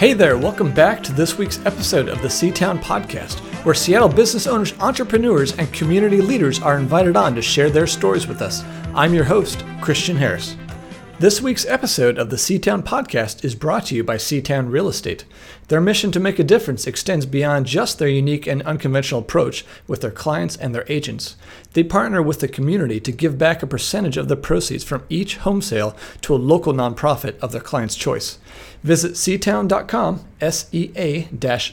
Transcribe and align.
Hey 0.00 0.14
there, 0.14 0.38
welcome 0.38 0.72
back 0.72 1.02
to 1.02 1.12
this 1.12 1.36
week's 1.36 1.58
episode 1.66 2.08
of 2.08 2.22
the 2.22 2.28
Seatown 2.28 2.78
Podcast, 2.78 3.40
where 3.66 3.74
Seattle 3.74 4.08
business 4.08 4.46
owners, 4.46 4.72
entrepreneurs, 4.80 5.54
and 5.58 5.70
community 5.74 6.22
leaders 6.22 6.58
are 6.62 6.78
invited 6.78 7.16
on 7.16 7.34
to 7.34 7.42
share 7.42 7.68
their 7.68 7.86
stories 7.86 8.26
with 8.26 8.40
us. 8.40 8.64
I'm 8.94 9.12
your 9.12 9.24
host, 9.24 9.62
Christian 9.82 10.16
Harris. 10.16 10.56
This 11.20 11.42
week's 11.42 11.66
episode 11.66 12.16
of 12.16 12.30
the 12.30 12.36
Seatown 12.36 12.82
Podcast 12.82 13.44
is 13.44 13.54
brought 13.54 13.84
to 13.86 13.94
you 13.94 14.02
by 14.02 14.16
Seatown 14.16 14.72
Real 14.72 14.88
Estate. 14.88 15.26
Their 15.68 15.78
mission 15.78 16.10
to 16.12 16.18
make 16.18 16.38
a 16.38 16.42
difference 16.42 16.86
extends 16.86 17.26
beyond 17.26 17.66
just 17.66 17.98
their 17.98 18.08
unique 18.08 18.46
and 18.46 18.62
unconventional 18.62 19.20
approach 19.20 19.66
with 19.86 20.00
their 20.00 20.10
clients 20.10 20.56
and 20.56 20.74
their 20.74 20.86
agents. 20.88 21.36
They 21.74 21.84
partner 21.84 22.22
with 22.22 22.40
the 22.40 22.48
community 22.48 23.00
to 23.00 23.12
give 23.12 23.36
back 23.36 23.62
a 23.62 23.66
percentage 23.66 24.16
of 24.16 24.28
the 24.28 24.36
proceeds 24.36 24.82
from 24.82 25.04
each 25.10 25.36
home 25.36 25.60
sale 25.60 25.94
to 26.22 26.34
a 26.34 26.36
local 26.36 26.72
nonprofit 26.72 27.38
of 27.40 27.52
their 27.52 27.60
client's 27.60 27.96
choice. 27.96 28.38
Visit 28.82 29.12
seatown.com, 29.12 30.24
S 30.40 30.70
E 30.72 30.90
A 30.96 31.24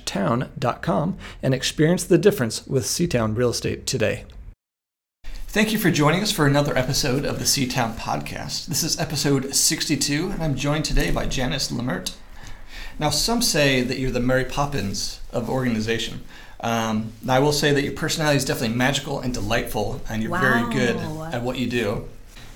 town.com, 0.03 1.17
and 1.41 1.53
experience 1.53 2.03
the 2.03 2.17
difference 2.17 2.67
with 2.67 2.83
Seatown 2.83 3.37
Real 3.37 3.51
Estate 3.51 3.85
today. 3.87 4.25
Thank 5.49 5.71
you 5.71 5.79
for 5.79 5.89
joining 5.89 6.21
us 6.21 6.31
for 6.31 6.45
another 6.45 6.77
episode 6.77 7.23
of 7.23 7.39
the 7.39 7.45
Seatown 7.45 7.95
Podcast. 7.95 8.65
This 8.65 8.83
is 8.83 8.99
episode 8.99 9.55
62, 9.55 10.31
and 10.31 10.43
I'm 10.43 10.55
joined 10.55 10.83
today 10.83 11.09
by 11.09 11.25
Janis 11.25 11.71
Lemert. 11.71 12.13
Now, 12.99 13.11
some 13.11 13.41
say 13.41 13.81
that 13.81 13.97
you're 13.97 14.11
the 14.11 14.19
Mary 14.19 14.43
Poppins 14.43 15.21
of 15.31 15.49
organization. 15.49 16.25
Um, 16.59 17.13
I 17.29 17.39
will 17.39 17.53
say 17.53 17.71
that 17.71 17.81
your 17.81 17.93
personality 17.93 18.35
is 18.35 18.43
definitely 18.43 18.75
magical 18.75 19.21
and 19.21 19.33
delightful, 19.33 20.01
and 20.09 20.21
you're 20.21 20.33
wow. 20.33 20.41
very 20.41 20.73
good 20.73 20.97
at 21.33 21.41
what 21.43 21.57
you 21.57 21.69
do. 21.69 22.09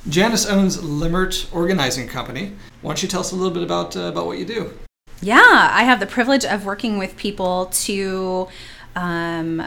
Janis 0.10 0.46
owns 0.46 0.78
Lemert 0.78 1.48
Organizing 1.56 2.10
Company. 2.10 2.52
Why 2.82 2.90
don't 2.90 3.02
you 3.02 3.08
tell 3.08 3.22
us 3.22 3.32
a 3.32 3.36
little 3.36 3.54
bit 3.54 3.64
about 3.64 3.96
uh, 3.96 4.02
about 4.02 4.26
what 4.26 4.38
you 4.38 4.46
do? 4.46 4.74
Yeah, 5.22 5.70
I 5.72 5.84
have 5.84 6.02
the 6.02 6.08
privilege 6.08 6.44
of 6.44 6.66
working 6.66 6.98
with 6.98 7.16
people 7.16 7.68
to 7.68 8.50
um, 8.98 9.64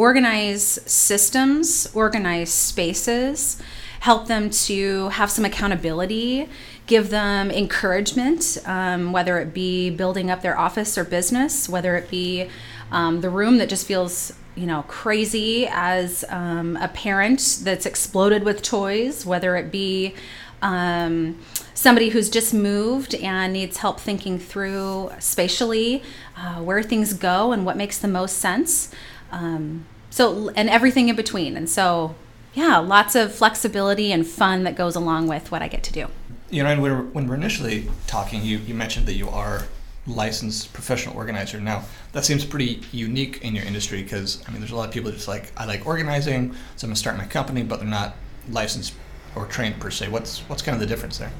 organize 0.00 0.78
systems, 0.86 1.86
organize 1.92 2.50
spaces, 2.50 3.60
help 4.00 4.28
them 4.28 4.48
to 4.48 5.10
have 5.10 5.30
some 5.30 5.44
accountability, 5.44 6.48
give 6.86 7.10
them 7.10 7.50
encouragement, 7.50 8.56
um, 8.64 9.12
whether 9.12 9.38
it 9.38 9.52
be 9.52 9.90
building 9.90 10.30
up 10.30 10.40
their 10.40 10.58
office 10.58 10.96
or 10.96 11.04
business, 11.04 11.68
whether 11.68 11.96
it 11.96 12.10
be 12.10 12.48
um, 12.90 13.20
the 13.20 13.28
room 13.28 13.58
that 13.58 13.68
just 13.68 13.86
feels 13.86 14.32
you 14.56 14.66
know 14.66 14.82
crazy 14.88 15.68
as 15.70 16.24
um, 16.30 16.78
a 16.78 16.88
parent 16.88 17.58
that's 17.62 17.86
exploded 17.86 18.42
with 18.42 18.62
toys 18.62 19.24
whether 19.24 19.54
it 19.54 19.70
be 19.70 20.12
um, 20.60 21.38
somebody 21.72 22.08
who's 22.08 22.28
just 22.28 22.52
moved 22.52 23.14
and 23.14 23.52
needs 23.52 23.76
help 23.76 24.00
thinking 24.00 24.40
through 24.40 25.10
spatially 25.20 26.02
uh, 26.36 26.56
where 26.56 26.82
things 26.82 27.12
go 27.12 27.52
and 27.52 27.64
what 27.64 27.76
makes 27.76 27.98
the 27.98 28.08
most 28.08 28.38
sense 28.38 28.92
um, 29.30 29.86
so 30.10 30.50
and 30.50 30.68
everything 30.68 31.08
in 31.08 31.16
between 31.16 31.56
and 31.56 31.68
so 31.68 32.14
yeah 32.54 32.78
lots 32.78 33.14
of 33.14 33.34
flexibility 33.34 34.12
and 34.12 34.26
fun 34.26 34.64
that 34.64 34.76
goes 34.76 34.96
along 34.96 35.26
with 35.28 35.52
what 35.52 35.62
i 35.62 35.68
get 35.68 35.82
to 35.82 35.92
do 35.92 36.06
you 36.50 36.62
know 36.62 36.68
and 36.68 36.82
when 36.82 36.92
we're, 36.92 37.02
when 37.04 37.26
we're 37.28 37.34
initially 37.34 37.88
talking 38.06 38.42
you, 38.42 38.58
you 38.58 38.74
mentioned 38.74 39.06
that 39.06 39.14
you 39.14 39.28
are 39.28 39.64
licensed 40.06 40.72
professional 40.72 41.16
organizer. 41.16 41.60
Now, 41.60 41.84
that 42.12 42.24
seems 42.24 42.44
pretty 42.44 42.82
unique 42.92 43.40
in 43.42 43.54
your 43.54 43.64
industry 43.64 44.02
because, 44.02 44.42
I 44.46 44.50
mean, 44.50 44.60
there's 44.60 44.72
a 44.72 44.76
lot 44.76 44.88
of 44.88 44.94
people 44.94 45.10
just 45.10 45.28
like, 45.28 45.52
I 45.56 45.64
like 45.66 45.86
organizing, 45.86 46.52
so 46.76 46.86
I'm 46.86 46.88
going 46.88 46.94
to 46.94 46.96
start 46.96 47.16
my 47.16 47.26
company, 47.26 47.62
but 47.62 47.80
they're 47.80 47.88
not 47.88 48.16
licensed 48.48 48.94
or 49.34 49.46
trained 49.46 49.78
per 49.78 49.90
se. 49.90 50.08
What's, 50.08 50.40
what's 50.48 50.62
kind 50.62 50.74
of 50.74 50.80
the 50.80 50.86
difference 50.86 51.18
there? 51.18 51.30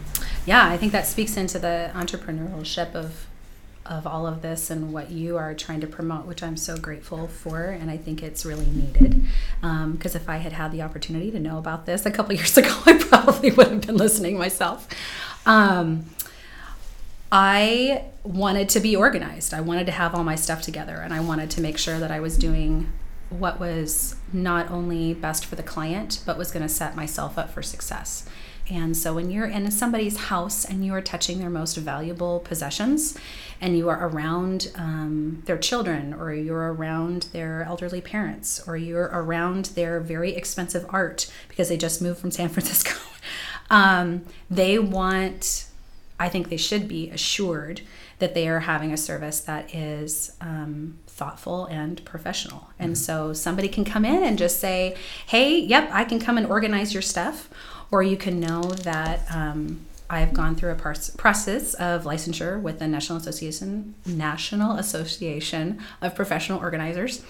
Yeah, 0.47 0.69
I 0.69 0.77
think 0.77 0.93
that 0.93 1.07
speaks 1.07 1.37
into 1.37 1.59
the 1.59 1.91
entrepreneurship 1.95 2.95
of 2.95 3.27
of 3.87 4.07
all 4.07 4.27
of 4.27 4.43
this 4.43 4.71
and 4.71 4.93
what 4.93 5.11
you 5.11 5.37
are 5.37 5.55
trying 5.55 5.81
to 5.81 5.87
promote, 5.87 6.27
which 6.27 6.43
I'm 6.43 6.57
so 6.57 6.77
grateful 6.77 7.27
for, 7.27 7.65
and 7.65 7.91
I 7.91 7.97
think 7.97 8.23
it's 8.23 8.45
really 8.45 8.67
needed. 8.67 9.25
Because 9.61 10.15
um, 10.15 10.21
if 10.21 10.29
I 10.29 10.37
had 10.37 10.53
had 10.53 10.71
the 10.73 10.83
opportunity 10.83 11.31
to 11.31 11.41
know 11.41 11.59
about 11.59 11.87
this 11.87 12.07
a 12.07 12.11
couple 12.11 12.35
years 12.37 12.57
ago, 12.57 12.75
I 12.87 12.99
probably 12.99 13.51
would 13.51 13.69
have 13.69 13.87
been 13.87 13.97
listening 13.97 14.39
myself. 14.39 14.87
Um, 15.47 16.05
I 17.33 18.05
wanted 18.25 18.69
to 18.71 18.81
be 18.81 18.97
organized. 18.97 19.55
I 19.55 19.61
wanted 19.61 19.87
to 19.87 19.93
have 19.93 20.15
all 20.15 20.25
my 20.25 20.35
stuff 20.35 20.63
together 20.63 20.97
and 20.97 21.15
I 21.15 21.21
wanted 21.21 21.51
to 21.53 21.61
make 21.61 21.79
sure 21.79 21.99
that 21.99 22.11
I 22.11 22.21
was 22.21 22.37
doing 22.37 22.93
what 23.31 23.61
was 23.61 24.17
not 24.33 24.71
only 24.71 25.15
best 25.15 25.47
for 25.47 25.55
the 25.55 25.63
client, 25.63 26.23
but 26.27 26.37
was 26.37 26.51
going 26.51 26.65
to 26.65 26.69
set 26.69 26.97
myself 26.97 27.39
up 27.39 27.51
for 27.51 27.63
success. 27.63 28.29
And 28.71 28.97
so 28.97 29.15
when 29.15 29.31
you're 29.31 29.47
in 29.47 29.71
somebody's 29.71 30.17
house 30.17 30.65
and 30.65 30.85
you 30.87 30.95
are 30.95 31.03
touching 31.03 31.41
their 31.41 31.51
most 31.51 31.77
valuable 31.77 32.39
possessions 32.41 33.19
and 33.61 33.77
you 33.77 33.89
are 33.89 34.09
around 34.09 34.71
um, 34.77 35.43
their 35.47 35.59
children 35.59 36.15
or 36.15 36.33
you're 36.33 36.73
around 36.73 37.25
their 37.33 37.65
elderly 37.65 38.01
parents 38.01 38.67
or 38.67 38.77
you're 38.77 39.11
around 39.13 39.67
their 39.75 39.99
very 39.99 40.35
expensive 40.35 40.87
art 40.91 41.31
because 41.49 41.69
they 41.69 41.77
just 41.77 42.01
moved 42.01 42.21
from 42.21 42.31
San 42.41 42.49
Francisco, 42.49 42.97
um, 43.71 44.25
they 44.49 44.79
want 44.79 45.67
I 46.21 46.29
think 46.29 46.51
they 46.51 46.59
should 46.59 46.87
be 46.87 47.09
assured 47.09 47.81
that 48.19 48.35
they 48.35 48.47
are 48.47 48.61
having 48.61 48.93
a 48.93 48.97
service 48.99 49.41
that 49.41 49.75
is 49.75 50.37
um, 50.43 50.99
thoughtful 51.07 51.65
and 51.65 52.05
professional. 52.05 52.59
Mm-hmm. 52.59 52.83
And 52.83 52.99
so 52.99 53.33
somebody 53.33 53.69
can 53.69 53.87
come 53.87 54.05
in 54.05 54.23
and 54.23 54.37
just 54.37 54.61
say, 54.61 54.97
hey, 55.27 55.59
yep, 55.59 55.89
I 55.91 56.05
can 56.05 56.21
come 56.21 56.37
and 56.37 56.47
organize 56.47 56.93
your 56.93 57.03
stuff. 57.03 57.49
Or 57.91 58.03
you 58.03 58.17
can 58.17 58.39
know 58.39 58.63
that 58.63 59.25
um, 59.35 59.87
I've 60.09 60.33
gone 60.33 60.57
through 60.57 60.73
a 60.73 60.75
process 60.75 61.75
of 61.75 62.05
licensure 62.05 62.61
with 62.61 62.79
the 62.79 62.89
National 62.89 63.19
Association 63.19 63.95
National 64.05 64.77
Association 64.77 65.81
of 66.01 66.15
Professional 66.15 66.61
Organizers, 66.61 67.25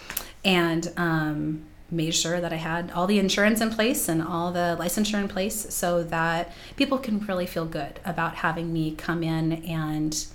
and 0.44 0.92
um, 0.96 1.64
made 1.90 2.14
sure 2.14 2.40
that 2.40 2.52
I 2.52 2.56
had 2.56 2.90
all 2.92 3.06
the 3.06 3.18
insurance 3.18 3.60
in 3.60 3.70
place 3.70 4.08
and 4.08 4.22
all 4.22 4.52
the 4.52 4.76
licensure 4.80 5.20
in 5.20 5.28
place 5.28 5.74
so 5.74 6.02
that 6.04 6.52
people 6.76 6.98
can 6.98 7.18
really 7.20 7.46
feel 7.46 7.66
good 7.66 8.00
about 8.04 8.36
having 8.36 8.72
me 8.72 8.94
come 8.94 9.22
in 9.22 9.64
and 9.64 10.26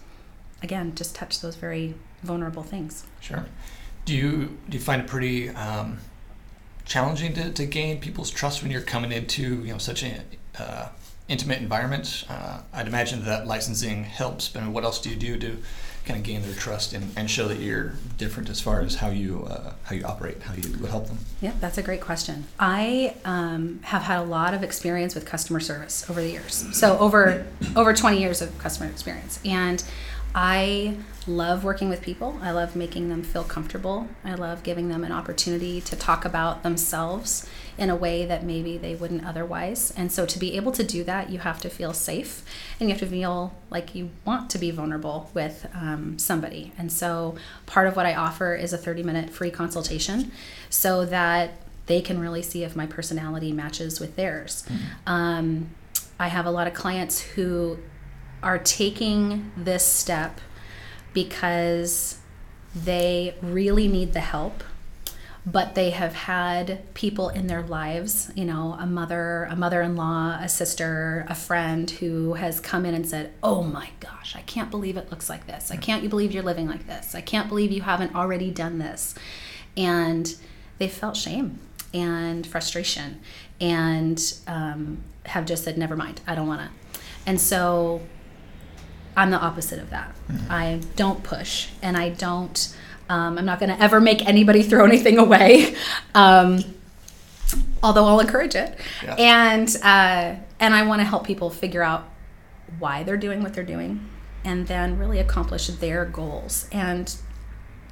again 0.62 0.94
just 0.96 1.16
touch 1.16 1.42
those 1.42 1.56
very 1.56 1.96
vulnerable 2.24 2.64
things. 2.64 3.06
Sure. 3.22 3.46
Do 4.06 4.14
you 4.16 4.58
do 4.70 4.78
you 4.78 4.84
find 4.84 5.02
it 5.02 5.08
pretty 5.08 5.50
um, 5.50 5.98
challenging 6.86 7.34
to, 7.34 7.52
to 7.52 7.66
gain 7.66 8.00
people's 8.00 8.32
trust 8.32 8.62
when 8.62 8.72
you're 8.72 8.82
coming 8.82 9.12
into 9.12 9.64
you 9.64 9.74
know 9.74 9.78
such 9.78 10.04
an 10.04 10.22
uh, 10.58 10.90
intimate 11.28 11.60
environment? 11.60 12.26
Uh, 12.30 12.62
I'd 12.74 12.88
imagine 12.88 13.26
that 13.26 13.48
licensing 13.48 14.04
helps, 14.04 14.48
but 14.48 14.64
what 14.68 14.84
else 14.84 15.02
do 15.02 15.10
you 15.10 15.16
do 15.16 15.38
to 15.38 15.58
kind 16.06 16.20
of 16.20 16.24
gain 16.24 16.44
their 16.44 16.54
trust 16.54 16.94
and, 16.94 17.12
and 17.18 17.30
show 17.30 17.48
that 17.48 17.58
you're 17.58 17.94
different 18.18 18.48
as 18.50 18.62
far 18.62 18.82
as 18.82 18.96
how 18.96 19.10
you 19.10 19.46
uh, 19.50 19.74
how 19.84 19.96
you 19.96 20.06
operate, 20.06 20.42
how 20.44 20.54
you 20.54 20.78
would 20.78 20.90
help 20.90 21.08
them? 21.08 21.18
Yeah, 21.42 21.54
that's 21.60 21.78
a 21.78 21.84
great 21.84 22.02
question. 22.02 22.46
I 22.60 23.16
um, 23.26 23.80
have 23.84 24.04
had 24.04 24.20
a 24.20 24.24
lot 24.24 24.54
of 24.54 24.64
experience 24.64 25.16
with 25.16 25.26
customer 25.26 25.60
service 25.60 26.08
over 26.10 26.22
the 26.22 26.30
years. 26.30 26.68
So 26.74 26.98
over 27.00 27.46
over 27.76 27.94
20 27.94 28.20
years 28.20 28.42
of 28.42 28.58
customer 28.60 28.90
experience, 28.90 29.40
and 29.44 29.84
I 30.36 30.98
love 31.28 31.64
working 31.64 31.90
with 31.90 32.02
people. 32.02 32.40
I 32.42 32.52
love 32.52 32.76
making 32.76 33.10
them 33.10 33.24
feel 33.24 33.44
comfortable. 33.44 34.08
I 34.24 34.36
love 34.36 34.64
giving 34.64 34.90
them 34.90 35.04
an 35.04 35.12
opportunity 35.12 35.82
to 35.82 35.96
talk 35.96 36.24
about 36.24 36.64
themselves 36.64 37.48
in 37.78 37.90
a 37.90 37.96
way 37.96 38.26
that 38.26 38.44
maybe 38.44 38.78
they 38.78 38.96
wouldn't 38.96 39.26
otherwise. 39.26 39.92
And 39.98 40.12
so 40.12 40.26
to 40.26 40.40
be 40.40 40.56
able 40.56 40.72
to 40.74 40.84
do 40.84 41.04
that, 41.04 41.30
you 41.30 41.40
have 41.40 41.60
to 41.62 41.70
feel 41.70 41.94
safe 41.94 42.44
and 42.80 42.90
you 42.90 42.94
have 42.94 43.00
to 43.02 43.08
feel 43.08 43.56
like 43.70 43.96
you 43.96 44.12
want 44.24 44.50
to 44.52 44.58
be 44.58 44.72
vulnerable 44.72 45.32
with 45.34 45.68
um, 45.74 46.20
somebody. 46.20 46.72
And 46.78 46.92
so 46.92 47.36
part 47.66 47.88
of 47.88 47.96
what 47.96 48.06
I 48.06 48.14
offer 48.14 48.54
is 48.54 48.72
a 48.72 48.78
30 48.78 49.04
minute 49.04 49.30
free 49.30 49.52
consultation 49.52 50.32
so 50.70 51.06
that 51.06 51.52
they 51.88 52.02
can 52.02 52.20
really 52.20 52.42
see 52.42 52.64
if 52.64 52.76
my 52.76 52.86
personality 52.86 53.52
matches 53.52 54.00
with 54.00 54.16
theirs. 54.16 54.64
Mm-hmm. 54.68 54.84
Um, 55.08 55.70
I 56.20 56.28
have 56.30 56.46
a 56.46 56.52
lot 56.52 56.68
of 56.68 56.74
clients 56.74 57.20
who 57.20 57.80
are 58.42 58.58
taking 58.58 59.52
this 59.58 59.86
step 59.86 60.40
because 61.16 62.20
they 62.76 63.34
really 63.42 63.88
need 63.88 64.14
the 64.14 64.20
help 64.20 64.64
but 65.48 65.76
they 65.76 65.92
have 65.92 66.14
had 66.14 66.82
people 66.94 67.30
in 67.30 67.48
their 67.48 67.64
lives 67.64 68.32
you 68.36 68.46
know 68.46 68.76
a 68.80 68.86
mother 68.86 69.46
a 69.46 69.56
mother-in-law 69.56 70.38
a 70.42 70.50
sister 70.50 71.26
a 71.30 71.36
friend 71.36 71.90
who 71.90 72.34
has 72.34 72.60
come 72.60 72.86
in 72.86 72.94
and 72.94 73.08
said 73.08 73.32
oh 73.42 73.64
my 73.64 73.90
gosh 74.00 74.36
i 74.36 74.42
can't 74.42 74.70
believe 74.72 74.98
it 74.98 75.12
looks 75.12 75.30
like 75.30 75.48
this. 75.48 75.72
I 75.72 75.76
can't 75.78 76.04
you 76.04 76.10
believe 76.10 76.32
you're 76.32 76.44
living 76.44 76.68
like 76.68 76.88
this. 76.88 77.16
I 77.16 77.22
can't 77.22 77.50
believe 77.50 77.72
you 77.72 77.82
haven't 77.82 78.16
already 78.16 78.52
done 78.52 78.80
this. 78.80 79.16
And 79.78 80.34
they 80.78 80.88
felt 80.88 81.18
shame 81.18 81.60
and 81.94 82.46
frustration 82.46 83.20
and 83.60 84.22
um, 84.48 85.04
have 85.26 85.46
just 85.46 85.64
said 85.64 85.78
never 85.78 85.96
mind. 85.96 86.22
I 86.28 86.36
don't 86.36 86.48
want 86.48 86.62
to 86.62 87.00
and 87.26 87.40
so 87.40 88.02
I'm 89.16 89.32
the 89.32 89.40
opposite 89.40 89.80
of 89.80 89.90
that. 89.92 90.14
Mm-hmm. 90.30 90.52
I 90.52 90.82
don't 90.96 91.24
push 91.24 91.70
and 91.82 91.96
I 91.98 92.10
don't, 92.10 92.76
um, 93.10 93.38
I'm 93.38 93.46
not 93.46 93.60
going 93.60 93.76
to 93.76 93.82
ever 93.82 94.00
make 94.02 94.26
anybody 94.28 94.64
throw 94.64 94.86
anything 94.86 95.18
away. 95.18 95.76
Um, 96.14 96.64
although 97.84 98.06
I'll 98.06 98.20
encourage 98.20 98.56
it. 98.56 98.80
Yeah. 99.04 99.16
And, 99.16 99.76
uh, 99.84 100.36
and 100.60 100.74
I 100.74 100.86
want 100.86 101.02
to 101.02 101.06
help 101.06 101.26
people 101.26 101.50
figure 101.50 101.84
out 101.84 102.10
why 102.80 103.04
they're 103.04 103.18
doing 103.18 103.44
what 103.44 103.54
they're 103.54 103.64
doing 103.64 104.10
and 104.44 104.68
then 104.68 104.98
really 104.98 105.20
accomplish 105.20 105.68
their 105.68 106.06
goals. 106.06 106.68
And 106.72 107.16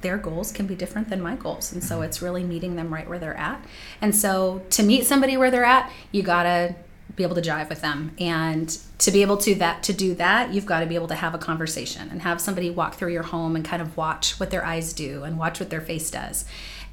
their 0.04 0.18
goals 0.18 0.52
can 0.52 0.66
be 0.66 0.74
different 0.74 1.08
than 1.08 1.20
my 1.20 1.34
goals. 1.34 1.72
And 1.72 1.82
so 1.82 2.02
it's 2.02 2.20
really 2.20 2.44
meeting 2.44 2.76
them 2.76 2.92
right 2.92 3.08
where 3.08 3.18
they're 3.18 3.36
at. 3.36 3.64
And 4.00 4.14
so 4.14 4.62
to 4.70 4.82
meet 4.82 5.06
somebody 5.06 5.36
where 5.36 5.50
they're 5.50 5.64
at, 5.64 5.90
you 6.12 6.22
got 6.22 6.42
to 6.44 6.76
be 7.16 7.22
able 7.22 7.34
to 7.34 7.42
jive 7.42 7.68
with 7.68 7.80
them. 7.80 8.12
And 8.18 8.76
to 8.98 9.10
be 9.10 9.22
able 9.22 9.36
to 9.38 9.54
that 9.56 9.82
to 9.84 9.92
do 9.92 10.14
that 10.14 10.52
you've 10.52 10.66
got 10.66 10.80
to 10.80 10.86
be 10.86 10.94
able 10.94 11.08
to 11.08 11.14
have 11.14 11.34
a 11.34 11.38
conversation 11.38 12.08
and 12.10 12.22
have 12.22 12.40
somebody 12.40 12.70
walk 12.70 12.94
through 12.94 13.12
your 13.12 13.22
home 13.22 13.56
and 13.56 13.64
kind 13.64 13.82
of 13.82 13.96
watch 13.96 14.38
what 14.40 14.50
their 14.50 14.64
eyes 14.64 14.92
do 14.92 15.24
and 15.24 15.38
watch 15.38 15.60
what 15.60 15.70
their 15.70 15.80
face 15.80 16.10
does. 16.10 16.44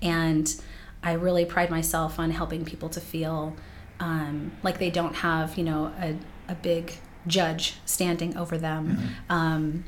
And 0.02 0.54
i 1.04 1.14
really 1.14 1.46
pride 1.46 1.72
myself 1.72 2.20
on 2.20 2.30
helping 2.30 2.64
people 2.64 2.88
to 2.88 3.02
feel 3.02 3.56
um, 4.00 4.52
like 4.62 4.78
they 4.78 4.92
don't 4.92 5.16
have 5.16 5.58
you 5.58 5.64
know 5.64 5.92
a, 6.00 6.16
a 6.48 6.56
big 6.56 6.94
judge 7.28 7.76
standing 7.86 8.36
over 8.38 8.58
them. 8.58 8.88
Mm-hmm. 8.88 9.32
um, 9.32 9.84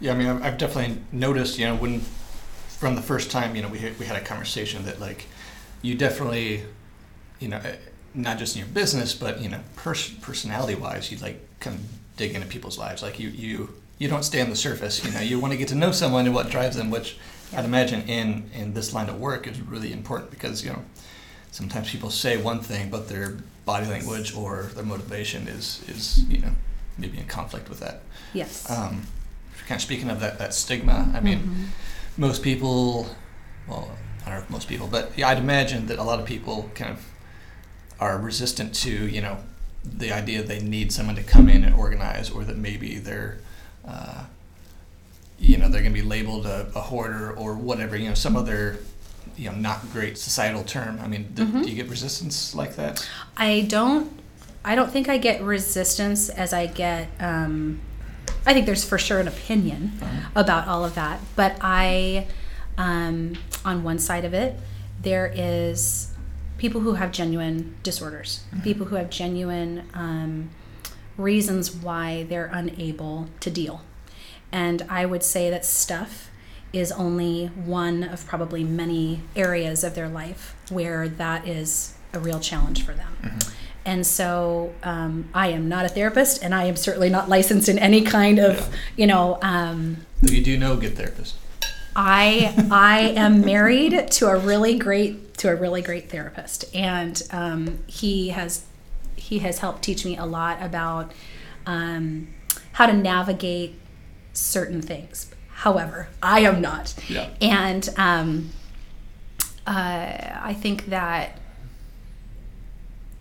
Yeah, 0.00 0.12
I 0.12 0.16
mean, 0.16 0.28
I've 0.28 0.58
definitely 0.58 1.00
noticed, 1.12 1.58
you 1.58 1.66
know, 1.66 1.76
when 1.76 2.00
from 2.00 2.96
the 2.96 3.02
first 3.02 3.30
time, 3.30 3.54
you 3.54 3.62
know, 3.62 3.68
we 3.68 3.78
had, 3.78 3.98
we 3.98 4.06
had 4.06 4.16
a 4.16 4.24
conversation 4.24 4.84
that 4.84 5.00
like 5.00 5.26
you 5.82 5.94
definitely, 5.94 6.64
you 7.38 7.48
know, 7.48 7.60
not 8.14 8.38
just 8.38 8.54
in 8.56 8.60
your 8.60 8.68
business, 8.68 9.14
but 9.14 9.40
you 9.40 9.48
know, 9.48 9.60
pers- 9.76 10.10
personality 10.20 10.74
wise, 10.74 11.10
you 11.10 11.18
like 11.18 11.40
kind 11.60 11.76
of 11.76 11.82
dig 12.16 12.34
into 12.34 12.46
people's 12.46 12.78
lives. 12.78 13.02
Like 13.02 13.18
you 13.18 13.28
you 13.30 13.70
you 13.98 14.08
don't 14.08 14.22
stay 14.24 14.40
on 14.40 14.50
the 14.50 14.56
surface. 14.56 15.04
You 15.04 15.10
know, 15.12 15.20
you 15.20 15.38
want 15.40 15.52
to 15.52 15.58
get 15.58 15.68
to 15.68 15.74
know 15.74 15.92
someone 15.92 16.26
and 16.26 16.34
what 16.34 16.50
drives 16.50 16.76
them, 16.76 16.90
which 16.90 17.16
I'd 17.56 17.64
imagine 17.64 18.02
in 18.08 18.50
in 18.54 18.74
this 18.74 18.92
line 18.92 19.08
of 19.08 19.18
work 19.20 19.46
is 19.46 19.60
really 19.60 19.92
important 19.92 20.30
because 20.30 20.64
you 20.64 20.72
know 20.72 20.82
sometimes 21.50 21.90
people 21.90 22.10
say 22.10 22.36
one 22.36 22.60
thing, 22.60 22.90
but 22.90 23.08
their 23.08 23.36
body 23.64 23.86
language 23.86 24.34
or 24.36 24.70
their 24.74 24.84
motivation 24.84 25.48
is 25.48 25.82
is 25.88 26.24
you 26.28 26.38
know 26.38 26.52
maybe 26.98 27.18
in 27.18 27.24
conflict 27.26 27.68
with 27.68 27.80
that. 27.80 28.02
yes 28.34 28.68
Um, 28.70 29.06
kind 29.66 29.78
of 29.78 29.82
speaking 29.82 30.10
of 30.10 30.20
that, 30.20 30.38
that 30.38 30.54
stigma, 30.54 31.10
I 31.14 31.20
mean, 31.20 31.38
Mhm. 31.40 31.66
most 32.18 32.42
people, 32.42 33.06
well, 33.66 33.90
I 34.24 34.28
don't 34.28 34.38
know 34.38 34.44
if 34.44 34.50
most 34.50 34.68
people, 34.68 34.86
but 34.86 35.10
yeah, 35.16 35.28
I'd 35.28 35.38
imagine 35.38 35.86
that 35.86 35.98
a 35.98 36.04
lot 36.04 36.20
of 36.20 36.26
people 36.26 36.70
kind 36.74 36.90
of 36.92 36.98
are 38.00 38.18
resistant 38.18 38.74
to, 38.74 38.90
you 38.90 39.20
know, 39.22 39.38
the 39.84 40.12
idea 40.12 40.42
they 40.42 40.60
need 40.60 40.92
someone 40.92 41.14
to 41.16 41.22
come 41.22 41.48
in 41.48 41.64
and 41.64 41.74
organize, 41.74 42.30
or 42.30 42.44
that 42.44 42.56
maybe 42.56 42.98
they're, 42.98 43.38
uh, 43.86 44.24
you 45.38 45.56
know, 45.58 45.68
they're 45.68 45.82
going 45.82 45.92
to 45.94 46.00
be 46.00 46.06
labeled 46.06 46.46
a, 46.46 46.66
a 46.74 46.80
hoarder 46.80 47.32
or 47.32 47.54
whatever, 47.54 47.96
you 47.96 48.08
know, 48.08 48.14
some 48.14 48.36
other, 48.36 48.78
you 49.36 49.50
know, 49.50 49.56
not 49.56 49.90
great 49.92 50.16
societal 50.16 50.62
term. 50.64 50.98
I 51.02 51.06
mean, 51.08 51.30
do, 51.34 51.44
Mhm. 51.44 51.64
do 51.64 51.68
you 51.70 51.76
get 51.76 51.88
resistance 51.90 52.54
like 52.54 52.76
that? 52.76 53.06
I 53.36 53.66
don't. 53.68 54.10
I 54.64 54.74
don't 54.74 54.90
think 54.90 55.10
I 55.10 55.18
get 55.18 55.42
resistance 55.42 56.30
as 56.30 56.54
I 56.54 56.66
get. 56.66 57.08
Um, 57.20 57.80
I 58.46 58.54
think 58.54 58.64
there's 58.64 58.84
for 58.84 58.96
sure 58.96 59.20
an 59.20 59.28
opinion 59.28 59.92
about 60.34 60.66
all 60.66 60.84
of 60.84 60.94
that, 60.94 61.20
but 61.36 61.56
I, 61.60 62.26
um, 62.78 63.34
on 63.64 63.82
one 63.84 63.98
side 63.98 64.24
of 64.24 64.32
it, 64.32 64.58
there 65.02 65.30
is 65.34 66.08
people 66.58 66.80
who 66.82 66.94
have 66.94 67.12
genuine 67.12 67.74
disorders, 67.82 68.44
people 68.62 68.86
who 68.86 68.96
have 68.96 69.10
genuine 69.10 69.88
um, 69.94 70.50
reasons 71.16 71.74
why 71.74 72.24
they're 72.28 72.50
unable 72.52 73.28
to 73.40 73.50
deal, 73.50 73.82
and 74.52 74.82
I 74.88 75.06
would 75.06 75.22
say 75.22 75.50
that 75.50 75.64
stuff 75.64 76.30
is 76.72 76.90
only 76.92 77.46
one 77.46 78.02
of 78.02 78.26
probably 78.26 78.64
many 78.64 79.20
areas 79.36 79.84
of 79.84 79.94
their 79.94 80.08
life 80.08 80.56
where 80.70 81.08
that 81.08 81.46
is 81.46 81.94
a 82.12 82.18
real 82.18 82.40
challenge 82.40 82.84
for 82.84 82.92
them. 82.94 83.38
And 83.86 84.04
so 84.06 84.72
um, 84.82 85.28
I 85.34 85.48
am 85.48 85.68
not 85.68 85.84
a 85.84 85.88
therapist, 85.88 86.42
and 86.42 86.52
I 86.54 86.64
am 86.64 86.74
certainly 86.76 87.10
not 87.10 87.28
licensed 87.28 87.68
in 87.68 87.78
any 87.78 88.00
kind 88.02 88.38
of, 88.40 88.56
Yeah. 88.56 88.66
you 88.96 89.06
know. 89.06 89.38
Um, 89.42 89.98
you 90.22 90.42
do 90.42 90.58
know 90.58 90.74
good 90.76 90.94
therapists. 90.96 91.34
I 91.96 92.54
I 92.70 93.00
am 93.16 93.40
married 93.42 94.10
to 94.12 94.28
a 94.28 94.36
really 94.36 94.78
great 94.78 95.36
to 95.38 95.48
a 95.50 95.54
really 95.56 95.82
great 95.82 96.10
therapist, 96.10 96.64
and 96.74 97.20
um, 97.30 97.78
he 97.86 98.28
has 98.30 98.64
he 99.16 99.38
has 99.40 99.58
helped 99.58 99.82
teach 99.82 100.04
me 100.04 100.16
a 100.16 100.24
lot 100.24 100.60
about 100.60 101.12
um, 101.66 102.28
how 102.72 102.86
to 102.86 102.92
navigate 102.92 103.74
certain 104.32 104.82
things. 104.82 105.30
However, 105.48 106.08
I 106.22 106.40
am 106.40 106.60
not, 106.60 106.94
Yeah. 107.08 107.30
and 107.40 107.88
um, 107.96 108.50
uh, 109.66 110.16
I 110.42 110.54
think 110.60 110.86
that 110.86 111.38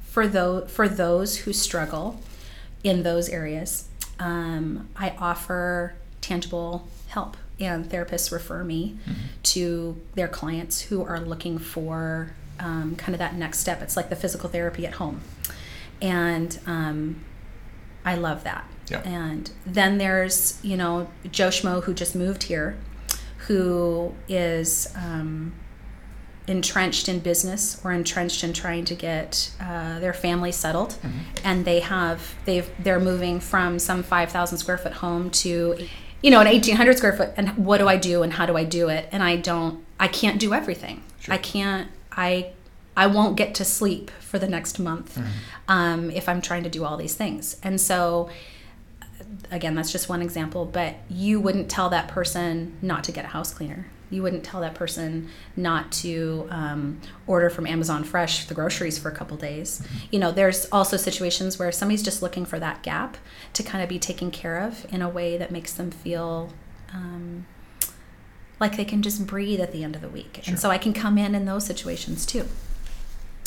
for 0.03 0.27
those 0.27 0.69
for 0.71 0.87
those 0.89 1.37
who 1.37 1.53
struggle 1.53 2.19
in 2.83 3.03
those 3.03 3.29
areas, 3.29 3.87
um, 4.19 4.89
I 4.95 5.11
offer 5.19 5.93
tangible 6.21 6.87
help, 7.07 7.37
and 7.65 7.85
therapists 7.85 8.31
refer 8.31 8.63
me 8.63 8.97
to 9.43 9.99
their 10.15 10.27
clients 10.27 10.81
who 10.81 11.03
are 11.03 11.19
looking 11.19 11.57
for 11.57 12.33
um, 12.59 12.95
kind 12.95 13.13
of 13.13 13.19
that 13.19 13.35
next 13.35 13.59
step. 13.59 13.81
It's 13.81 13.97
like 13.97 14.09
the 14.09 14.15
physical 14.15 14.49
therapy 14.49 14.85
at 14.85 14.93
home, 14.93 15.21
and 16.01 16.59
um, 16.65 17.23
I 18.05 18.15
love 18.15 18.43
that. 18.43 18.65
Yeah. 18.89 19.01
And 19.05 19.49
then 19.65 19.97
there's 19.97 20.59
you 20.63 20.77
know 20.77 21.09
Joe 21.31 21.49
Schmo 21.49 21.83
who 21.83 21.93
just 21.93 22.15
moved 22.15 22.43
here, 22.43 22.77
who 23.47 24.13
is 24.27 24.93
um, 24.95 25.53
entrenched 26.47 27.07
in 27.07 27.19
business 27.19 27.79
or 27.83 27.93
entrenched 27.93 28.43
in 28.43 28.51
trying 28.53 28.83
to 28.85 28.95
get 28.95 29.51
uh, 29.61 29.99
their 29.99 30.13
family 30.13 30.51
settled 30.51 30.97
and 31.45 31.63
they 31.63 31.79
have 31.79 32.35
they've 32.45 32.69
they're 32.79 32.99
moving 32.99 33.39
from 33.39 33.79
some 33.79 34.03
5000 34.03 34.57
square 34.57 34.77
foot 34.77 34.91
home 34.93 35.29
to 35.29 35.87
you 36.23 36.31
know 36.31 36.39
an 36.39 36.47
1800 36.47 36.97
square 36.97 37.13
foot 37.13 37.29
and 37.37 37.49
what 37.57 37.77
do 37.77 37.87
i 37.87 37.97
do 37.97 38.23
and 38.23 38.33
how 38.33 38.45
do 38.47 38.57
i 38.57 38.63
do 38.63 38.89
it? 38.89 39.07
And 39.11 39.21
i 39.21 39.35
don't 39.35 39.85
i 39.99 40.07
can't 40.07 40.39
do 40.39 40.53
everything. 40.53 41.03
Sure. 41.19 41.35
i 41.35 41.37
can't 41.37 41.89
i 42.11 42.51
i 42.97 43.05
won't 43.05 43.37
get 43.37 43.53
to 43.55 43.65
sleep 43.65 44.09
for 44.09 44.39
the 44.39 44.47
next 44.47 44.79
month 44.79 45.19
um, 45.67 46.09
if 46.09 46.27
i'm 46.27 46.41
trying 46.41 46.63
to 46.63 46.69
do 46.69 46.83
all 46.83 46.97
these 46.97 47.13
things. 47.13 47.57
And 47.61 47.79
so 47.79 48.29
again 49.51 49.75
that's 49.75 49.91
just 49.91 50.09
one 50.09 50.21
example 50.21 50.63
but 50.65 50.95
you 51.09 51.39
wouldn't 51.39 51.69
tell 51.69 51.89
that 51.89 52.07
person 52.07 52.77
not 52.81 53.03
to 53.03 53.11
get 53.11 53.25
a 53.25 53.29
house 53.29 53.53
cleaner 53.53 53.87
you 54.13 54.21
wouldn't 54.23 54.43
tell 54.43 54.61
that 54.61 54.75
person 54.75 55.29
not 55.55 55.91
to 55.91 56.47
um, 56.49 57.01
order 57.27 57.49
from 57.49 57.65
amazon 57.65 58.03
fresh 58.03 58.45
the 58.45 58.53
groceries 58.53 58.97
for 58.97 59.09
a 59.09 59.15
couple 59.15 59.35
days. 59.37 59.85
You 60.11 60.19
know 60.19 60.31
there's 60.31 60.65
also 60.71 60.97
situations 60.97 61.57
where 61.59 61.71
somebody's 61.71 62.03
just 62.03 62.21
looking 62.21 62.45
for 62.45 62.59
that 62.59 62.83
gap 62.83 63.17
to 63.53 63.63
kind 63.63 63.83
of 63.83 63.89
be 63.89 63.99
taken 63.99 64.31
care 64.31 64.59
of 64.59 64.85
in 64.93 65.01
a 65.01 65.09
way 65.09 65.37
that 65.37 65.51
makes 65.51 65.73
them 65.73 65.91
feel 65.91 66.53
um, 66.93 67.45
like 68.59 68.77
they 68.77 68.85
can 68.85 69.01
just 69.01 69.25
breathe 69.25 69.59
at 69.59 69.71
the 69.71 69.83
end 69.83 69.95
of 69.95 70.01
the 70.01 70.09
week. 70.09 70.39
Sure. 70.43 70.51
and 70.51 70.59
so 70.59 70.69
i 70.69 70.77
can 70.77 70.93
come 70.93 71.17
in 71.17 71.35
in 71.35 71.45
those 71.45 71.65
situations 71.65 72.25
too. 72.25 72.47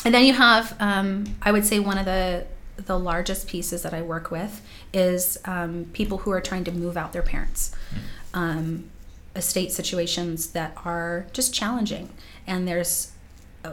And 0.04 0.14
then 0.14 0.24
you 0.24 0.34
have, 0.34 0.76
um, 0.78 1.36
I 1.42 1.50
would 1.50 1.66
say, 1.66 1.80
one 1.80 1.98
of 1.98 2.04
the 2.04 2.46
the 2.76 2.98
largest 2.98 3.48
pieces 3.48 3.82
that 3.82 3.94
I 3.94 4.02
work 4.02 4.30
with 4.30 4.60
is 4.92 5.38
um, 5.46 5.86
people 5.94 6.18
who 6.18 6.30
are 6.30 6.40
trying 6.40 6.62
to 6.64 6.72
move 6.72 6.96
out 6.96 7.12
their 7.12 7.22
parents. 7.22 7.74
Um, 8.34 8.90
estate 9.36 9.72
situations 9.72 10.48
that 10.48 10.72
are 10.84 11.26
just 11.32 11.54
challenging, 11.54 12.10
and 12.46 12.66
there's 12.66 13.12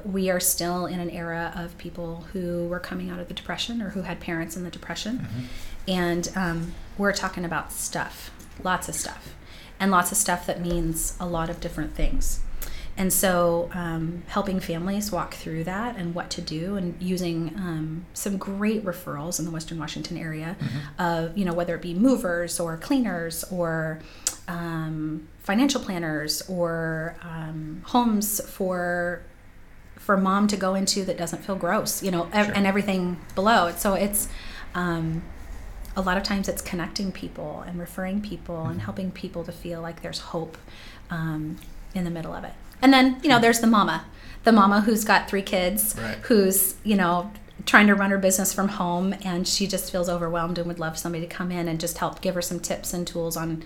we 0.03 0.29
are 0.29 0.39
still 0.39 0.87
in 0.87 0.99
an 0.99 1.09
era 1.09 1.53
of 1.55 1.77
people 1.77 2.25
who 2.33 2.67
were 2.67 2.79
coming 2.79 3.09
out 3.09 3.19
of 3.19 3.27
the 3.27 3.33
depression 3.33 3.81
or 3.81 3.89
who 3.89 4.01
had 4.01 4.19
parents 4.19 4.57
in 4.57 4.63
the 4.63 4.71
depression, 4.71 5.27
and 5.87 6.31
um, 6.35 6.73
we're 6.97 7.13
talking 7.13 7.45
about 7.45 7.71
stuff, 7.71 8.31
lots 8.63 8.89
of 8.89 8.95
stuff, 8.95 9.35
and 9.79 9.91
lots 9.91 10.11
of 10.11 10.17
stuff 10.17 10.45
that 10.47 10.61
means 10.61 11.15
a 11.19 11.25
lot 11.25 11.49
of 11.49 11.59
different 11.59 11.95
things. 11.95 12.39
And 12.95 13.11
so, 13.11 13.71
um, 13.73 14.21
helping 14.27 14.59
families 14.59 15.11
walk 15.11 15.33
through 15.33 15.63
that 15.63 15.95
and 15.95 16.13
what 16.13 16.29
to 16.31 16.41
do, 16.41 16.75
and 16.75 16.95
using 17.01 17.51
um, 17.57 18.05
some 18.13 18.37
great 18.37 18.85
referrals 18.85 19.39
in 19.39 19.45
the 19.45 19.51
Western 19.51 19.79
Washington 19.79 20.15
area, 20.17 20.55
of 20.99 21.35
you 21.37 21.43
know 21.43 21.53
whether 21.53 21.75
it 21.75 21.81
be 21.81 21.95
movers 21.95 22.59
or 22.59 22.77
cleaners 22.77 23.43
or 23.45 23.99
um, 24.47 25.27
financial 25.39 25.81
planners 25.81 26.41
or 26.49 27.15
um, 27.21 27.81
homes 27.85 28.41
for 28.49 29.21
for 29.95 30.17
mom 30.17 30.47
to 30.49 30.57
go 30.57 30.75
into 30.75 31.05
that 31.05 31.17
doesn't 31.17 31.45
feel 31.45 31.55
gross, 31.55 32.03
you 32.03 32.11
know, 32.11 32.27
ev- 32.33 32.47
Sure. 32.47 32.55
and 32.55 32.67
everything 32.67 33.17
below. 33.35 33.71
So 33.77 33.93
it's 33.93 34.27
um, 34.75 35.23
a 35.95 36.01
lot 36.01 36.17
of 36.17 36.23
times 36.23 36.49
it's 36.49 36.61
connecting 36.61 37.11
people 37.13 37.63
and 37.65 37.79
referring 37.79 38.21
people 38.21 38.55
Mm-hmm. 38.57 38.71
and 38.71 38.81
helping 38.81 39.11
people 39.11 39.43
to 39.45 39.51
feel 39.53 39.81
like 39.81 40.01
there's 40.01 40.19
hope 40.19 40.57
um, 41.09 41.57
in 41.95 42.03
the 42.03 42.09
middle 42.09 42.33
of 42.33 42.43
it. 42.43 42.51
And 42.81 42.91
then 42.91 43.17
you 43.23 43.29
know 43.29 43.39
there's 43.39 43.61
the 43.61 43.67
mama, 43.67 44.05
the 44.43 44.51
mama 44.51 44.81
who's 44.81 45.05
got 45.05 45.29
three 45.29 45.41
kids, 45.41 45.95
Right. 45.97 46.17
who's 46.23 46.75
you 46.83 46.97
know 46.97 47.31
trying 47.65 47.87
to 47.87 47.95
run 47.95 48.09
her 48.11 48.17
business 48.17 48.51
from 48.51 48.67
home 48.67 49.13
and 49.23 49.47
she 49.47 49.67
just 49.67 49.89
feels 49.89 50.09
overwhelmed 50.09 50.57
and 50.57 50.67
would 50.67 50.79
love 50.79 50.97
somebody 50.97 51.25
to 51.25 51.33
come 51.33 51.49
in 51.49 51.69
and 51.69 51.79
just 51.79 51.99
help 51.99 52.19
give 52.19 52.35
her 52.35 52.41
some 52.41 52.59
tips 52.59 52.93
and 52.93 53.07
tools 53.07 53.37
on 53.37 53.63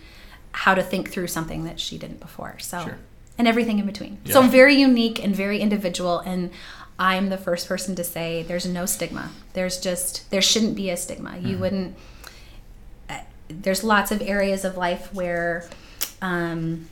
how 0.51 0.73
to 0.73 0.83
think 0.83 1.09
through 1.11 1.27
something 1.27 1.63
that 1.65 1.79
she 1.79 1.97
didn't 1.97 2.19
before. 2.19 2.57
So 2.59 2.83
Sure. 2.83 2.97
and 3.37 3.47
everything 3.47 3.79
in 3.79 3.85
between. 3.85 4.17
So 4.25 4.41
Yeah. 4.41 4.49
very 4.49 4.75
unique 4.75 5.23
and 5.23 5.35
very 5.35 5.59
individual 5.59 6.19
and 6.19 6.51
I'm 6.99 7.29
the 7.29 7.37
first 7.37 7.67
person 7.67 7.95
to 7.95 8.03
say 8.03 8.41
there's 8.43 8.65
no 8.65 8.87
stigma. 8.87 9.29
There's 9.53 9.79
just 9.79 10.29
there 10.31 10.41
shouldn't 10.41 10.75
be 10.75 10.89
a 10.89 10.97
stigma. 10.97 11.37
You 11.37 11.57
wouldn't 11.57 11.95
there's 13.49 13.83
lots 13.83 14.11
of 14.11 14.21
areas 14.21 14.65
of 14.65 14.75
life 14.77 15.13
where 15.13 15.69
um, 16.21 16.87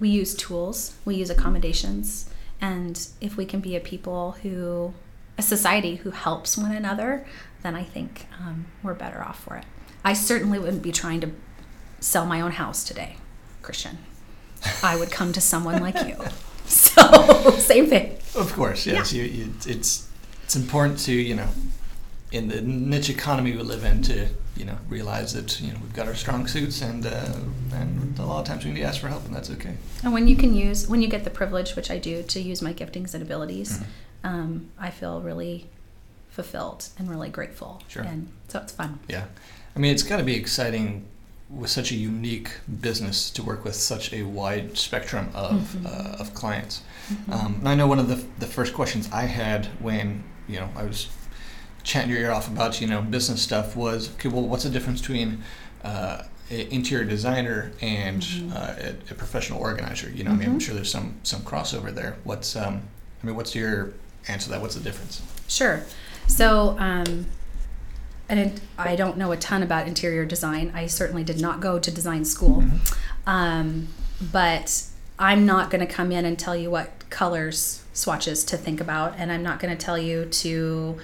we 0.00 0.08
use 0.08 0.34
tools, 0.34 0.94
we 1.04 1.16
use 1.16 1.30
accommodations, 1.30 2.28
and 2.60 3.08
if 3.20 3.36
we 3.36 3.44
can 3.44 3.60
be 3.60 3.76
a 3.76 3.80
people 3.80 4.32
who, 4.42 4.94
a 5.38 5.42
society 5.42 5.96
who 5.96 6.10
helps 6.10 6.56
one 6.56 6.72
another, 6.72 7.26
then 7.62 7.74
I 7.74 7.82
think 7.82 8.26
um, 8.40 8.66
we're 8.82 8.94
better 8.94 9.22
off 9.22 9.42
for 9.42 9.56
it. 9.56 9.64
I 10.06 10.12
certainly 10.12 10.60
wouldn't 10.60 10.84
be 10.84 10.92
trying 10.92 11.20
to 11.22 11.32
sell 11.98 12.26
my 12.26 12.40
own 12.40 12.52
house 12.52 12.84
today, 12.84 13.16
Christian. 13.60 13.98
I 14.80 14.96
would 14.96 15.10
come 15.10 15.32
to 15.32 15.40
someone 15.40 15.82
like 15.82 16.00
you. 16.06 16.16
So 16.68 17.50
same 17.58 17.86
thing. 17.86 18.18
Of 18.34 18.52
course, 18.52 18.86
yes. 18.86 19.12
Yeah. 19.12 19.22
You, 19.22 19.30
you, 19.30 19.54
it's 19.66 20.10
it's 20.42 20.56
important 20.56 20.98
to 21.00 21.12
you 21.12 21.36
know, 21.36 21.46
in 22.32 22.48
the 22.48 22.60
niche 22.60 23.08
economy 23.08 23.52
we 23.52 23.62
live 23.62 23.84
in, 23.84 24.02
to 24.02 24.26
you 24.56 24.64
know 24.64 24.76
realize 24.88 25.32
that 25.34 25.60
you 25.60 25.72
know 25.72 25.78
we've 25.80 25.94
got 25.94 26.08
our 26.08 26.16
strong 26.16 26.48
suits 26.48 26.82
and 26.82 27.06
uh, 27.06 27.36
and 27.72 28.18
a 28.18 28.24
lot 28.24 28.40
of 28.40 28.46
times 28.46 28.64
we 28.64 28.72
need 28.72 28.80
to 28.80 28.86
ask 28.86 29.00
for 29.00 29.06
help 29.06 29.24
and 29.26 29.32
that's 29.32 29.48
okay. 29.48 29.76
And 30.02 30.12
when 30.12 30.26
you 30.26 30.34
can 30.34 30.54
use 30.54 30.88
when 30.88 31.02
you 31.02 31.08
get 31.08 31.22
the 31.22 31.30
privilege, 31.30 31.76
which 31.76 31.88
I 31.88 31.98
do, 31.98 32.24
to 32.24 32.40
use 32.40 32.60
my 32.60 32.74
giftings 32.74 33.14
and 33.14 33.22
abilities, 33.22 33.78
mm-hmm. 33.78 34.26
um, 34.26 34.70
I 34.76 34.90
feel 34.90 35.20
really 35.20 35.68
fulfilled 36.30 36.88
and 36.98 37.08
really 37.08 37.28
grateful. 37.28 37.80
Sure. 37.86 38.02
And 38.02 38.26
so 38.48 38.58
it's 38.58 38.72
fun. 38.72 38.98
Yeah, 39.08 39.26
I 39.76 39.78
mean 39.78 39.92
it's 39.92 40.02
got 40.02 40.16
to 40.16 40.24
be 40.24 40.34
exciting 40.34 41.06
with 41.48 41.70
such 41.70 41.92
a 41.92 41.94
unique 41.94 42.50
business 42.80 43.30
to 43.30 43.42
work 43.42 43.64
with 43.64 43.76
such 43.76 44.12
a 44.12 44.22
wide 44.24 44.76
spectrum 44.76 45.28
of, 45.32 45.52
mm-hmm. 45.52 45.86
uh, 45.86 46.16
of 46.18 46.34
clients. 46.34 46.82
Mm-hmm. 47.08 47.32
Um, 47.32 47.54
and 47.60 47.68
I 47.68 47.74
know 47.76 47.86
one 47.86 48.00
of 48.00 48.08
the, 48.08 48.24
the 48.40 48.46
first 48.46 48.74
questions 48.74 49.08
I 49.12 49.22
had 49.22 49.66
when 49.80 50.24
you 50.48 50.58
know 50.58 50.68
I 50.74 50.84
was 50.84 51.08
chatting 51.84 52.10
your 52.10 52.18
ear 52.18 52.32
off 52.32 52.48
about 52.48 52.80
you 52.80 52.86
know 52.88 53.00
business 53.02 53.40
stuff 53.40 53.76
was 53.76 54.10
okay. 54.14 54.28
Well, 54.28 54.42
what's 54.42 54.64
the 54.64 54.70
difference 54.70 55.00
between 55.00 55.44
uh, 55.84 56.22
an 56.50 56.66
interior 56.68 57.04
designer 57.04 57.72
and 57.80 58.22
mm-hmm. 58.22 58.52
uh, 58.52 58.90
a, 58.90 59.12
a, 59.12 59.14
professional 59.14 59.60
organizer? 59.60 60.10
You 60.10 60.24
know, 60.24 60.32
I 60.32 60.34
mean, 60.34 60.42
I'm 60.42 60.50
mm-hmm. 60.52 60.58
sure 60.58 60.74
there's 60.74 60.90
some 60.90 61.16
some 61.22 61.42
crossover 61.42 61.94
there. 61.94 62.16
What's 62.24 62.56
um, 62.56 62.82
I 63.22 63.26
mean, 63.26 63.36
what's 63.36 63.54
your 63.54 63.92
answer 64.26 64.46
to 64.46 64.50
that? 64.50 64.60
What's 64.60 64.74
the 64.74 64.82
difference? 64.82 65.22
Sure. 65.46 65.84
So. 66.26 66.76
Um, 66.78 67.26
and 68.28 68.60
I 68.76 68.96
don't 68.96 69.16
know 69.16 69.32
a 69.32 69.36
ton 69.36 69.62
about 69.62 69.86
interior 69.86 70.24
design. 70.24 70.72
I 70.74 70.86
certainly 70.86 71.22
did 71.22 71.40
not 71.40 71.60
go 71.60 71.78
to 71.78 71.90
design 71.90 72.24
school. 72.24 72.62
Mm-hmm. 72.62 73.28
Um, 73.28 73.88
but 74.32 74.84
I'm 75.18 75.46
not 75.46 75.70
going 75.70 75.86
to 75.86 75.92
come 75.92 76.10
in 76.12 76.24
and 76.24 76.38
tell 76.38 76.56
you 76.56 76.70
what 76.70 77.08
colors 77.10 77.84
swatches 77.92 78.44
to 78.46 78.56
think 78.56 78.80
about, 78.80 79.14
and 79.16 79.30
I'm 79.30 79.42
not 79.42 79.60
going 79.60 79.76
to 79.76 79.82
tell 79.82 79.98
you 79.98 80.26
to 80.26 80.98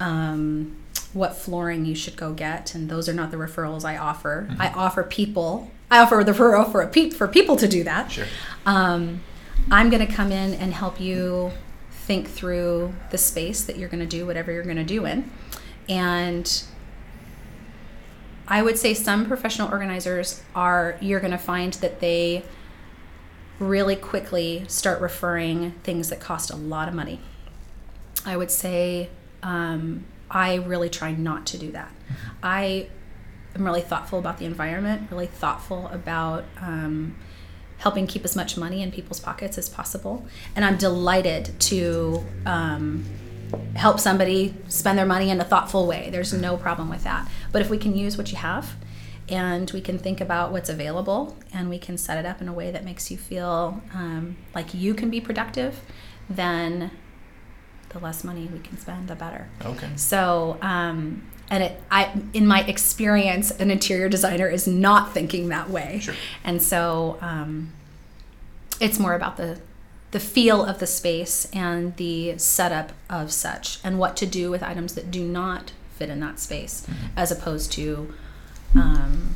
um, 0.00 0.76
what 1.12 1.36
flooring 1.36 1.84
you 1.84 1.94
should 1.94 2.16
go 2.16 2.32
get. 2.32 2.74
And 2.74 2.88
those 2.88 3.08
are 3.08 3.14
not 3.14 3.30
the 3.30 3.36
referrals 3.36 3.84
I 3.84 3.96
offer. 3.96 4.46
Mm-hmm. 4.48 4.62
I 4.62 4.72
offer 4.72 5.02
people. 5.04 5.70
I 5.90 6.00
offer 6.00 6.22
the 6.24 6.32
referral 6.32 6.70
for 6.70 6.82
a 6.82 6.88
pe- 6.88 7.10
for 7.10 7.28
people 7.28 7.56
to 7.56 7.68
do 7.68 7.84
that. 7.84 8.10
Sure. 8.10 8.26
Um, 8.66 9.20
I'm 9.70 9.90
going 9.90 10.04
to 10.04 10.12
come 10.12 10.32
in 10.32 10.54
and 10.54 10.74
help 10.74 11.00
you 11.00 11.52
think 11.90 12.28
through 12.28 12.94
the 13.10 13.18
space 13.18 13.64
that 13.64 13.78
you're 13.78 13.88
going 13.88 14.00
to 14.00 14.06
do 14.06 14.26
whatever 14.26 14.52
you're 14.52 14.64
going 14.64 14.76
to 14.76 14.84
do 14.84 15.06
in 15.06 15.30
and 15.88 16.64
I 18.46 18.62
would 18.62 18.78
say 18.78 18.94
some 18.94 19.26
professional 19.26 19.70
organizers 19.70 20.42
are, 20.54 20.98
you're 21.00 21.20
going 21.20 21.32
to 21.32 21.38
find 21.38 21.72
that 21.74 22.00
they 22.00 22.44
really 23.58 23.96
quickly 23.96 24.64
start 24.68 25.00
referring 25.00 25.72
things 25.82 26.10
that 26.10 26.20
cost 26.20 26.50
a 26.50 26.56
lot 26.56 26.88
of 26.88 26.94
money. 26.94 27.20
I 28.26 28.36
would 28.36 28.50
say 28.50 29.08
um, 29.42 30.04
I 30.30 30.56
really 30.56 30.90
try 30.90 31.12
not 31.12 31.46
to 31.46 31.58
do 31.58 31.72
that. 31.72 31.92
I 32.42 32.88
am 33.54 33.64
really 33.64 33.80
thoughtful 33.80 34.18
about 34.18 34.38
the 34.38 34.44
environment, 34.44 35.10
really 35.10 35.26
thoughtful 35.26 35.88
about 35.88 36.44
um, 36.60 37.16
helping 37.78 38.06
keep 38.06 38.24
as 38.24 38.34
much 38.34 38.56
money 38.56 38.82
in 38.82 38.90
people's 38.90 39.20
pockets 39.20 39.56
as 39.56 39.68
possible. 39.68 40.26
And 40.56 40.64
I'm 40.64 40.76
delighted 40.76 41.58
to 41.60 42.24
um, 42.44 43.04
help 43.74 44.00
somebody 44.00 44.54
spend 44.68 44.98
their 44.98 45.06
money 45.06 45.30
in 45.30 45.40
a 45.40 45.44
thoughtful 45.44 45.86
way. 45.86 46.08
There's 46.10 46.32
no 46.32 46.56
problem 46.56 46.88
with 46.88 47.04
that. 47.04 47.28
But 47.52 47.62
if 47.62 47.70
we 47.70 47.78
can 47.78 47.96
use 47.96 48.16
what 48.16 48.30
you 48.30 48.38
have 48.38 48.74
and 49.28 49.70
we 49.70 49.80
can 49.80 49.98
think 49.98 50.20
about 50.20 50.52
what's 50.52 50.68
available 50.68 51.36
and 51.52 51.68
we 51.68 51.78
can 51.78 51.96
set 51.96 52.18
it 52.18 52.26
up 52.26 52.40
in 52.40 52.48
a 52.48 52.52
way 52.52 52.70
that 52.70 52.84
makes 52.84 53.10
you 53.10 53.16
feel 53.16 53.82
um, 53.94 54.36
like 54.54 54.74
you 54.74 54.94
can 54.94 55.10
be 55.10 55.20
productive, 55.20 55.80
then 56.28 56.90
the 57.90 57.98
less 57.98 58.24
money 58.24 58.48
we 58.52 58.58
can 58.58 58.78
spend, 58.78 59.08
the 59.08 59.14
better. 59.14 59.48
Okay. 59.64 59.88
So, 59.96 60.58
um, 60.60 61.30
and 61.50 61.62
it, 61.62 61.80
I, 61.90 62.10
in 62.32 62.46
my 62.46 62.64
experience, 62.64 63.50
an 63.50 63.70
interior 63.70 64.08
designer 64.08 64.48
is 64.48 64.66
not 64.66 65.12
thinking 65.12 65.48
that 65.50 65.70
way. 65.70 66.00
Sure. 66.00 66.14
And 66.42 66.60
so, 66.60 67.18
um, 67.20 67.72
it's 68.80 68.98
more 68.98 69.14
about 69.14 69.36
the 69.36 69.60
the 70.14 70.20
feel 70.20 70.64
of 70.64 70.78
the 70.78 70.86
space 70.86 71.48
and 71.52 71.96
the 71.96 72.38
setup 72.38 72.92
of 73.10 73.32
such, 73.32 73.80
and 73.82 73.98
what 73.98 74.16
to 74.16 74.24
do 74.24 74.48
with 74.48 74.62
items 74.62 74.94
that 74.94 75.10
do 75.10 75.26
not 75.26 75.72
fit 75.96 76.08
in 76.08 76.20
that 76.20 76.38
space, 76.38 76.86
mm-hmm. 76.86 77.06
as 77.16 77.32
opposed 77.32 77.72
to 77.72 78.14
um, 78.76 79.34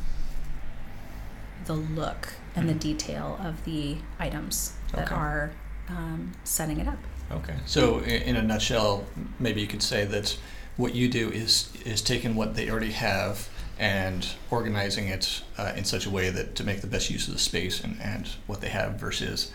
the 1.65 1.73
look 1.73 2.29
and 2.55 2.65
mm-hmm. 2.65 2.67
the 2.67 2.79
detail 2.79 3.37
of 3.43 3.65
the 3.65 3.97
items 4.19 4.71
that 4.93 5.07
okay. 5.07 5.15
are 5.15 5.51
um, 5.89 6.31
setting 6.45 6.79
it 6.79 6.87
up. 6.87 6.99
Okay. 7.29 7.55
So, 7.65 7.99
in 7.99 8.37
a 8.37 8.41
nutshell, 8.41 9.03
maybe 9.37 9.59
you 9.59 9.67
could 9.67 9.83
say 9.83 10.05
that 10.05 10.39
what 10.77 10.95
you 10.95 11.09
do 11.09 11.29
is 11.29 11.73
is 11.83 12.01
taking 12.01 12.35
what 12.35 12.55
they 12.55 12.69
already 12.69 12.93
have 12.93 13.49
and 13.77 14.25
organizing 14.49 15.09
it 15.09 15.41
uh, 15.57 15.73
in 15.75 15.83
such 15.83 16.05
a 16.05 16.09
way 16.09 16.29
that 16.29 16.55
to 16.55 16.63
make 16.63 16.79
the 16.79 16.87
best 16.87 17.09
use 17.09 17.27
of 17.27 17.33
the 17.33 17.39
space 17.39 17.83
and, 17.83 17.99
and 18.01 18.29
what 18.47 18.61
they 18.61 18.69
have 18.69 18.93
versus 18.93 19.51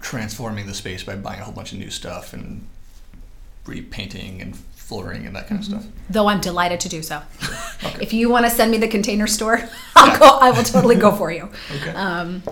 transforming 0.00 0.66
the 0.66 0.74
space 0.74 1.02
by 1.02 1.16
buying 1.16 1.40
a 1.40 1.44
whole 1.44 1.54
bunch 1.54 1.72
of 1.72 1.78
new 1.78 1.90
stuff 1.90 2.32
and 2.32 2.66
repainting 3.66 4.40
and 4.40 4.56
flooring 4.56 5.26
and 5.26 5.34
that 5.34 5.48
kind 5.48 5.60
mm-hmm. 5.60 5.74
of 5.74 5.82
stuff. 5.82 5.92
Though 6.08 6.28
I'm 6.28 6.40
delighted 6.40 6.80
to 6.80 6.88
do 6.88 7.02
so. 7.02 7.22
Okay. 7.84 7.98
if 8.00 8.14
you 8.14 8.30
want 8.30 8.46
to 8.46 8.50
send 8.50 8.70
me 8.70 8.78
the 8.78 8.88
container 8.88 9.26
store, 9.26 9.60
I'll 9.96 10.08
yeah. 10.08 10.18
go. 10.18 10.38
I 10.40 10.50
will 10.50 10.62
totally 10.62 10.96
go 10.96 11.12
for 11.12 11.30
you. 11.30 11.50
Okay. 11.76 11.90
Um, 11.90 12.42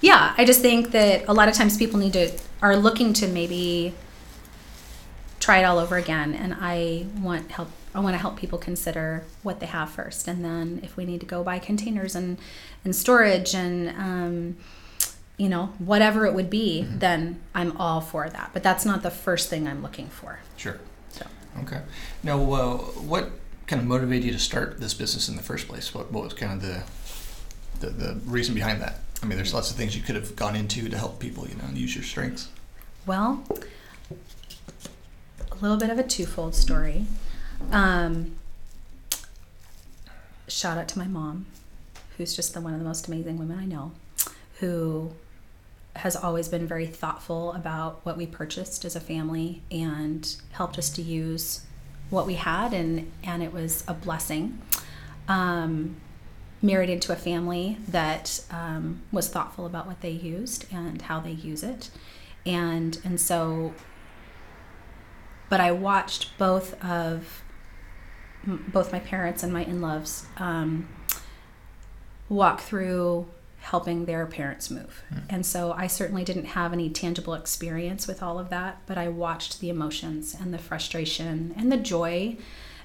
yeah, 0.00 0.32
I 0.38 0.44
just 0.44 0.60
think 0.60 0.92
that 0.92 1.24
a 1.26 1.34
lot 1.34 1.48
of 1.48 1.54
times 1.54 1.76
people 1.76 1.98
need 1.98 2.12
to 2.12 2.30
are 2.62 2.76
looking 2.76 3.12
to 3.14 3.26
maybe 3.26 3.94
try 5.40 5.58
it 5.58 5.64
all 5.64 5.80
over 5.80 5.96
again, 5.96 6.34
and 6.34 6.54
I 6.60 7.06
want 7.20 7.50
help. 7.50 7.70
I 7.96 8.00
want 8.00 8.14
to 8.14 8.18
help 8.18 8.36
people 8.36 8.58
consider 8.58 9.24
what 9.42 9.58
they 9.58 9.66
have 9.66 9.90
first, 9.90 10.28
and 10.28 10.44
then 10.44 10.78
if 10.84 10.96
we 10.96 11.04
need 11.04 11.18
to 11.18 11.26
go 11.26 11.42
buy 11.42 11.58
containers 11.58 12.14
and 12.14 12.38
and 12.84 12.94
storage 12.94 13.52
and 13.52 13.88
um, 13.88 14.56
you 15.36 15.48
know, 15.48 15.66
whatever 15.78 16.26
it 16.26 16.34
would 16.34 16.50
be, 16.50 16.82
mm-hmm. 16.82 16.98
then 16.98 17.40
I'm 17.54 17.76
all 17.76 18.00
for 18.00 18.28
that. 18.28 18.50
But 18.52 18.62
that's 18.62 18.84
not 18.84 19.02
the 19.02 19.10
first 19.10 19.50
thing 19.50 19.66
I'm 19.66 19.82
looking 19.82 20.08
for. 20.08 20.40
Sure. 20.56 20.78
So. 21.10 21.26
Okay. 21.62 21.80
Now, 22.22 22.40
uh, 22.52 22.76
what 22.76 23.30
kind 23.66 23.80
of 23.80 23.88
motivated 23.88 24.24
you 24.24 24.32
to 24.32 24.38
start 24.38 24.78
this 24.78 24.94
business 24.94 25.28
in 25.28 25.36
the 25.36 25.42
first 25.42 25.66
place? 25.66 25.92
What, 25.94 26.12
what 26.12 26.24
was 26.24 26.34
kind 26.34 26.52
of 26.52 26.62
the, 26.62 26.82
the, 27.80 27.90
the 27.92 28.20
reason 28.26 28.54
behind 28.54 28.80
that? 28.82 29.00
I 29.22 29.26
mean, 29.26 29.36
there's 29.36 29.54
lots 29.54 29.70
of 29.70 29.76
things 29.76 29.96
you 29.96 30.02
could 30.02 30.16
have 30.16 30.36
gone 30.36 30.54
into 30.54 30.88
to 30.88 30.98
help 30.98 31.18
people, 31.18 31.48
you 31.48 31.54
know, 31.56 31.64
and 31.64 31.76
use 31.76 31.94
your 31.94 32.04
strengths. 32.04 32.48
Well, 33.06 33.42
a 35.50 35.54
little 35.60 35.76
bit 35.76 35.90
of 35.90 35.98
a 35.98 36.02
twofold 36.02 36.54
story. 36.54 37.06
Um, 37.72 38.36
shout 40.46 40.78
out 40.78 40.88
to 40.88 40.98
my 40.98 41.06
mom, 41.06 41.46
who's 42.16 42.36
just 42.36 42.54
the, 42.54 42.60
one 42.60 42.74
of 42.74 42.78
the 42.78 42.84
most 42.84 43.08
amazing 43.08 43.38
women 43.38 43.58
I 43.58 43.64
know, 43.64 43.92
who 44.60 45.12
has 45.96 46.16
always 46.16 46.48
been 46.48 46.66
very 46.66 46.86
thoughtful 46.86 47.52
about 47.52 48.00
what 48.04 48.16
we 48.16 48.26
purchased 48.26 48.84
as 48.84 48.96
a 48.96 49.00
family 49.00 49.62
and 49.70 50.36
helped 50.52 50.78
us 50.78 50.90
to 50.90 51.02
use 51.02 51.64
what 52.10 52.26
we 52.26 52.34
had 52.34 52.72
and 52.72 53.10
and 53.22 53.42
it 53.42 53.52
was 53.52 53.84
a 53.88 53.94
blessing. 53.94 54.60
Um, 55.28 55.96
married 56.60 56.90
into 56.90 57.12
a 57.12 57.16
family 57.16 57.78
that 57.88 58.42
um, 58.50 59.02
was 59.12 59.28
thoughtful 59.28 59.66
about 59.66 59.86
what 59.86 60.00
they 60.00 60.10
used 60.10 60.66
and 60.72 61.02
how 61.02 61.20
they 61.20 61.30
use 61.32 61.62
it. 61.62 61.90
And 62.46 62.98
and 63.04 63.20
so 63.20 63.72
but 65.48 65.60
i 65.60 65.70
watched 65.70 66.36
both 66.38 66.82
of 66.84 67.42
both 68.46 68.92
my 68.92 68.98
parents 68.98 69.42
and 69.42 69.52
my 69.52 69.64
in-laws 69.64 70.26
um, 70.36 70.88
walk 72.28 72.60
through 72.60 73.26
helping 73.64 74.04
their 74.04 74.26
parents 74.26 74.70
move. 74.70 75.02
Mm. 75.12 75.22
And 75.30 75.46
so 75.46 75.72
I 75.72 75.86
certainly 75.86 76.22
didn't 76.22 76.44
have 76.44 76.74
any 76.74 76.90
tangible 76.90 77.32
experience 77.32 78.06
with 78.06 78.22
all 78.22 78.38
of 78.38 78.50
that, 78.50 78.78
but 78.84 78.98
I 78.98 79.08
watched 79.08 79.60
the 79.60 79.70
emotions 79.70 80.36
and 80.38 80.52
the 80.52 80.58
frustration 80.58 81.54
and 81.56 81.72
the 81.72 81.78
joy 81.78 82.36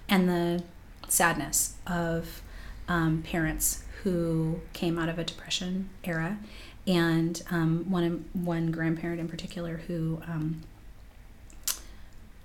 and 0.08 0.30
the 0.30 0.64
sadness 1.10 1.76
of 1.86 2.42
um, 2.88 3.24
parents 3.24 3.84
who 4.04 4.62
came 4.72 4.98
out 4.98 5.10
of 5.10 5.20
a 5.20 5.24
depression 5.26 5.90
era, 6.06 6.40
and 6.88 7.44
um, 7.52 7.86
one 7.92 8.26
one 8.32 8.72
grandparent 8.72 9.20
in 9.20 9.28
particular 9.28 9.82
who 9.88 10.22
um, 10.28 10.62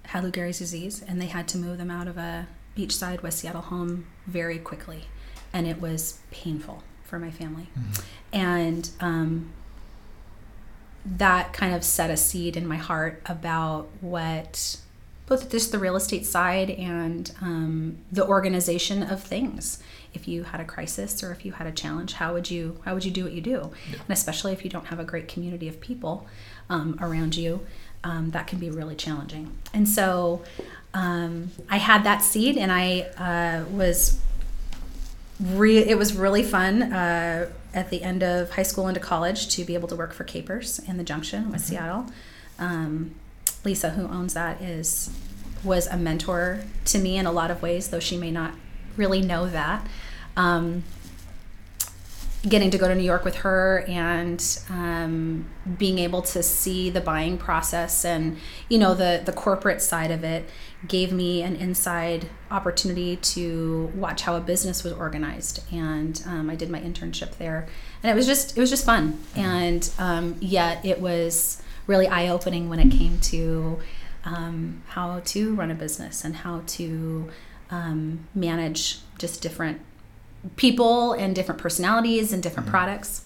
had 0.07 0.25
Lou 0.25 0.33
Gehrig's 0.33 0.59
disease, 0.59 1.05
and 1.07 1.23
they 1.23 1.27
had 1.27 1.47
to 1.49 1.57
move 1.57 1.79
them 1.79 1.91
out 1.91 2.09
of 2.09 2.19
a 2.19 2.49
beachside 2.77 3.23
West 3.23 3.39
Seattle 3.39 3.63
home 3.63 4.07
very 4.27 4.59
quickly, 4.59 5.05
and 5.53 5.69
it 5.69 5.81
was 5.81 6.19
painful 6.33 6.83
for 7.15 7.21
my 7.21 7.31
family, 7.31 7.69
mm-hmm. 7.79 8.03
and 8.33 8.91
um, 8.99 9.53
that 11.07 11.53
kind 11.53 11.73
of 11.73 11.85
set 11.85 12.11
a 12.11 12.17
seed 12.17 12.57
in 12.57 12.67
my 12.67 12.77
heart 12.77 13.23
about 13.27 13.87
what 14.01 14.79
both 15.27 15.49
just 15.49 15.71
the 15.71 15.79
real 15.79 15.95
estate 15.95 16.27
side 16.27 16.71
and 16.71 17.33
um, 17.41 17.99
the 18.11 18.27
organization 18.27 19.05
of 19.05 19.23
things 19.23 19.81
if 20.13 20.27
you 20.27 20.43
had 20.43 20.61
a 20.61 20.65
crisis 20.65 21.23
or 21.23 21.31
if 21.31 21.45
you 21.45 21.53
had 21.53 21.69
a 21.69 21.73
challenge 21.73 22.15
how 22.15 22.33
would 22.33 22.51
you 22.51 22.81
how 22.85 22.95
would 22.95 23.05
you 23.05 23.13
do 23.13 23.23
what 23.23 23.33
you 23.33 23.41
do 23.41 23.71
yeah. 23.91 23.99
and 24.01 24.11
especially 24.11 24.53
if 24.53 24.65
you 24.65 24.71
don't 24.71 24.87
have 24.87 24.99
a 24.99 25.05
great 25.05 25.29
community 25.29 25.69
of 25.69 25.81
people 25.81 26.27
um, 26.69 26.99
around 27.01 27.37
you 27.37 27.65
um, 28.03 28.33
that 28.33 28.49
can 28.49 28.59
be 28.59 28.71
really 28.71 28.97
challenging 28.97 29.57
and 29.73 29.89
so 29.89 30.43
um, 30.95 31.53
i 31.71 31.77
had 31.77 32.03
that 32.03 32.23
seed 32.23 32.59
and 32.59 32.73
i 32.73 33.03
uh, 33.17 33.65
was 33.71 34.19
re- 35.53 35.79
it 35.79 35.99
was 35.99 36.15
really 36.15 36.43
fun 36.43 36.83
uh, 36.83 37.51
at 37.73 37.91
the 37.91 38.03
end 38.03 38.23
of 38.23 38.51
high 38.51 38.63
school 38.63 38.89
into 38.89 39.01
college 39.01 39.49
to 39.49 39.65
be 39.65 39.75
able 39.75 39.89
to 39.89 39.97
work 39.97 40.13
for 40.13 40.25
capers 40.25 40.79
in 40.81 40.97
the 40.97 41.05
junction 41.05 41.51
with 41.51 41.61
mm-hmm. 41.63 41.75
seattle 41.75 42.07
um, 42.59 43.15
lisa 43.65 43.91
who 43.91 44.07
owns 44.09 44.35
that 44.35 44.61
is 44.61 45.11
was 45.63 45.87
a 45.89 45.97
mentor 45.97 46.63
to 46.85 46.99
me 46.99 47.17
in 47.17 47.27
a 47.27 47.33
lot 47.33 47.51
of 47.51 47.63
ways 47.63 47.89
though 47.89 48.01
she 48.01 48.17
may 48.17 48.31
not 48.31 48.55
really 48.97 49.21
know 49.21 49.47
that 49.47 49.87
um, 50.37 50.83
getting 52.49 52.71
to 52.71 52.79
go 52.79 52.89
to 52.89 52.95
New 52.95 53.05
York 53.05 53.25
with 53.25 53.37
her 53.37 53.85
and 53.89 54.59
um, 54.69 55.47
being 55.79 55.99
able 55.99 56.23
to 56.23 56.43
see 56.43 56.91
the 56.91 57.01
buying 57.01 57.39
process 57.39 58.05
and 58.05 58.37
you 58.69 58.79
know 58.79 58.95
the 58.95 59.23
the 59.25 59.33
corporate 59.33 59.81
side 59.81 60.11
of 60.11 60.23
it 60.23 60.49
gave 60.87 61.13
me 61.13 61.43
an 61.43 61.57
inside 61.57 62.29
opportunity 62.51 63.17
to 63.17 63.91
watch 63.95 64.23
how 64.23 64.37
a 64.37 64.41
business 64.41 64.85
was 64.85 64.93
organized. 64.93 65.63
And 65.73 66.23
um, 66.27 66.51
I 66.51 66.57
did 66.57 66.71
my 66.71 66.81
internship 66.81 67.39
there. 67.39 67.67
And 68.03 68.11
it 68.11 68.15
was 68.15 68.27
just 68.27 68.57
it 68.57 68.61
was 68.61 68.71
just 68.71 68.85
fun. 68.85 69.19
And 69.35 69.89
um, 69.99 70.37
yet 70.41 70.85
it 70.85 71.01
was 71.01 71.63
really 71.87 72.07
eye 72.07 72.29
opening 72.29 72.69
when 72.69 72.81
it 72.81 72.91
came 72.91 73.19
to 73.21 73.79
um, 74.25 74.83
how 74.89 75.21
to 75.21 75.55
run 75.55 75.71
a 75.71 75.75
business 75.75 76.25
and 76.25 76.37
how 76.37 76.63
to 76.67 77.31
um, 77.71 78.27
manage 78.35 79.01
just 79.19 79.43
different 79.43 79.81
people 80.57 81.13
and 81.13 81.35
different 81.35 81.61
personalities 81.61 82.33
and 82.33 82.43
different 82.43 82.67
mm-hmm. 82.67 82.77
products. 82.77 83.25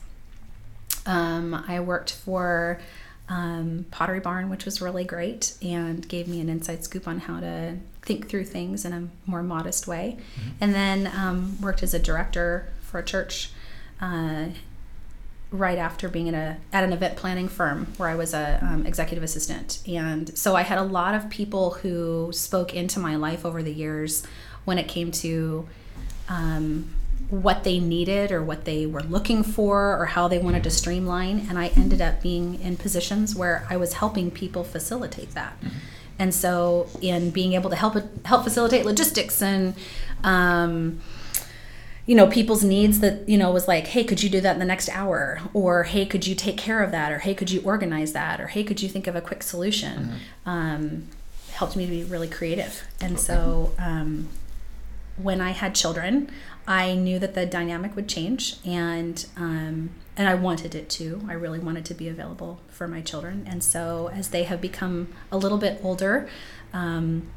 Um, 1.07 1.65
I 1.67 1.81
worked 1.81 2.13
for 2.13 2.81
um, 3.29 3.87
Pottery 3.91 4.21
Barn, 4.21 4.51
which 4.51 4.65
was 4.65 4.81
really 4.81 5.05
great 5.05 5.55
and 5.63 6.07
gave 6.09 6.29
me 6.29 6.41
an 6.41 6.49
inside 6.49 6.85
scoop 6.85 7.07
on 7.07 7.21
how 7.21 7.41
to 7.41 7.77
think 8.03 8.29
through 8.29 8.45
things 8.45 8.85
in 8.85 8.93
a 8.93 9.09
more 9.27 9.43
modest 9.43 9.87
way. 9.87 10.17
Mm-hmm. 10.19 10.49
And 10.61 10.75
then 10.75 11.07
um, 11.15 11.61
worked 11.61 11.83
as 11.83 11.95
a 11.95 11.99
director 11.99 12.69
for 12.83 12.99
a 12.99 13.05
church 13.05 13.51
uh, 14.01 14.47
right 15.51 15.79
after 15.79 16.09
being 16.09 16.29
at 16.29 16.35
a 16.35 16.57
at 16.75 16.85
an 16.85 16.93
event 16.93 17.17
planning 17.17 17.49
firm 17.49 17.87
where 17.97 18.09
I 18.09 18.15
was 18.15 18.35
a 18.35 18.59
um, 18.63 18.87
executive 18.87 19.25
assistant. 19.25 19.81
And 19.87 20.37
so 20.37 20.57
I 20.57 20.63
had 20.63 20.79
a 20.79 20.83
lot 20.83 21.15
of 21.15 21.31
people 21.31 21.71
who 21.71 22.31
spoke 22.33 22.75
into 22.75 23.01
my 23.01 23.17
life 23.17 23.45
over 23.47 23.63
the 23.63 23.73
years 23.73 24.27
when 24.65 24.79
it 24.79 24.89
came 24.89 25.11
to 25.13 25.67
um, 26.29 26.91
what 27.31 27.63
they 27.65 27.79
needed 27.79 28.33
or 28.33 28.43
what 28.43 28.65
they 28.65 28.87
were 28.87 29.03
looking 29.03 29.43
for 29.43 30.01
or 30.01 30.07
how 30.07 30.29
they 30.29 30.39
wanted 30.39 30.63
to 30.63 30.71
streamline 30.71 31.47
and 31.49 31.59
i 31.59 31.69
ended 31.69 32.01
up 32.01 32.23
being 32.23 32.61
in 32.61 32.77
positions 32.77 33.35
where 33.35 33.67
i 33.69 33.77
was 33.77 33.95
helping 33.95 34.31
people 34.31 34.65
facilitate 34.65 35.33
that 35.33 35.61
mm-hmm. 35.61 35.77
and 36.19 36.35
so 36.35 36.89
in 37.03 37.31
being 37.31 37.53
able 37.53 37.69
to 37.69 37.77
help 37.77 37.95
help 38.25 38.45
facilitate 38.45 38.87
logistics 38.87 39.43
and 39.43 39.75
um, 40.25 41.01
you 42.09 42.15
know 42.15 42.27
people's 42.27 42.65
needs 42.65 43.01
that 43.01 43.29
you 43.29 43.37
know 43.37 43.53
was 43.53 43.69
like 43.69 43.89
hey 43.89 44.03
could 44.03 44.23
you 44.23 44.31
do 44.31 44.41
that 44.41 44.55
in 44.55 44.59
the 44.59 44.65
next 44.65 44.89
hour 44.89 45.41
or 45.53 45.85
hey 45.85 46.07
could 46.07 46.27
you 46.27 46.35
take 46.35 46.57
care 46.57 46.83
of 46.83 46.91
that 46.91 47.13
or 47.13 47.19
hey 47.19 47.35
could 47.35 47.51
you 47.51 47.61
organize 47.61 48.15
that 48.15 48.41
or 48.41 48.47
hey 48.47 48.65
could 48.65 48.81
you 48.81 48.89
think 48.89 49.07
of 49.07 49.15
a 49.15 49.21
quick 49.21 49.43
solution 49.43 50.05
mm-hmm. 50.45 50.49
um, 50.49 51.09
helped 51.51 51.77
me 51.77 51.85
to 51.85 51.91
be 51.91 52.05
really 52.05 52.29
creative 52.29 52.85
and 53.03 53.13
okay. 53.13 53.23
so 53.23 53.73
um, 53.79 54.29
when 55.19 55.43
i 55.43 55.51
had 55.51 55.75
children 55.75 56.31
I 56.69 56.95
knew 56.95 57.19
that 57.19 57.33
the 57.33 57.47
dynamic 57.47 57.97
would 57.97 58.09
change, 58.09 58.57
and 58.63 59.25
um, 59.39 59.91
and 60.19 60.29
I 60.29 60.35
wanted 60.35 60.75
it 60.75 60.91
to. 60.91 61.27
I 61.27 61.33
really 61.33 61.59
wanted 61.59 61.87
to 61.87 61.95
be 61.95 62.09
available 62.09 62.61
for 62.69 62.87
my 62.87 63.01
children, 63.01 63.47
and 63.49 63.65
so 63.65 64.11
as 64.13 64.29
they 64.29 64.43
have 64.45 64.61
become 64.61 65.09
a 65.33 65.39
little 65.39 65.57
bit 65.57 65.81
older, 65.83 66.29
um, 66.75 67.31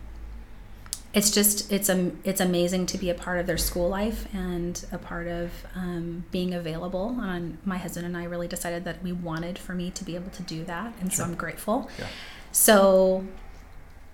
it's 1.13 1.31
just 1.31 1.71
it's 1.71 1.87
a 1.87 2.11
it's 2.25 2.41
amazing 2.41 2.85
to 2.87 2.97
be 2.97 3.09
a 3.09 3.13
part 3.13 3.39
of 3.39 3.47
their 3.47 3.57
school 3.57 3.87
life 3.87 4.27
and 4.33 4.85
a 4.91 4.97
part 4.97 5.27
of 5.27 5.49
um, 5.75 6.25
being 6.31 6.53
available. 6.53 7.17
And 7.21 7.57
my 7.63 7.77
husband 7.77 8.05
and 8.05 8.17
I 8.17 8.25
really 8.25 8.49
decided 8.49 8.83
that 8.83 9.01
we 9.01 9.13
wanted 9.13 9.57
for 9.57 9.73
me 9.73 9.91
to 9.91 10.03
be 10.03 10.15
able 10.15 10.31
to 10.31 10.43
do 10.43 10.65
that, 10.65 10.93
and 10.99 11.09
sure. 11.09 11.23
so 11.23 11.31
I'm 11.31 11.35
grateful. 11.35 11.89
Yeah. 11.97 12.07
So 12.51 13.25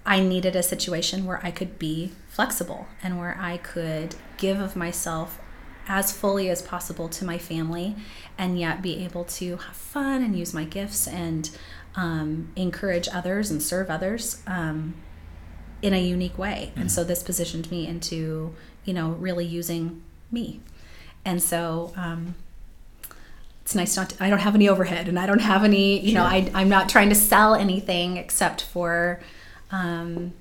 I 0.07 0.21
needed 0.21 0.55
a 0.55 0.63
situation 0.63 1.25
where 1.25 1.45
I 1.45 1.51
could 1.51 1.77
be 1.77 2.13
flexible 2.29 2.87
and 3.03 3.19
where 3.19 3.37
I 3.39 3.57
could 3.57 4.15
give 4.37 4.57
of 4.57 4.75
myself 4.75 5.39
as 5.89 6.13
fully 6.13 6.49
as 6.49 6.61
possible 6.61 7.09
to 7.09 7.25
my 7.25 7.37
family 7.37 7.95
and 8.37 8.57
yet 8.57 8.81
be 8.81 9.03
able 9.03 9.25
to 9.25 9.57
have 9.57 9.75
fun 9.75 10.23
and 10.23 10.37
use 10.37 10.53
my 10.53 10.63
gifts 10.63 11.07
and 11.07 11.51
um, 11.95 12.51
encourage 12.55 13.09
others 13.13 13.51
and 13.51 13.61
serve 13.61 13.89
others 13.89 14.41
um, 14.47 14.93
in 15.81 15.93
a 15.93 16.01
unique 16.01 16.37
way. 16.37 16.69
Mm-hmm. 16.71 16.81
And 16.81 16.91
so 16.91 17.03
this 17.03 17.21
positioned 17.21 17.69
me 17.69 17.85
into, 17.85 18.55
you 18.85 18.93
know, 18.93 19.09
really 19.11 19.45
using 19.45 20.03
me. 20.31 20.61
And 21.25 21.43
so, 21.43 21.91
um, 21.97 22.35
it's 23.61 23.75
nice 23.75 23.97
not 23.97 24.11
to, 24.11 24.23
I 24.23 24.29
don't 24.29 24.39
have 24.39 24.55
any 24.55 24.69
overhead 24.69 25.09
and 25.09 25.19
I 25.19 25.25
don't 25.25 25.41
have 25.41 25.65
any, 25.65 25.99
you 25.99 26.11
sure. 26.11 26.19
know, 26.19 26.23
I, 26.23 26.49
I'm 26.53 26.69
not 26.69 26.87
trying 26.87 27.09
to 27.09 27.15
sell 27.15 27.53
anything 27.53 28.15
except 28.15 28.61
for, 28.61 29.19
um, 29.71 30.33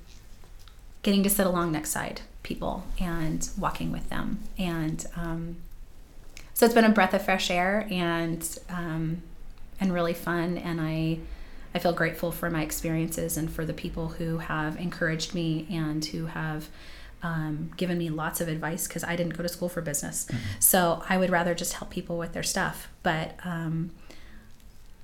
getting 1.03 1.23
to 1.23 1.29
sit 1.29 1.45
along 1.45 1.71
next 1.71 1.91
side 1.91 2.21
people 2.43 2.83
and 2.99 3.49
walking 3.57 3.91
with 3.91 4.09
them. 4.09 4.39
And 4.57 5.05
um, 5.15 5.57
so 6.53 6.65
it's 6.65 6.73
been 6.73 6.85
a 6.85 6.89
breath 6.89 7.13
of 7.13 7.23
fresh 7.23 7.51
air 7.51 7.87
and 7.91 8.57
um, 8.69 9.21
and 9.79 9.93
really 9.93 10.13
fun. 10.13 10.57
And 10.57 10.81
I 10.81 11.19
I 11.75 11.79
feel 11.79 11.93
grateful 11.93 12.31
for 12.31 12.49
my 12.49 12.63
experiences 12.63 13.37
and 13.37 13.51
for 13.51 13.65
the 13.65 13.73
people 13.73 14.09
who 14.09 14.39
have 14.39 14.79
encouraged 14.79 15.35
me 15.35 15.67
and 15.69 16.03
who 16.03 16.27
have 16.27 16.69
um, 17.21 17.71
given 17.77 17.97
me 17.97 18.09
lots 18.09 18.41
of 18.41 18.47
advice 18.47 18.87
because 18.87 19.03
I 19.03 19.15
didn't 19.15 19.35
go 19.35 19.43
to 19.43 19.49
school 19.49 19.69
for 19.69 19.81
business. 19.81 20.25
Mm-hmm. 20.25 20.59
So 20.59 21.03
I 21.09 21.17
would 21.17 21.29
rather 21.29 21.53
just 21.53 21.73
help 21.73 21.89
people 21.89 22.17
with 22.17 22.33
their 22.33 22.43
stuff. 22.43 22.87
But 23.03 23.35
um, 23.43 23.91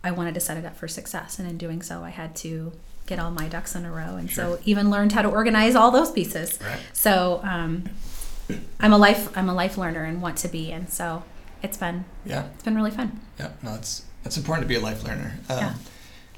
I 0.03 0.12
wanted 0.12 0.33
to 0.36 0.39
set 0.39 0.57
it 0.57 0.65
up 0.65 0.77
for 0.77 0.88
success. 0.88 1.39
And 1.39 1.47
in 1.47 1.57
doing 1.57 1.81
so, 1.81 2.03
I 2.03 2.09
had 2.09 2.36
to 2.38 2.71
get 3.06 3.20
all 3.20 3.32
my 3.32 3.48
ducks 3.48 3.76
in 3.76 3.86
a 3.86 3.92
row 3.92 4.16
and 4.16 4.30
sure. 4.30 4.56
so 4.56 4.60
even 4.66 4.89
learned 4.89 5.12
how 5.12 5.22
to 5.22 5.30
organize 5.30 5.76
all 5.76 5.92
those 5.92 6.12
pieces 6.12 6.60
right. 6.62 6.80
so 6.94 7.42
um, 7.44 7.84
i'm 8.80 8.94
a 8.94 8.98
life 8.98 9.36
i'm 9.38 9.50
a 9.50 9.54
life 9.54 9.78
learner 9.78 10.04
and 10.04 10.22
want 10.22 10.38
to 10.38 10.48
be 10.48 10.72
and 10.72 10.89
so 10.89 11.24
it's 11.62 11.78
been 11.78 12.06
yeah 12.26 12.48
it's 12.54 12.63
been 12.63 12.76
really 12.76 12.92
fun 12.92 13.20
yeah 13.39 13.52
no 13.62 13.76
it's 13.76 14.06
it's 14.26 14.38
important 14.38 14.63
to 14.63 14.68
be 14.68 14.76
a 14.76 14.80
life 14.80 15.04
learner 15.04 15.38
um, 15.50 15.58
yeah. 15.58 15.74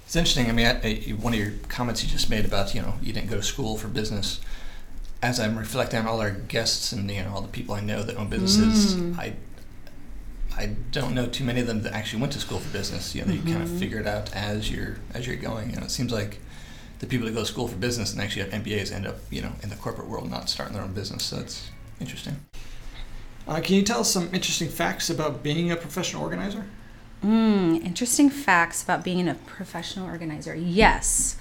it's 0.06 0.16
interesting 0.16 0.50
i 0.50 0.52
mean 0.52 0.66
I, 0.66 0.88
I, 0.88 0.96
one 1.12 1.34
of 1.34 1.40
your 1.40 1.54
comments 1.70 2.04
you 2.04 2.10
just 2.10 2.30
made 2.30 2.46
about 2.46 2.74
you 2.74 2.82
know 2.82 2.96
you 3.02 3.14
didn't 3.14 3.30
go 3.30 3.38
to 3.38 3.44
school 3.44 3.78
for 3.78 3.88
business 3.88 4.42
as 5.22 5.40
i'm 5.40 5.58
reflecting 5.58 6.00
on 6.00 6.08
all 6.08 6.20
our 6.20 6.32
guests 6.32 6.92
and 6.92 7.10
you 7.12 7.22
know 7.22 7.32
all 7.34 7.42
the 7.42 7.48
people 7.48 7.76
i 7.76 7.80
know 7.80 8.02
that 8.02 8.16
own 8.18 8.30
businesses 8.30 8.96
mm. 8.96 9.18
i 9.20 9.36
I 10.58 10.68
don't 10.92 11.14
know 11.14 11.26
too 11.28 11.44
many 11.44 11.60
of 11.60 11.68
them 11.68 11.82
that 11.82 11.94
actually 11.94 12.22
went 12.22 12.34
to 12.34 12.40
school 12.40 12.60
for 12.60 12.72
business. 12.72 13.14
You 13.14 13.26
know, 13.26 13.34
mm-hmm. 13.34 13.48
you 13.48 13.54
kind 13.54 13.66
of 13.66 13.78
figure 13.78 14.00
it 14.00 14.08
out 14.08 14.34
as 14.34 14.72
you're 14.72 14.98
as 15.14 15.28
you're 15.28 15.36
going. 15.36 15.72
You 15.72 15.76
know, 15.76 15.84
it 15.84 15.92
seems 15.92 16.14
like 16.14 16.40
the 17.00 17.06
people 17.06 17.26
that 17.26 17.34
go 17.34 17.42
to 17.42 17.46
school 17.46 17.68
for 17.68 17.76
business 17.76 18.14
and 18.14 18.22
actually 18.22 18.50
have 18.50 18.64
MBAs 18.64 18.92
end 18.92 19.06
up, 19.06 19.18
you 19.30 19.42
know, 19.42 19.52
in 19.62 19.70
the 19.70 19.76
corporate 19.76 20.08
world, 20.08 20.30
not 20.30 20.50
starting 20.50 20.76
their 20.76 20.84
own 20.84 20.94
business. 20.94 21.24
So 21.24 21.40
it's 21.40 21.70
interesting. 22.00 22.40
Uh, 23.48 23.60
can 23.62 23.76
you 23.76 23.84
tell 23.84 24.00
us 24.00 24.12
some 24.12 24.26
interesting 24.34 24.70
facts 24.70 25.10
about 25.10 25.44
being 25.44 25.72
a 25.72 25.76
professional 25.76 26.24
organizer? 26.24 26.66
Mm, 27.24 27.84
interesting 27.84 28.30
facts 28.30 28.84
about 28.84 29.04
being 29.04 29.28
a 29.28 29.36
professional 29.36 30.08
organizer. 30.08 30.56
Yes, 30.56 31.38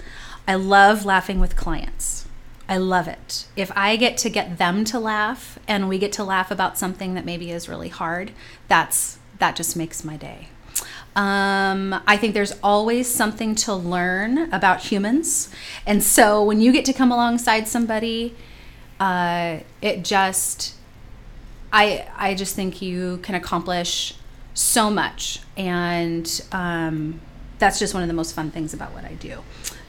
I 0.47 0.55
love 0.55 1.05
laughing 1.05 1.41
with 1.41 1.57
clients. 1.57 2.27
I 2.69 2.79
love 2.79 3.09
it. 3.09 3.47
If 3.57 3.71
I 3.77 3.97
get 3.97 4.17
to 4.19 4.31
get 4.31 4.57
them 4.57 4.85
to 4.87 4.99
laugh 4.99 5.59
and 5.69 5.89
we 5.89 5.99
get 5.99 6.13
to 6.13 6.25
laugh 6.25 6.51
about 6.51 6.79
something 6.79 7.15
that 7.15 7.25
maybe 7.25 7.51
is 7.51 7.69
really 7.69 7.91
hard, 7.91 8.33
that's 8.69 9.19
that 9.39 9.57
just 9.57 9.77
makes 9.77 10.05
my 10.05 10.17
day. 10.17 10.49
Um, 11.17 11.95
I 12.07 12.17
think 12.17 12.35
there's 12.35 12.55
always 12.63 13.09
something 13.09 13.55
to 13.57 13.75
learn 13.75 14.53
about 14.53 14.81
humans. 14.81 15.49
And 15.87 16.03
so 16.03 16.43
when 16.43 16.61
you 16.61 16.73
get 16.73 16.85
to 16.87 16.93
come 16.93 17.13
alongside 17.13 17.69
somebody, 17.69 18.35
uh, 18.99 19.59
it 19.81 20.05
just, 20.05 20.75
I, 21.73 22.09
I 22.17 22.35
just 22.35 22.57
think 22.57 22.83
you 22.83 23.19
can 23.19 23.35
accomplish 23.35 24.15
so 24.55 24.91
much. 24.91 25.41
And 25.57 26.29
um, 26.51 27.21
that's 27.59 27.79
just 27.79 27.95
one 27.95 28.03
of 28.03 28.09
the 28.09 28.15
most 28.15 28.35
fun 28.35 28.51
things 28.51 28.75
about 28.75 28.93
what 28.93 29.05
I 29.05 29.15
do. 29.15 29.39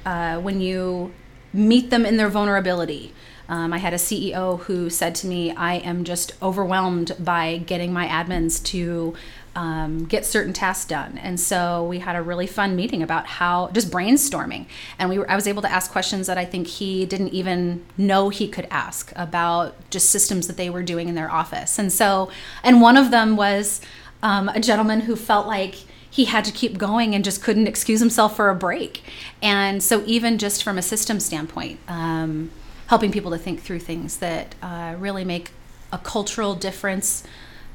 Uh, 0.05 0.39
when 0.39 0.61
you 0.61 1.11
meet 1.55 1.89
them 1.89 2.05
in 2.05 2.17
their 2.17 2.29
vulnerability. 2.29 3.13
Um, 3.47 3.73
I 3.73 3.77
had 3.77 3.93
a 3.93 3.97
CEO 3.97 4.59
who 4.61 4.89
said 4.89 5.15
to 5.15 5.27
me, 5.27 5.55
I 5.55 5.75
am 5.75 6.03
just 6.03 6.33
overwhelmed 6.41 7.15
by 7.19 7.57
getting 7.57 7.93
my 7.93 8.07
admins 8.07 8.63
to 8.65 9.13
um, 9.55 10.05
get 10.05 10.25
certain 10.25 10.53
tasks 10.53 10.85
done. 10.85 11.17
And 11.17 11.39
so 11.39 11.85
we 11.85 11.99
had 11.99 12.15
a 12.15 12.21
really 12.21 12.47
fun 12.47 12.75
meeting 12.75 13.01
about 13.01 13.25
how 13.25 13.69
just 13.73 13.89
brainstorming. 13.89 14.65
And 14.99 15.09
we 15.09 15.17
were, 15.17 15.29
I 15.29 15.35
was 15.35 15.47
able 15.47 15.61
to 15.61 15.71
ask 15.71 15.91
questions 15.91 16.27
that 16.27 16.37
I 16.37 16.45
think 16.45 16.67
he 16.67 17.05
didn't 17.05 17.29
even 17.29 17.85
know 17.97 18.29
he 18.29 18.47
could 18.47 18.67
ask 18.69 19.13
about 19.15 19.75
just 19.89 20.09
systems 20.09 20.47
that 20.47 20.57
they 20.57 20.69
were 20.69 20.83
doing 20.83 21.07
in 21.07 21.15
their 21.15 21.31
office. 21.31 21.79
And 21.79 21.91
so, 21.91 22.29
and 22.63 22.81
one 22.81 22.97
of 22.97 23.11
them 23.11 23.37
was 23.37 23.81
um, 24.21 24.49
a 24.49 24.59
gentleman 24.59 25.01
who 25.01 25.15
felt 25.15 25.47
like 25.47 25.75
he 26.09 26.25
had 26.25 26.45
to 26.45 26.51
keep 26.51 26.77
going 26.77 27.13
and 27.13 27.23
just 27.23 27.41
couldn't 27.41 27.67
excuse 27.67 27.99
himself 27.99 28.35
for 28.35 28.49
a 28.49 28.55
break. 28.55 29.03
And 29.41 29.83
so, 29.83 30.03
even 30.05 30.37
just 30.37 30.63
from 30.63 30.77
a 30.77 30.81
system 30.81 31.19
standpoint, 31.19 31.79
um, 31.87 32.51
helping 32.87 33.11
people 33.11 33.31
to 33.31 33.37
think 33.37 33.61
through 33.61 33.79
things 33.79 34.17
that 34.17 34.55
uh, 34.61 34.95
really 34.97 35.25
make 35.25 35.51
a 35.91 35.97
cultural 35.97 36.55
difference, 36.55 37.23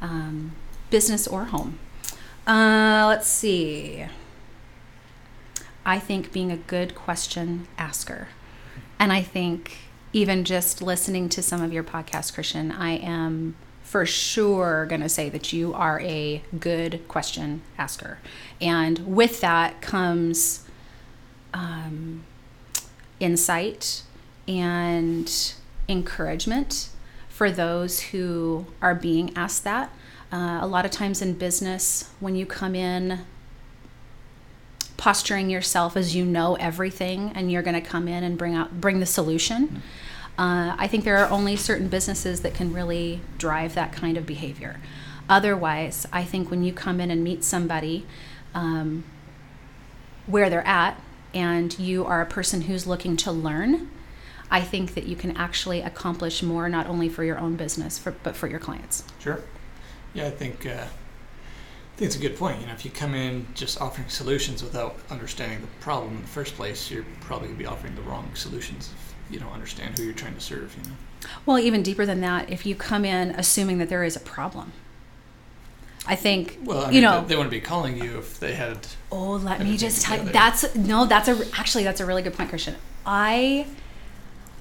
um, 0.01 0.53
business 0.91 1.27
or 1.27 1.47
home. 1.47 1.79
Uh, 2.47 3.07
let's 3.09 3.29
see. 3.29 4.07
I 5.85 5.99
think 5.99 6.33
being 6.33 6.51
a 6.51 6.57
good 6.57 6.95
question 6.95 7.69
asker. 7.79 8.29
And 8.99 9.13
I 9.13 9.23
think 9.23 9.79
even 10.13 10.45
just 10.45 10.83
listening 10.83 11.29
to 11.31 11.43
some 11.43 11.63
of 11.63 11.73
your 11.73 11.85
podcasts, 11.85 12.33
Christian, 12.35 12.71
I 12.73 12.93
am 12.93 13.57
for 13.83 14.07
sure 14.07 14.87
going 14.87 15.01
to 15.01 15.09
say 15.09 15.29
that 15.29 15.53
you 15.53 15.75
are 15.75 16.01
a 16.01 16.43
good 16.59 17.07
question 17.09 17.63
asker. 17.79 18.19
And 18.61 19.17
with 19.17 19.41
that 19.41 19.81
comes 19.81 20.65
um, 21.55 22.25
insight 23.19 24.03
and 24.47 25.55
encouragement 25.89 26.91
for 27.29 27.51
those 27.51 28.01
who 28.01 28.67
are 28.81 28.95
being 28.95 29.37
asked 29.37 29.65
that. 29.65 29.91
Uh, 30.33 30.59
a 30.61 30.67
lot 30.67 30.85
of 30.85 30.91
times 30.91 31.21
in 31.21 31.35
business, 31.35 32.11
when 32.21 32.37
you 32.37 32.47
come 32.47 32.75
in 32.75 33.21
posturing 34.97 35.49
yourself 35.49 35.97
as 35.97 36.15
you 36.15 36.27
know 36.27 36.57
everything 36.57 37.33
and 37.35 37.51
you're 37.51 37.63
going 37.63 37.75
to 37.75 37.81
come 37.81 38.07
in 38.07 38.23
and 38.23 38.37
bring 38.37 38.55
out 38.55 38.81
bring 38.81 39.01
the 39.01 39.07
solution. 39.07 39.67
Mm-hmm. 39.67 39.79
Uh, 40.41 40.75
I 40.79 40.87
think 40.87 41.05
there 41.05 41.17
are 41.19 41.31
only 41.31 41.57
certain 41.57 41.89
businesses 41.89 42.43
that 42.43 42.55
can 42.55 42.73
really 42.73 43.21
drive 43.39 43.75
that 43.75 43.93
kind 43.93 44.17
of 44.17 44.27
behavior. 44.27 44.79
Otherwise, 45.29 46.07
I 46.13 46.25
think 46.25 46.51
when 46.51 46.63
you 46.63 46.73
come 46.73 47.01
in 47.01 47.11
and 47.11 47.25
meet 47.25 47.45
somebody 47.45 48.07
um, 48.55 49.05
where 50.27 50.51
they're 50.51 50.67
at 50.67 51.01
and 51.35 51.79
you 51.79 52.05
are 52.05 52.21
a 52.21 52.27
person 52.27 52.63
who's 52.63 52.87
looking 52.87 53.17
to 53.19 53.33
learn, 53.33 53.91
I 54.51 54.61
think 54.61 54.95
that 54.95 55.05
you 55.07 55.17
can 55.17 55.37
actually 55.37 55.81
accomplish 55.81 56.43
more 56.43 56.69
not 56.69 56.87
only 56.87 57.09
for 57.09 57.23
your 57.23 57.39
own 57.39 57.57
business 57.57 57.99
for, 57.99 58.11
but 58.11 58.35
for 58.35 58.49
your 58.49 58.59
clients. 58.59 59.05
Sure. 59.19 59.43
Yeah, 60.15 60.27
I 60.27 60.31
think 60.31 60.67
uh, 60.67 60.71
I 60.71 61.97
think 61.97 62.07
it's 62.09 62.17
a 62.17 62.21
good 62.21 62.37
point. 62.37 62.61
You 62.61 62.67
know, 62.67 62.73
if 62.73 62.85
you 62.85 62.91
come 62.91 63.15
in 63.15 63.47
just 63.55 63.81
offering 63.81 64.09
solutions 64.09 64.63
without 64.63 64.97
understanding 65.11 65.61
the 65.61 65.67
problem 65.81 66.17
in 66.17 66.23
the 66.23 66.29
first 66.29 66.55
place, 66.57 66.91
you're 66.91 67.05
probably 67.21 67.49
going 67.49 67.59
to 67.59 67.65
be 67.65 67.67
offering 67.67 67.95
the 67.95 68.03
wrong 68.03 68.31
solutions 68.35 68.91
if 68.95 69.33
you 69.35 69.39
don't 69.39 69.53
understand 69.53 69.99
who 69.99 70.05
you're 70.05 70.15
trying 70.15 70.35
to 70.35 70.41
serve. 70.41 70.75
You 70.79 70.91
know. 70.91 70.97
Well, 71.47 71.59
even 71.59 71.83
deeper 71.83 72.07
than 72.07 72.21
that, 72.21 72.51
if 72.51 72.67
you 72.67 72.75
come 72.75 73.05
in 73.05 73.31
assuming 73.31 73.79
that 73.79 73.89
there 73.89 74.05
is 74.05 74.17
a 74.17 74.21
problem. 74.21 74.73
I 76.07 76.17
think 76.17 76.59
well, 76.65 76.85
I 76.85 76.87
mean, 76.87 76.95
you 76.95 77.01
know 77.03 77.21
they, 77.21 77.29
they 77.29 77.37
wouldn't 77.37 77.51
be 77.51 77.61
calling 77.61 78.03
you 78.03 78.19
if 78.19 78.41
they 78.41 78.55
had. 78.55 78.87
Oh, 79.13 79.33
let 79.33 79.61
me 79.61 79.77
just 79.77 80.03
tell 80.03 80.25
you. 80.25 80.33
That's 80.33 80.75
no, 80.75 81.05
that's 81.05 81.29
a 81.29 81.47
actually 81.59 81.85
that's 81.85 82.01
a 82.01 82.07
really 82.07 82.23
good 82.23 82.35
point, 82.35 82.49
Christian. 82.49 82.77
I 83.05 83.67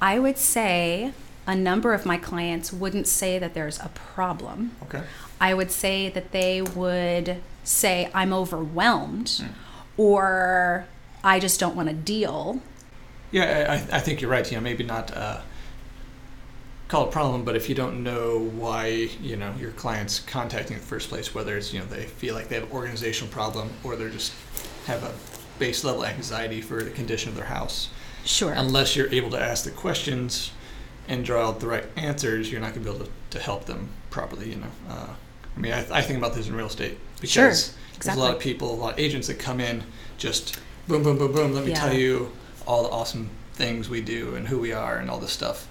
I 0.01 0.19
would 0.19 0.37
say 0.37 1.13
a 1.47 1.55
number 1.55 1.93
of 1.93 2.05
my 2.05 2.17
clients 2.17 2.71
wouldn't 2.71 3.07
say 3.07 3.39
that 3.39 3.53
there's 3.53 3.79
a 3.79 3.89
problem. 3.95 4.75
Okay. 4.83 5.01
I 5.39 5.53
would 5.53 5.71
say 5.71 6.09
that 6.09 6.31
they 6.31 6.61
would 6.61 7.41
say, 7.63 8.09
I'm 8.13 8.33
overwhelmed, 8.33 9.27
mm. 9.27 9.49
or 9.97 10.87
I 11.23 11.39
just 11.39 11.59
don't 11.59 11.75
want 11.75 11.89
to 11.89 11.95
deal. 11.95 12.61
Yeah, 13.31 13.85
I, 13.91 13.97
I 13.97 13.99
think 13.99 14.21
you're 14.21 14.31
right. 14.31 14.49
You 14.49 14.57
know, 14.57 14.63
maybe 14.63 14.83
not 14.83 15.15
uh, 15.15 15.41
call 16.89 17.05
it 17.05 17.09
a 17.09 17.11
problem, 17.11 17.45
but 17.45 17.55
if 17.55 17.69
you 17.69 17.75
don't 17.75 18.03
know 18.03 18.39
why, 18.39 18.87
you 19.21 19.37
know, 19.37 19.53
your 19.59 19.71
client's 19.71 20.19
contacting 20.19 20.75
in 20.75 20.81
the 20.81 20.87
first 20.87 21.09
place, 21.09 21.33
whether 21.35 21.55
it's, 21.55 21.71
you 21.71 21.79
know, 21.79 21.85
they 21.85 22.05
feel 22.05 22.33
like 22.33 22.49
they 22.49 22.55
have 22.55 22.65
an 22.65 22.71
organizational 22.71 23.31
problem 23.31 23.69
or 23.83 23.95
they're 23.95 24.09
just 24.09 24.33
have 24.87 25.03
a 25.03 25.13
base 25.59 25.83
level 25.83 26.03
anxiety 26.03 26.61
for 26.61 26.83
the 26.83 26.89
condition 26.89 27.29
of 27.29 27.35
their 27.35 27.45
house. 27.45 27.89
Sure. 28.25 28.53
Unless 28.53 28.95
you're 28.95 29.13
able 29.13 29.29
to 29.29 29.39
ask 29.39 29.63
the 29.63 29.71
questions 29.71 30.51
and 31.07 31.23
draw 31.23 31.47
out 31.47 31.59
the 31.59 31.67
right 31.67 31.85
answers, 31.95 32.51
you're 32.51 32.59
not 32.59 32.73
going 32.73 32.83
to 32.83 32.91
be 32.91 32.95
able 32.95 33.05
to, 33.05 33.11
to 33.31 33.39
help 33.39 33.65
them 33.65 33.89
properly, 34.09 34.49
you 34.49 34.55
know. 34.55 34.71
Uh, 34.89 35.07
I 35.59 35.61
mean, 35.61 35.73
I, 35.73 35.97
I 35.97 36.01
think 36.01 36.17
about 36.17 36.33
this 36.33 36.47
in 36.47 36.55
real 36.55 36.67
estate 36.67 36.97
because 37.15 37.31
sure, 37.31 37.49
exactly. 37.49 37.99
there's 37.99 38.17
a 38.17 38.19
lot 38.19 38.33
of 38.33 38.39
people, 38.39 38.73
a 38.73 38.75
lot 38.75 38.93
of 38.93 38.99
agents 38.99 39.27
that 39.27 39.39
come 39.39 39.59
in 39.59 39.83
just 40.17 40.57
boom, 40.87 41.03
boom, 41.03 41.17
boom, 41.17 41.33
boom. 41.33 41.53
Let 41.53 41.65
me 41.65 41.71
yeah. 41.71 41.79
tell 41.79 41.93
you 41.93 42.31
all 42.65 42.83
the 42.83 42.89
awesome 42.89 43.29
things 43.53 43.89
we 43.89 43.99
do 43.99 44.35
and 44.35 44.47
who 44.47 44.57
we 44.57 44.71
are 44.71 44.97
and 44.97 45.09
all 45.09 45.19
this 45.19 45.33
stuff. 45.33 45.67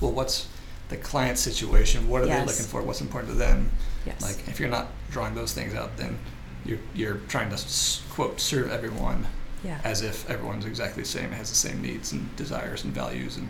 Well, 0.00 0.12
what's 0.12 0.48
the 0.88 0.96
client 0.96 1.36
situation? 1.36 2.08
What 2.08 2.22
are 2.22 2.26
yes. 2.26 2.40
they 2.40 2.46
looking 2.46 2.64
for? 2.64 2.80
What's 2.82 3.02
important 3.02 3.32
to 3.32 3.38
them? 3.38 3.70
Yes. 4.06 4.22
Like, 4.22 4.48
if 4.48 4.58
you're 4.58 4.70
not 4.70 4.88
drawing 5.10 5.34
those 5.34 5.52
things 5.52 5.74
out, 5.74 5.98
then 5.98 6.18
you're, 6.64 6.78
you're 6.94 7.20
trying 7.28 7.54
to 7.54 7.62
quote 8.14 8.40
serve 8.40 8.70
everyone 8.70 9.26
yeah. 9.62 9.80
as 9.84 10.00
if 10.00 10.28
everyone's 10.30 10.64
exactly 10.64 11.02
the 11.02 11.08
same, 11.08 11.30
has 11.32 11.50
the 11.50 11.56
same 11.56 11.82
needs 11.82 12.12
and 12.12 12.34
desires 12.36 12.84
and 12.84 12.94
values 12.94 13.36
and 13.36 13.48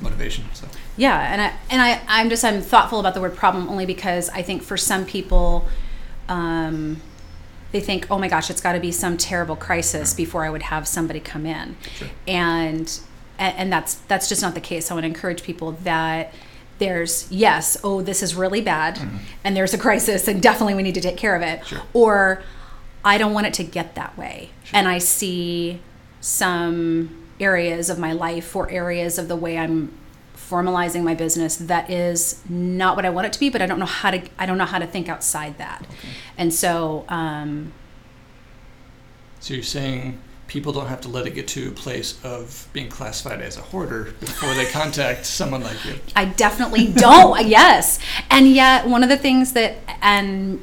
motivation. 0.00 0.44
So 0.54 0.66
yeah, 0.96 1.32
and 1.32 1.40
I 1.40 1.54
and 1.70 1.82
I 1.82 2.00
I'm 2.08 2.28
just 2.28 2.44
I'm 2.44 2.60
thoughtful 2.60 3.00
about 3.00 3.14
the 3.14 3.20
word 3.20 3.36
problem 3.36 3.68
only 3.68 3.86
because 3.86 4.28
I 4.30 4.42
think 4.42 4.62
for 4.62 4.76
some 4.76 5.06
people. 5.06 5.66
Um, 6.28 7.02
they 7.72 7.80
think, 7.80 8.08
oh 8.10 8.18
my 8.18 8.28
gosh, 8.28 8.50
it's 8.50 8.60
got 8.60 8.72
to 8.72 8.80
be 8.80 8.90
some 8.90 9.16
terrible 9.16 9.56
crisis 9.56 10.12
before 10.12 10.44
I 10.44 10.50
would 10.50 10.62
have 10.62 10.88
somebody 10.88 11.20
come 11.20 11.46
in, 11.46 11.76
sure. 11.96 12.08
and 12.26 13.00
and 13.38 13.72
that's 13.72 13.94
that's 13.94 14.28
just 14.28 14.42
not 14.42 14.54
the 14.54 14.60
case. 14.60 14.90
I 14.90 14.94
want 14.94 15.04
to 15.04 15.08
encourage 15.08 15.42
people 15.42 15.72
that 15.84 16.34
there's 16.78 17.30
yes, 17.30 17.76
oh 17.84 18.02
this 18.02 18.22
is 18.22 18.34
really 18.34 18.60
bad, 18.60 18.96
mm-hmm. 18.96 19.18
and 19.44 19.56
there's 19.56 19.72
a 19.72 19.78
crisis, 19.78 20.26
and 20.26 20.42
definitely 20.42 20.74
we 20.74 20.82
need 20.82 20.94
to 20.94 21.00
take 21.00 21.16
care 21.16 21.36
of 21.36 21.42
it, 21.42 21.64
sure. 21.66 21.82
or 21.92 22.42
I 23.04 23.18
don't 23.18 23.32
want 23.32 23.46
it 23.46 23.54
to 23.54 23.64
get 23.64 23.94
that 23.94 24.18
way, 24.18 24.50
sure. 24.64 24.78
and 24.78 24.88
I 24.88 24.98
see 24.98 25.80
some 26.20 27.19
areas 27.40 27.90
of 27.90 27.98
my 27.98 28.12
life 28.12 28.54
or 28.54 28.70
areas 28.70 29.18
of 29.18 29.28
the 29.28 29.36
way 29.36 29.58
I'm 29.58 29.92
formalizing 30.36 31.04
my 31.04 31.14
business 31.14 31.56
that 31.56 31.88
is 31.88 32.42
not 32.48 32.96
what 32.96 33.06
I 33.06 33.10
want 33.10 33.26
it 33.28 33.32
to 33.34 33.40
be, 33.40 33.50
but 33.50 33.62
I 33.62 33.66
don't 33.66 33.78
know 33.78 33.86
how 33.86 34.10
to 34.10 34.22
I 34.38 34.46
don't 34.46 34.58
know 34.58 34.64
how 34.64 34.78
to 34.78 34.86
think 34.86 35.08
outside 35.08 35.58
that. 35.58 35.82
Okay. 35.82 36.08
And 36.36 36.52
so 36.52 37.04
um, 37.08 37.72
So 39.38 39.54
you're 39.54 39.62
saying 39.62 40.18
people 40.48 40.72
don't 40.72 40.88
have 40.88 41.00
to 41.02 41.08
let 41.08 41.28
it 41.28 41.34
get 41.34 41.46
to 41.46 41.68
a 41.68 41.70
place 41.70 42.18
of 42.24 42.68
being 42.72 42.88
classified 42.88 43.40
as 43.40 43.56
a 43.56 43.60
hoarder 43.60 44.14
before 44.18 44.52
they 44.54 44.66
contact 44.66 45.24
someone 45.40 45.62
like 45.62 45.84
you. 45.84 45.94
I 46.16 46.24
definitely 46.24 46.88
don't. 46.88 47.46
yes. 47.46 48.00
And 48.30 48.48
yet 48.48 48.88
one 48.88 49.04
of 49.04 49.08
the 49.08 49.16
things 49.16 49.52
that 49.52 49.76
and 50.02 50.62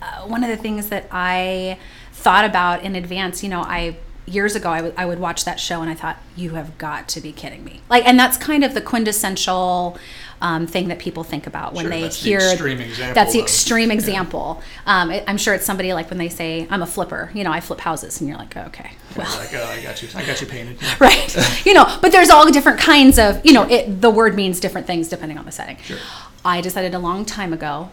uh, 0.00 0.22
one 0.22 0.44
of 0.44 0.50
the 0.50 0.56
things 0.56 0.90
that 0.90 1.08
I 1.10 1.78
thought 2.12 2.44
about 2.44 2.84
in 2.84 2.94
advance, 2.94 3.42
you 3.42 3.48
know, 3.48 3.62
I 3.62 3.96
years 4.26 4.56
ago 4.56 4.70
I, 4.70 4.76
w- 4.78 4.94
I 4.96 5.04
would 5.06 5.18
watch 5.18 5.44
that 5.44 5.60
show 5.60 5.82
and 5.82 5.90
I 5.90 5.94
thought, 5.94 6.18
you 6.36 6.50
have 6.50 6.78
got 6.78 7.08
to 7.08 7.20
be 7.20 7.32
kidding 7.32 7.64
me. 7.64 7.80
Like, 7.88 8.06
and 8.06 8.18
that's 8.18 8.36
kind 8.36 8.64
of 8.64 8.74
the 8.74 8.80
quintessential 8.80 9.98
um, 10.40 10.66
thing 10.66 10.88
that 10.88 10.98
people 10.98 11.24
think 11.24 11.46
about 11.46 11.74
when 11.74 11.84
sure, 11.84 11.90
they 11.90 12.02
that's 12.02 12.22
hear. 12.22 12.40
The 12.40 12.52
extreme 12.52 12.80
example 12.80 13.14
that's 13.14 13.32
the 13.32 13.38
of, 13.38 13.44
extreme 13.44 13.90
example. 13.90 14.62
Yeah. 14.86 15.02
Um, 15.02 15.12
I'm 15.26 15.38
sure 15.38 15.54
it's 15.54 15.64
somebody 15.64 15.92
like 15.92 16.10
when 16.10 16.18
they 16.18 16.28
say, 16.28 16.66
I'm 16.70 16.82
a 16.82 16.86
flipper, 16.86 17.30
you 17.34 17.44
know, 17.44 17.52
I 17.52 17.60
flip 17.60 17.80
houses, 17.80 18.20
and 18.20 18.28
you're 18.28 18.38
like, 18.38 18.56
okay, 18.56 18.92
well. 19.16 19.30
Like, 19.38 19.54
oh, 19.54 19.64
I 19.64 19.82
got 19.82 20.02
you. 20.02 20.08
I 20.14 20.24
got 20.24 20.40
you 20.40 20.46
painted. 20.46 20.78
Yeah. 20.82 20.96
right. 21.00 21.64
you 21.66 21.72
know, 21.72 21.98
but 22.02 22.12
there's 22.12 22.30
all 22.30 22.50
different 22.50 22.78
kinds 22.78 23.18
of, 23.18 23.44
you 23.44 23.52
know, 23.52 23.62
it, 23.68 24.00
the 24.02 24.10
word 24.10 24.34
means 24.34 24.60
different 24.60 24.86
things 24.86 25.08
depending 25.08 25.38
on 25.38 25.46
the 25.46 25.52
setting. 25.52 25.76
Sure. 25.78 25.98
I 26.44 26.60
decided 26.60 26.94
a 26.94 26.98
long 26.98 27.24
time 27.24 27.52
ago 27.52 27.90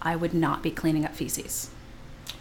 I 0.00 0.14
would 0.14 0.34
not 0.34 0.62
be 0.62 0.70
cleaning 0.70 1.04
up 1.04 1.14
feces. 1.14 1.70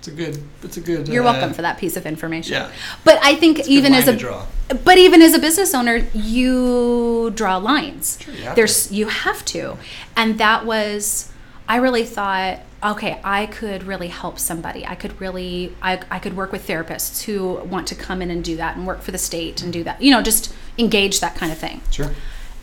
It's 0.08 0.14
a 0.14 0.24
good. 0.24 0.44
It's 0.62 0.78
a 0.78 0.82
good. 0.82 1.08
You're 1.08 1.24
uh, 1.24 1.34
welcome 1.34 1.54
for 1.54 1.64
that 1.64 1.80
piece 1.80 1.98
of 1.98 2.06
information. 2.06 2.54
Yeah. 2.54 2.72
But 3.04 3.18
I 3.24 3.36
think 3.36 3.68
even 3.68 3.94
as 3.94 4.08
a 4.08 4.46
but 4.84 4.98
even 5.00 5.22
as 5.22 5.34
a 5.34 5.40
business 5.40 5.74
owner, 5.74 6.08
you 6.14 7.32
draw 7.34 7.58
lines. 7.58 8.20
Sure, 8.22 8.34
you 8.34 8.56
There's 8.56 8.88
to. 8.88 8.96
you 8.96 9.08
have 9.08 9.44
to, 9.46 9.78
and 10.16 10.38
that 10.38 10.66
was 10.66 11.32
I 11.68 11.78
really 11.78 12.06
thought 12.06 12.60
okay 12.84 13.20
i 13.24 13.48
could 13.48 13.84
really 13.84 14.10
help 14.10 14.38
somebody 14.38 14.86
i 14.86 14.94
could 14.94 15.20
really 15.20 15.74
I, 15.82 16.02
I 16.12 16.20
could 16.20 16.36
work 16.36 16.52
with 16.52 16.68
therapists 16.68 17.24
who 17.24 17.56
want 17.66 17.88
to 17.88 17.96
come 17.96 18.22
in 18.22 18.30
and 18.30 18.44
do 18.44 18.58
that 18.58 18.76
and 18.76 18.86
work 18.86 19.02
for 19.02 19.12
the 19.12 19.18
state 19.18 19.64
and 19.64 19.74
do 19.74 19.84
that 19.86 20.02
you 20.02 20.12
know 20.12 20.22
just 20.22 20.54
engage 20.78 21.20
that 21.22 21.36
kind 21.36 21.52
of 21.52 21.58
thing 21.58 21.82
sure 21.90 22.12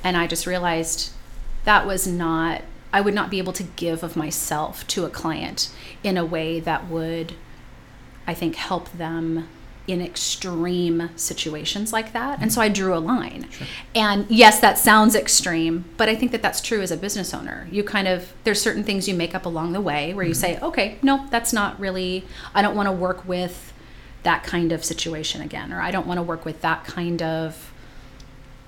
and 0.04 0.16
i 0.16 0.28
just 0.28 0.46
realized 0.46 1.10
that 1.64 1.86
was 1.86 2.06
not 2.06 2.62
I 2.92 3.00
would 3.00 3.14
not 3.14 3.30
be 3.30 3.38
able 3.38 3.52
to 3.54 3.62
give 3.62 4.02
of 4.02 4.16
myself 4.16 4.86
to 4.88 5.04
a 5.04 5.10
client 5.10 5.72
in 6.02 6.16
a 6.16 6.24
way 6.24 6.60
that 6.60 6.88
would, 6.88 7.34
I 8.26 8.34
think, 8.34 8.56
help 8.56 8.90
them 8.92 9.48
in 9.86 10.00
extreme 10.00 11.10
situations 11.16 11.92
like 11.92 12.12
that. 12.12 12.40
And 12.40 12.52
so 12.52 12.60
I 12.60 12.68
drew 12.68 12.94
a 12.94 13.00
line. 13.00 13.50
Sure. 13.50 13.66
And 13.94 14.26
yes, 14.30 14.60
that 14.60 14.78
sounds 14.78 15.16
extreme, 15.16 15.84
but 15.96 16.08
I 16.08 16.14
think 16.14 16.30
that 16.32 16.40
that's 16.40 16.60
true 16.60 16.82
as 16.82 16.92
a 16.92 16.96
business 16.96 17.34
owner. 17.34 17.66
You 17.70 17.82
kind 17.82 18.06
of, 18.06 18.32
there's 18.44 18.62
certain 18.62 18.84
things 18.84 19.08
you 19.08 19.14
make 19.14 19.34
up 19.34 19.44
along 19.44 19.72
the 19.72 19.80
way 19.80 20.14
where 20.14 20.24
you 20.24 20.32
mm-hmm. 20.32 20.40
say, 20.40 20.60
okay, 20.60 20.98
no, 21.02 21.26
that's 21.30 21.52
not 21.52 21.80
really, 21.80 22.24
I 22.54 22.62
don't 22.62 22.76
want 22.76 22.86
to 22.86 22.92
work 22.92 23.26
with 23.26 23.72
that 24.22 24.44
kind 24.44 24.70
of 24.70 24.84
situation 24.84 25.40
again, 25.42 25.72
or 25.72 25.80
I 25.80 25.90
don't 25.90 26.06
want 26.06 26.18
to 26.18 26.22
work 26.22 26.44
with 26.44 26.60
that 26.60 26.84
kind 26.84 27.20
of 27.20 27.71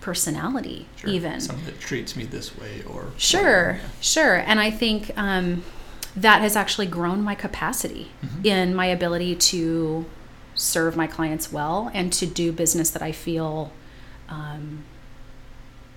personality, 0.04 0.86
Sure. 0.96 1.08
even. 1.08 1.40
Someone 1.40 1.64
that 1.64 1.80
treats 1.80 2.14
me 2.14 2.24
this 2.24 2.56
way 2.58 2.82
or. 2.86 3.06
Sure, 3.16 3.80
sure. 4.02 4.36
And 4.36 4.60
I 4.60 4.70
think 4.70 5.10
um, 5.16 5.64
that 6.14 6.42
has 6.42 6.56
actually 6.56 6.86
grown 6.88 7.22
my 7.22 7.34
capacity 7.34 8.10
Mm-hmm. 8.22 8.44
in 8.46 8.74
my 8.74 8.84
ability 8.86 9.34
to 9.36 10.04
serve 10.54 10.94
my 10.94 11.06
clients 11.06 11.50
well 11.50 11.90
and 11.94 12.12
to 12.12 12.26
do 12.26 12.52
business 12.52 12.90
that 12.90 13.02
I 13.02 13.12
feel 13.12 13.72
um, 14.28 14.84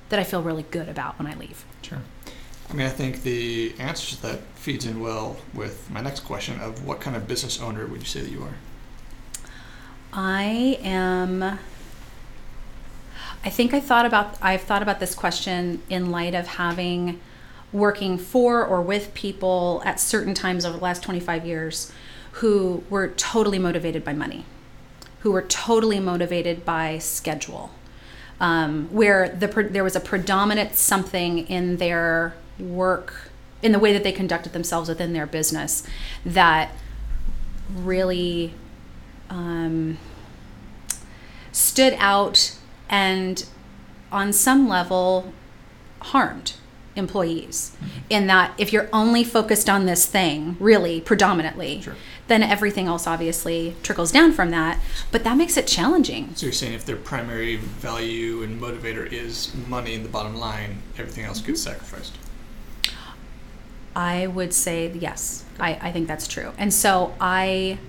that 0.09 0.19
I 0.19 0.23
feel 0.23 0.41
really 0.41 0.63
good 0.71 0.87
about 0.87 1.19
when 1.19 1.27
I 1.27 1.35
leave. 1.35 1.65
Sure. 1.81 1.99
I 2.69 2.73
mean, 2.73 2.87
I 2.87 2.89
think 2.89 3.23
the 3.23 3.73
answer 3.77 4.15
to 4.15 4.21
that 4.21 4.39
feeds 4.55 4.85
in 4.85 5.01
well 5.01 5.35
with 5.53 5.89
my 5.91 5.99
next 6.01 6.21
question 6.21 6.59
of 6.61 6.85
what 6.87 7.01
kind 7.01 7.15
of 7.17 7.27
business 7.27 7.61
owner 7.61 7.85
would 7.87 7.99
you 7.99 8.05
say 8.07 8.21
that 8.21 8.31
you 8.31 8.41
are? 8.43 8.55
I 10.13 10.79
am. 10.81 11.59
I 13.47 13.49
think 13.49 13.73
I 13.73 13.79
thought 13.79 14.05
about 14.05 14.35
I've 14.41 14.63
thought 14.63 14.81
about 14.81 14.99
this 14.99 15.15
question 15.15 15.81
in 15.89 16.11
light 16.11 16.35
of 16.35 16.47
having 16.47 17.21
working 17.71 18.17
for 18.17 18.65
or 18.65 18.81
with 18.81 19.13
people 19.13 19.81
at 19.85 20.01
certain 20.01 20.33
times 20.33 20.65
over 20.65 20.77
the 20.77 20.83
last 20.83 21.01
25 21.01 21.45
years 21.45 21.89
who 22.33 22.83
were 22.89 23.07
totally 23.07 23.57
motivated 23.57 24.03
by 24.03 24.11
money, 24.11 24.43
who 25.21 25.31
were 25.31 25.43
totally 25.43 25.97
motivated 25.97 26.65
by 26.65 26.97
schedule, 26.97 27.71
um, 28.41 28.89
where 28.91 29.29
the 29.29 29.47
there 29.71 29.83
was 29.85 29.95
a 29.95 30.01
predominant 30.01 30.75
something 30.75 31.47
in 31.47 31.77
their 31.77 32.33
work, 32.59 33.31
in 33.63 33.71
the 33.71 33.79
way 33.79 33.93
that 33.93 34.03
they 34.03 34.11
conducted 34.11 34.51
themselves 34.51 34.89
within 34.89 35.13
their 35.13 35.25
business, 35.25 35.87
that 36.25 36.71
really 37.73 38.53
um, 39.29 39.97
stood 41.53 41.95
out 41.97 42.56
and 42.89 43.45
on 44.11 44.31
some 44.31 44.67
level 44.67 45.33
harmed 45.99 46.53
employees 46.95 47.75
mm-hmm. 47.75 47.99
in 48.09 48.27
that 48.27 48.53
if 48.57 48.73
you're 48.73 48.89
only 48.91 49.23
focused 49.23 49.69
on 49.69 49.85
this 49.85 50.05
thing 50.05 50.57
really 50.59 50.99
predominantly 50.99 51.79
Sure. 51.81 51.95
then 52.27 52.41
everything 52.41 52.87
else 52.87 53.05
obviously 53.05 53.75
trickles 53.83 54.11
down 54.11 54.33
from 54.33 54.49
that 54.49 54.79
but 55.11 55.23
that 55.23 55.37
makes 55.37 55.57
it 55.57 55.67
challenging 55.67 56.33
So 56.35 56.47
you're 56.47 56.53
saying 56.53 56.73
if 56.73 56.85
their 56.85 56.95
primary 56.95 57.57
value 57.57 58.41
and 58.41 58.59
motivator 58.59 59.11
is 59.11 59.53
money 59.67 59.93
in 59.93 60.03
the 60.03 60.09
bottom 60.09 60.35
line, 60.35 60.81
everything 60.97 61.25
else 61.25 61.39
gets 61.39 61.63
mm-hmm. 61.63 61.71
sacrificed. 61.73 62.13
I 63.95 64.27
would 64.27 64.53
say 64.53 64.91
yes. 64.91 65.43
I, 65.59 65.79
I 65.81 65.91
think 65.91 66.07
that's 66.07 66.27
true. 66.27 66.51
And 66.57 66.71
so 66.71 67.15
I 67.19 67.79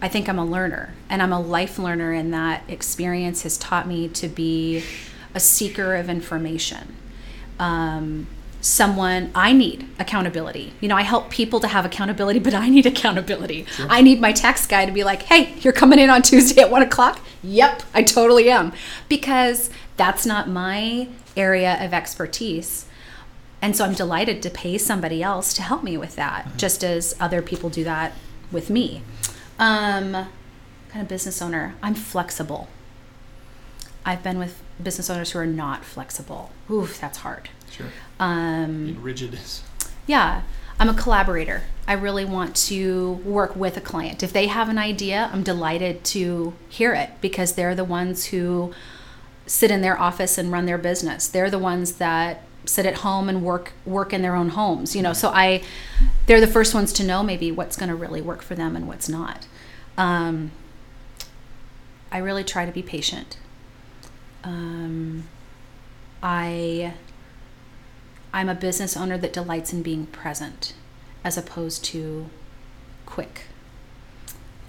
I 0.00 0.08
think 0.08 0.28
I'm 0.28 0.38
a 0.38 0.44
learner 0.44 0.94
and 1.08 1.22
I'm 1.22 1.32
a 1.32 1.40
life 1.40 1.78
learner 1.78 2.12
and 2.12 2.32
that 2.32 2.62
experience 2.68 3.42
has 3.42 3.58
taught 3.58 3.86
me 3.86 4.08
to 4.08 4.28
be 4.28 4.84
a 5.34 5.40
seeker 5.40 5.94
of 5.94 6.08
information. 6.08 6.96
Um, 7.58 8.28
someone 8.60 9.30
I 9.34 9.52
need 9.52 9.88
accountability. 9.98 10.72
You 10.80 10.88
know, 10.88 10.96
I 10.96 11.02
help 11.02 11.30
people 11.30 11.60
to 11.60 11.68
have 11.68 11.84
accountability, 11.84 12.38
but 12.38 12.54
I 12.54 12.68
need 12.68 12.86
accountability. 12.86 13.66
I 13.88 14.02
need 14.02 14.20
my 14.20 14.32
tax 14.32 14.66
guy 14.66 14.84
to 14.84 14.92
be 14.92 15.04
like, 15.04 15.22
hey, 15.22 15.54
you're 15.60 15.72
coming 15.72 15.98
in 15.98 16.10
on 16.10 16.22
Tuesday 16.22 16.62
at 16.62 16.70
one 16.70 16.82
o'clock? 16.82 17.20
Yep, 17.42 17.82
I 17.94 18.02
totally 18.02 18.50
am. 18.50 18.72
Because 19.08 19.70
that's 19.96 20.26
not 20.26 20.48
my 20.48 21.08
area 21.36 21.84
of 21.84 21.92
expertise. 21.92 22.86
And 23.60 23.76
so 23.76 23.84
I'm 23.84 23.94
delighted 23.94 24.42
to 24.42 24.50
pay 24.50 24.78
somebody 24.78 25.22
else 25.22 25.52
to 25.54 25.62
help 25.62 25.82
me 25.82 25.96
with 25.96 26.16
that, 26.16 26.56
just 26.56 26.84
as 26.84 27.16
other 27.18 27.42
people 27.42 27.70
do 27.70 27.84
that 27.84 28.12
with 28.52 28.70
me. 28.70 29.02
Um, 29.58 30.12
kind 30.12 31.02
of 31.02 31.08
business 31.08 31.42
owner, 31.42 31.74
I'm 31.82 31.94
flexible. 31.94 32.68
I've 34.04 34.22
been 34.22 34.38
with 34.38 34.62
business 34.82 35.10
owners 35.10 35.32
who 35.32 35.38
are 35.40 35.46
not 35.46 35.84
flexible. 35.84 36.50
Oof, 36.70 37.00
that's 37.00 37.18
hard. 37.18 37.50
Sure. 37.70 37.86
Um, 38.18 38.86
Being 38.86 39.02
rigid 39.02 39.34
is. 39.34 39.62
yeah, 40.06 40.42
I'm 40.78 40.88
a 40.88 40.94
collaborator. 40.94 41.62
I 41.86 41.94
really 41.94 42.24
want 42.24 42.54
to 42.68 43.12
work 43.24 43.56
with 43.56 43.76
a 43.76 43.80
client. 43.80 44.22
If 44.22 44.32
they 44.32 44.46
have 44.46 44.68
an 44.68 44.78
idea, 44.78 45.28
I'm 45.32 45.42
delighted 45.42 46.04
to 46.04 46.54
hear 46.68 46.94
it 46.94 47.10
because 47.20 47.52
they're 47.52 47.74
the 47.74 47.84
ones 47.84 48.26
who 48.26 48.72
sit 49.46 49.70
in 49.70 49.80
their 49.80 49.98
office 49.98 50.38
and 50.38 50.52
run 50.52 50.66
their 50.66 50.78
business. 50.78 51.26
They're 51.26 51.50
the 51.50 51.58
ones 51.58 51.92
that 51.92 52.42
sit 52.68 52.86
at 52.86 52.98
home 52.98 53.28
and 53.28 53.42
work 53.42 53.72
work 53.84 54.12
in 54.12 54.22
their 54.22 54.34
own 54.34 54.50
homes. 54.50 54.94
You 54.94 55.02
know, 55.02 55.12
so 55.12 55.30
I 55.30 55.62
they're 56.26 56.40
the 56.40 56.46
first 56.46 56.74
ones 56.74 56.92
to 56.94 57.04
know 57.04 57.22
maybe 57.22 57.50
what's 57.50 57.76
going 57.76 57.88
to 57.88 57.94
really 57.94 58.20
work 58.20 58.42
for 58.42 58.54
them 58.54 58.76
and 58.76 58.86
what's 58.86 59.08
not. 59.08 59.46
Um, 59.96 60.52
I 62.12 62.18
really 62.18 62.44
try 62.44 62.66
to 62.66 62.72
be 62.72 62.82
patient. 62.82 63.38
Um, 64.44 65.28
I 66.22 66.94
I'm 68.32 68.48
a 68.48 68.54
business 68.54 68.96
owner 68.96 69.18
that 69.18 69.32
delights 69.32 69.72
in 69.72 69.82
being 69.82 70.06
present 70.06 70.74
as 71.24 71.36
opposed 71.36 71.84
to 71.86 72.28
quick. 73.06 73.42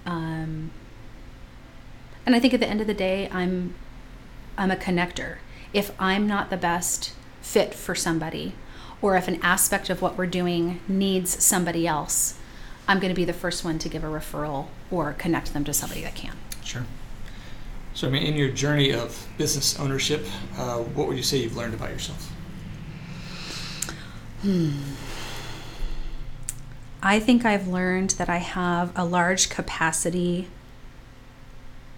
Um, 0.05 0.71
and 2.25 2.35
I 2.35 2.39
think 2.39 2.53
at 2.53 2.59
the 2.59 2.67
end 2.67 2.81
of 2.81 2.87
the 2.87 2.93
day, 2.93 3.29
I'm 3.31 3.75
I'm 4.57 4.71
a 4.71 4.75
connector. 4.75 5.37
If 5.73 5.91
I'm 5.99 6.27
not 6.27 6.49
the 6.49 6.57
best 6.57 7.13
fit 7.49 7.73
for 7.73 7.95
somebody, 7.95 8.53
or 9.01 9.17
if 9.17 9.27
an 9.27 9.39
aspect 9.41 9.89
of 9.89 10.03
what 10.03 10.15
we're 10.15 10.27
doing 10.27 10.79
needs 10.87 11.43
somebody 11.43 11.87
else, 11.87 12.37
I'm 12.87 12.99
going 12.99 13.09
to 13.09 13.15
be 13.15 13.25
the 13.25 13.33
first 13.33 13.65
one 13.65 13.79
to 13.79 13.89
give 13.89 14.03
a 14.03 14.07
referral 14.07 14.67
or 14.91 15.13
connect 15.13 15.53
them 15.53 15.63
to 15.63 15.73
somebody 15.73 16.01
that 16.03 16.13
can. 16.13 16.35
Sure. 16.63 16.85
So, 17.95 18.07
I 18.07 18.11
mean, 18.11 18.21
in 18.21 18.35
your 18.35 18.49
journey 18.49 18.93
of 18.93 19.27
business 19.39 19.79
ownership, 19.79 20.27
uh, 20.57 20.77
what 20.77 21.07
would 21.07 21.17
you 21.17 21.23
say 21.23 21.37
you've 21.37 21.57
learned 21.57 21.73
about 21.73 21.89
yourself? 21.89 22.31
Hmm. 24.43 24.71
I 27.01 27.19
think 27.19 27.45
I've 27.45 27.67
learned 27.67 28.11
that 28.11 28.29
I 28.29 28.37
have 28.37 28.91
a 28.95 29.05
large 29.05 29.49
capacity 29.49 30.49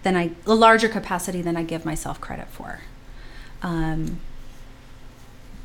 than 0.02 0.16
I 0.16 0.30
a 0.46 0.54
larger 0.54 0.88
capacity 0.88 1.42
than 1.42 1.56
I 1.56 1.62
give 1.62 1.84
myself 1.84 2.20
credit 2.20 2.48
for. 2.48 2.80
Um, 3.62 4.20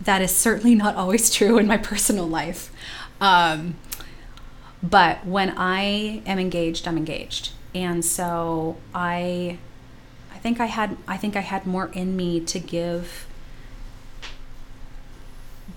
that 0.02 0.22
is 0.22 0.36
certainly 0.36 0.76
not 0.76 0.96
always 0.96 1.30
true 1.34 1.58
in 1.58 1.68
my 1.68 1.78
personal 1.78 2.28
life. 2.28 2.72
Um, 3.20 3.76
but 4.84 5.26
when 5.26 5.54
I 5.58 6.22
am 6.26 6.40
engaged, 6.40 6.88
I'm 6.88 6.98
engaged. 6.98 7.52
And 7.74 8.04
so 8.06 8.78
I 8.94 9.58
I 10.32 10.38
think 10.38 10.60
I 10.60 10.68
had 10.68 10.98
I 11.08 11.18
think 11.18 11.36
I 11.36 11.42
had 11.42 11.66
more 11.66 11.90
in 11.94 12.16
me 12.16 12.40
to 12.42 12.60
give 12.60 13.28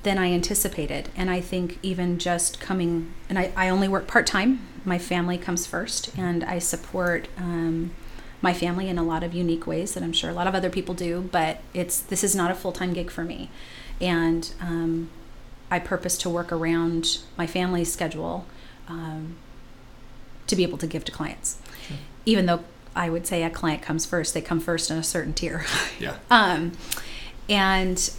than 0.03 0.19
I 0.19 0.33
anticipated. 0.33 1.11
And 1.17 1.31
I 1.31 1.41
think 1.41 1.79
even 1.83 2.19
just 2.19 2.61
coming, 2.61 3.13
and 3.29 3.39
I, 3.39 3.53
I 3.57 3.69
only 3.69 3.89
work 3.89 4.07
part 4.07 4.27
time, 4.27 4.67
my 4.85 4.99
family 4.99 5.37
comes 5.37 5.67
first, 5.67 6.17
and 6.17 6.43
I 6.45 6.59
support 6.59 7.29
um, 7.37 7.91
my 8.41 8.55
family 8.55 8.89
in 8.89 8.97
a 8.97 9.03
lot 9.03 9.23
of 9.23 9.35
unique 9.35 9.67
ways 9.67 9.93
that 9.95 10.03
I'm 10.03 10.13
sure 10.13 10.31
a 10.31 10.33
lot 10.33 10.47
of 10.47 10.55
other 10.55 10.71
people 10.71 10.95
do, 10.95 11.29
but 11.33 11.61
it's 11.75 12.01
this 12.01 12.25
is 12.25 12.35
not 12.35 12.51
a 12.51 12.55
full 12.55 12.73
time 12.73 12.93
gig 12.93 13.11
for 13.11 13.25
me. 13.25 13.51
And 14.01 14.53
um, 14.61 15.11
I 15.71 15.79
purpose 15.79 16.17
to 16.19 16.31
work 16.31 16.53
around 16.53 17.19
my 17.37 17.47
family's 17.47 17.93
schedule 17.93 18.47
um, 18.89 19.37
to 20.47 20.57
be 20.57 20.63
able 20.63 20.79
to 20.79 20.87
give 20.87 21.05
to 21.05 21.13
clients. 21.13 21.59
Sure. 21.87 21.97
Even 22.27 22.47
though 22.47 22.65
I 22.97 23.11
would 23.11 23.27
say 23.27 23.43
a 23.43 23.51
client 23.51 23.83
comes 23.83 24.07
first, 24.07 24.35
they 24.35 24.41
come 24.41 24.61
first 24.61 24.91
in 24.91 24.97
a 24.97 25.03
certain 25.03 25.33
tier. 25.33 25.65
Yeah. 25.99 26.17
um, 26.31 26.73
and 27.49 28.11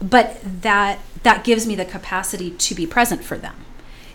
but 0.00 0.38
that 0.42 0.98
that 1.22 1.44
gives 1.44 1.66
me 1.66 1.74
the 1.74 1.84
capacity 1.84 2.50
to 2.50 2.74
be 2.74 2.86
present 2.86 3.22
for 3.22 3.36
them 3.38 3.64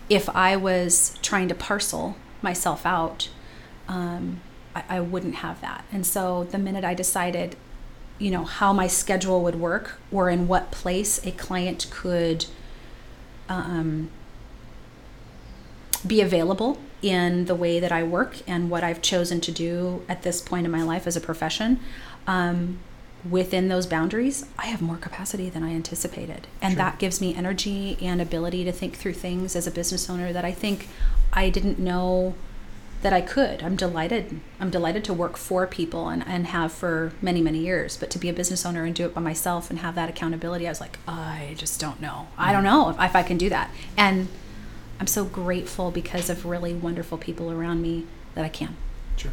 if 0.08 0.28
i 0.30 0.56
was 0.56 1.18
trying 1.22 1.48
to 1.48 1.54
parcel 1.54 2.16
myself 2.42 2.84
out 2.84 3.28
um, 3.88 4.40
I, 4.74 4.84
I 4.88 5.00
wouldn't 5.00 5.36
have 5.36 5.60
that 5.60 5.84
and 5.92 6.04
so 6.06 6.44
the 6.44 6.58
minute 6.58 6.84
i 6.84 6.94
decided 6.94 7.56
you 8.18 8.30
know 8.30 8.44
how 8.44 8.72
my 8.72 8.86
schedule 8.86 9.42
would 9.42 9.56
work 9.56 9.98
or 10.10 10.30
in 10.30 10.48
what 10.48 10.70
place 10.70 11.24
a 11.26 11.30
client 11.32 11.86
could 11.90 12.46
um, 13.48 14.10
be 16.06 16.20
available 16.20 16.78
in 17.02 17.44
the 17.44 17.54
way 17.54 17.78
that 17.78 17.92
i 17.92 18.02
work 18.02 18.36
and 18.46 18.70
what 18.70 18.82
i've 18.82 19.02
chosen 19.02 19.40
to 19.40 19.52
do 19.52 20.02
at 20.08 20.22
this 20.22 20.40
point 20.40 20.64
in 20.64 20.72
my 20.72 20.82
life 20.82 21.06
as 21.06 21.16
a 21.16 21.20
profession 21.20 21.78
um, 22.26 22.78
within 23.30 23.68
those 23.68 23.86
boundaries, 23.86 24.46
I 24.58 24.66
have 24.66 24.82
more 24.82 24.96
capacity 24.96 25.50
than 25.50 25.62
I 25.62 25.70
anticipated. 25.70 26.46
And 26.60 26.72
Sure. 26.74 26.78
that 26.78 26.98
gives 26.98 27.20
me 27.20 27.34
energy 27.34 27.96
and 28.00 28.20
ability 28.20 28.64
to 28.64 28.72
think 28.72 28.96
through 28.96 29.14
things 29.14 29.56
as 29.56 29.66
a 29.66 29.70
business 29.70 30.08
owner 30.08 30.32
that 30.32 30.44
I 30.44 30.52
think 30.52 30.88
I 31.32 31.50
didn't 31.50 31.78
know 31.78 32.34
that 33.02 33.12
I 33.12 33.20
could. 33.20 33.62
I'm 33.62 33.76
delighted. 33.76 34.40
I'm 34.58 34.70
delighted 34.70 35.04
to 35.04 35.12
work 35.14 35.36
for 35.36 35.66
people 35.66 36.08
and, 36.08 36.26
and 36.26 36.48
have 36.48 36.72
for 36.72 37.12
many, 37.20 37.40
many 37.40 37.58
years. 37.58 37.96
But 37.96 38.10
to 38.10 38.18
be 38.18 38.28
a 38.28 38.32
business 38.32 38.64
owner 38.66 38.84
and 38.84 38.94
do 38.94 39.04
it 39.04 39.14
by 39.14 39.20
myself 39.20 39.70
and 39.70 39.78
have 39.80 39.94
that 39.94 40.08
accountability, 40.08 40.66
I 40.66 40.70
was 40.70 40.80
like, 40.80 40.98
I 41.06 41.54
just 41.56 41.80
don't 41.80 42.00
know. 42.00 42.28
I 42.38 42.52
don't 42.52 42.64
know 42.64 42.88
if, 42.90 43.00
if 43.00 43.14
I 43.14 43.22
can 43.22 43.36
do 43.38 43.48
that. 43.50 43.70
And 43.96 44.28
I'm 44.98 45.06
so 45.06 45.24
grateful 45.24 45.90
because 45.90 46.30
of 46.30 46.46
really 46.46 46.74
wonderful 46.74 47.18
people 47.18 47.50
around 47.52 47.82
me 47.82 48.06
that 48.34 48.44
I 48.44 48.48
can. 48.48 48.76
Sure. 49.16 49.32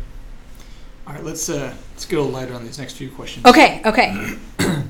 All 1.07 1.13
right, 1.13 1.23
let's 1.23 1.49
uh, 1.49 1.73
let's 1.93 2.05
get 2.05 2.17
a 2.19 2.21
little 2.21 2.33
lighter 2.37 2.53
on 2.53 2.63
these 2.63 2.79
next 2.79 2.93
few 2.93 3.09
questions. 3.09 3.45
Okay, 3.45 3.81
okay. 3.85 4.37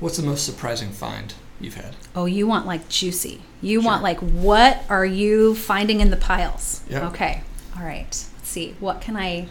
What's 0.00 0.16
the 0.16 0.22
most 0.24 0.44
surprising 0.44 0.90
find 0.90 1.34
you've 1.60 1.74
had? 1.74 1.96
Oh, 2.14 2.26
you 2.26 2.46
want 2.46 2.66
like 2.66 2.88
juicy. 2.88 3.42
You 3.62 3.80
Sure. 3.80 3.90
want 3.90 4.02
like 4.02 4.18
what 4.20 4.84
are 4.88 5.06
you 5.06 5.54
finding 5.54 6.00
in 6.00 6.10
the 6.10 6.16
piles? 6.16 6.82
Yeah. 6.88 7.08
Okay. 7.08 7.42
All 7.76 7.84
right. 7.84 8.04
Let's 8.04 8.48
see. 8.48 8.76
What 8.80 9.00
can 9.00 9.16
I 9.16 9.48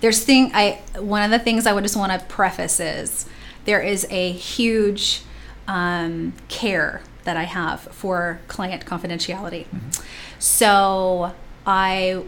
There's 0.00 0.24
thing 0.24 0.50
I 0.54 0.80
one 0.98 1.22
of 1.22 1.30
the 1.30 1.38
things 1.38 1.66
I 1.66 1.72
would 1.72 1.82
just 1.82 1.96
want 1.96 2.12
to 2.12 2.26
preface 2.26 2.80
is 2.80 3.26
there 3.64 3.80
is 3.80 4.06
a 4.10 4.32
huge 4.32 5.22
um, 5.68 6.32
care 6.48 7.02
that 7.24 7.36
I 7.36 7.42
have 7.42 7.80
for 7.80 8.40
client 8.48 8.86
confidentiality. 8.86 9.66
So 10.38 11.34
I 11.66 12.22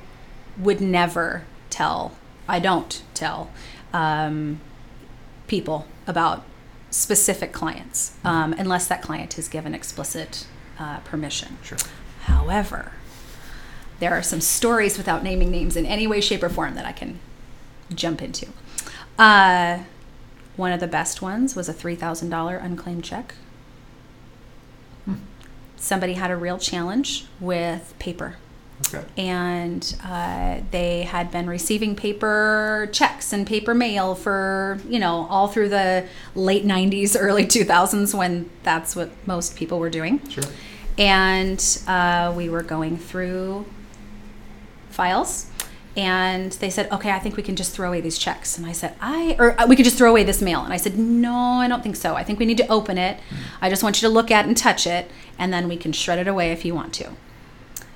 would 0.59 0.81
never 0.81 1.45
tell, 1.71 2.17
I 2.49 2.59
don't 2.59 3.03
tell 3.15 3.51
um, 3.93 4.61
people 5.47 5.87
about 6.07 6.45
specific 6.91 7.53
clients 7.53 8.17
um, 8.25 8.53
unless 8.55 8.89
that 8.89 9.03
client 9.03 9.35
has 9.35 9.49
given 9.49 9.75
explicit 9.75 10.47
uh, 10.79 10.99
permission. 11.01 11.59
Sure. 11.63 11.79
However, 12.23 12.93
there 14.01 14.13
are 14.13 14.23
some 14.23 14.41
stories 14.41 14.97
without 14.99 15.23
naming 15.23 15.51
names 15.51 15.77
in 15.77 15.85
any 15.87 16.07
way, 16.07 16.21
shape, 16.21 16.43
or 16.43 16.49
form 16.49 16.75
that 16.75 16.85
I 16.87 16.93
can 16.93 17.19
jump 17.95 18.23
into. 18.23 18.47
Uh, 19.19 19.81
one 20.57 20.73
of 20.73 20.81
the 20.81 20.87
best 20.87 21.21
ones 21.23 21.55
was 21.57 21.69
a 21.69 21.75
$3,000 21.75 22.63
unclaimed 22.65 23.05
check. 23.05 23.35
Somebody 25.77 26.15
had 26.15 26.31
a 26.33 26.37
real 26.37 26.59
challenge 26.59 27.27
with 27.41 27.95
paper 28.01 28.37
Okay. 28.95 29.05
and 29.17 29.97
uh, 30.05 30.61
they 30.71 31.03
had 31.03 31.31
been 31.33 31.49
receiving 31.49 31.95
paper 31.97 32.89
checks 32.93 33.33
and 33.33 33.45
paper 33.47 33.75
mail 33.75 34.15
for 34.15 34.79
you 34.89 34.99
know 35.01 35.27
all 35.31 35.49
through 35.49 35.69
the 35.69 36.07
late 36.37 36.65
90s 36.65 37.17
early 37.21 37.45
2000s 37.45 38.15
when 38.17 38.49
that's 38.63 38.95
what 38.95 39.11
most 39.27 39.57
people 39.57 39.81
were 39.81 39.91
doing 39.91 40.21
Sure. 40.29 40.45
and 40.97 41.81
uh, 41.89 42.33
we 42.37 42.49
were 42.49 42.63
going 42.63 42.97
through 42.97 43.65
files 44.99 45.47
and 45.97 46.53
they 46.63 46.71
said 46.71 46.91
okay 46.93 47.11
i 47.11 47.19
think 47.19 47.37
we 47.37 47.43
can 47.43 47.57
just 47.57 47.75
throw 47.75 47.89
away 47.89 48.01
these 48.01 48.19
checks. 48.19 48.57
And 48.59 48.67
i 48.67 48.73
said 48.73 48.95
i 49.01 49.35
or 49.39 49.61
uh, 49.61 49.67
we 49.67 49.77
could 49.77 49.85
just 49.85 49.99
throw 49.99 50.11
away 50.11 50.25
this 50.25 50.43
mail. 50.43 50.63
And 50.63 50.73
i 50.73 50.77
said 50.77 50.99
no 50.99 51.35
i 51.65 51.69
don't 51.69 51.83
think 51.83 51.97
so. 51.97 52.15
I 52.15 52.25
think 52.25 52.39
we 52.39 52.47
need 52.47 52.59
to 52.59 52.69
open 52.69 52.99
it. 52.99 53.21
I 53.61 53.69
just 53.69 53.83
want 53.85 54.01
you 54.01 54.09
to 54.09 54.13
look 54.13 54.31
at 54.31 54.47
and 54.47 54.57
touch 54.57 54.87
it 54.87 55.11
and 55.39 55.53
then 55.53 55.69
we 55.69 55.77
can 55.77 55.93
shred 55.93 56.19
it 56.19 56.29
away 56.29 56.53
if 56.53 56.65
you 56.65 56.75
want 56.75 56.95
to. 56.95 57.11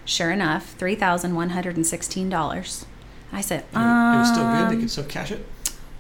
Sure 0.05 0.31
enough 0.31 0.77
$3116 0.79 2.85
i 3.35 3.41
said 3.41 3.61
it 3.61 3.77
was 3.77 4.29
still 4.29 4.45
good. 4.45 4.71
They 4.71 4.75
um, 4.75 4.81
could 4.81 4.91
still 4.91 5.05
cash 5.05 5.31
it. 5.31 5.47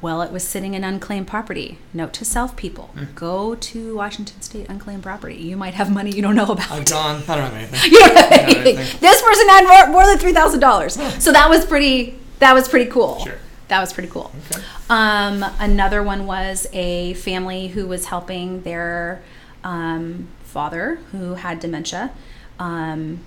Well, 0.02 0.20
it 0.20 0.30
was 0.32 0.46
sitting 0.46 0.74
in 0.74 0.82
unclaimed 0.84 1.26
property. 1.28 1.78
Note 1.94 2.12
to 2.14 2.24
self, 2.24 2.54
people: 2.56 2.90
Mm. 2.96 3.14
go 3.14 3.54
to 3.54 3.96
Washington 3.96 4.42
State 4.42 4.68
unclaimed 4.68 5.02
property. 5.04 5.36
You 5.36 5.56
might 5.56 5.74
have 5.74 5.90
money 5.90 6.10
you 6.10 6.20
don't 6.20 6.34
know 6.34 6.46
about. 6.52 6.70
I've 6.70 6.84
gone. 6.84 7.22
I 7.28 7.36
don't 7.36 7.44
have 7.50 7.54
anything. 7.54 7.80
you 7.92 7.98
don't 8.00 8.16
have 8.16 8.16
I 8.16 8.20
don't 8.36 8.40
have 8.40 8.48
anything. 8.56 8.76
anything. 8.78 9.00
This 9.00 9.22
person 9.22 9.48
had 9.48 9.64
more, 9.66 9.92
more 9.92 10.04
than 10.06 10.18
three 10.18 10.32
thousand 10.34 10.60
dollars. 10.60 10.94
So 11.22 11.32
that 11.32 11.48
was 11.48 11.64
pretty. 11.64 12.18
That 12.40 12.52
was 12.54 12.68
pretty 12.68 12.90
cool. 12.90 13.20
Sure. 13.24 13.38
That 13.68 13.80
was 13.80 13.92
pretty 13.92 14.08
cool. 14.10 14.30
Okay. 14.50 14.60
Um, 14.90 15.42
another 15.58 16.02
one 16.02 16.26
was 16.26 16.66
a 16.74 17.14
family 17.14 17.68
who 17.68 17.86
was 17.86 18.06
helping 18.06 18.62
their 18.62 19.22
um, 19.64 20.26
father, 20.42 20.96
who 21.12 21.34
had 21.34 21.60
dementia, 21.60 22.12
um, 22.58 23.20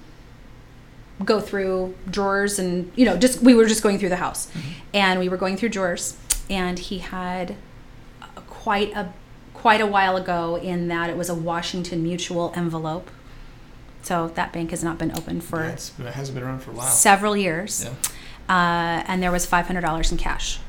go 1.23 1.39
through 1.39 1.95
drawers 2.09 2.59
and 2.59 2.91
you 2.95 3.05
know 3.05 3.17
just 3.17 3.41
we 3.41 3.53
were 3.55 3.65
just 3.65 3.81
going 3.81 3.97
through 3.97 4.09
the 4.09 4.17
house, 4.17 4.49
and 4.93 5.19
we 5.19 5.29
were 5.29 5.37
going 5.37 5.55
through 5.57 5.69
drawers, 5.69 6.15
and 6.49 6.77
he 6.79 6.99
had 6.99 7.55
quite 8.47 8.93
a 8.95 9.13
quite 9.53 9.81
a 9.81 9.85
while 9.87 10.15
ago 10.17 10.57
in 10.57 10.87
that 10.89 11.09
it 11.09 11.17
was 11.17 11.29
a 11.29 11.35
Washington 11.35 12.03
Mutual 12.03 12.53
envelope. 12.55 13.09
So 14.03 14.27
that 14.35 14.53
bank 14.53 14.69
has 14.69 14.83
not 14.83 14.99
been 14.99 15.11
open 15.17 15.41
for 15.41 15.63
Yeah, 15.63 15.73
it 16.07 16.13
hasn't 16.13 16.35
been 16.37 16.43
around 16.47 16.59
for 16.59 16.71
a 16.71 16.75
while. 16.75 16.87
several 16.87 17.35
years 17.35 17.83
Yeah. 17.85 17.91
uh, 18.53 19.03
and 19.07 19.23
there 19.23 19.31
was 19.31 19.45
five 19.45 19.65
hundred 19.67 19.81
dollars 19.81 20.11
in 20.11 20.17
cash. 20.17 20.59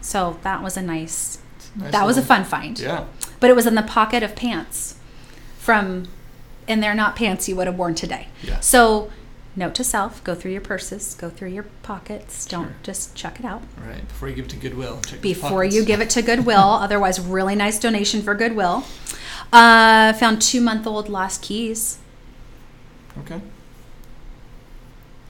So 0.00 0.38
that 0.42 0.62
was 0.62 0.76
a 0.76 0.82
nice. 0.82 1.38
Nice 1.74 1.92
that 1.92 2.06
was 2.06 2.16
a 2.16 2.22
fun 2.22 2.44
find. 2.44 2.78
Yeah. 2.78 3.04
But 3.40 3.50
it 3.50 3.56
was 3.56 3.66
in 3.66 3.74
the 3.74 3.82
pocket 3.82 4.22
of 4.22 4.34
pants, 4.36 4.94
from, 5.58 6.06
and 6.68 6.82
they're 6.82 6.94
not 6.94 7.16
pants 7.16 7.48
you 7.48 7.56
would 7.56 7.66
have 7.66 7.76
worn 7.76 7.94
today. 7.94 8.28
Yeah. 8.42 8.60
So, 8.60 9.10
note 9.56 9.74
to 9.76 9.84
self: 9.84 10.22
go 10.22 10.34
through 10.34 10.52
your 10.52 10.60
purses, 10.60 11.14
go 11.14 11.28
through 11.30 11.48
your 11.48 11.64
pockets. 11.82 12.44
Don't 12.46 12.66
Sure. 12.66 12.76
just 12.82 13.14
chuck 13.14 13.40
it 13.40 13.44
out 13.46 13.62
right. 13.84 14.06
Before 14.06 14.28
you 14.28 14.34
give 14.34 14.44
it 14.46 14.50
to 14.50 14.56
Goodwill, 14.56 15.00
check 15.06 15.20
before 15.22 15.64
you 15.64 15.84
give 15.84 16.00
it 16.00 16.10
to 16.10 16.22
Goodwill. 16.22 16.58
Otherwise, 16.58 17.18
really 17.20 17.54
nice 17.54 17.78
donation 17.78 18.22
for 18.22 18.34
Goodwill. 18.34 18.84
Uh, 19.52 20.12
found 20.14 20.42
two 20.42 20.60
month 20.60 20.86
old 20.86 21.08
lost 21.08 21.42
keys. 21.42 21.98
Okay. 23.18 23.40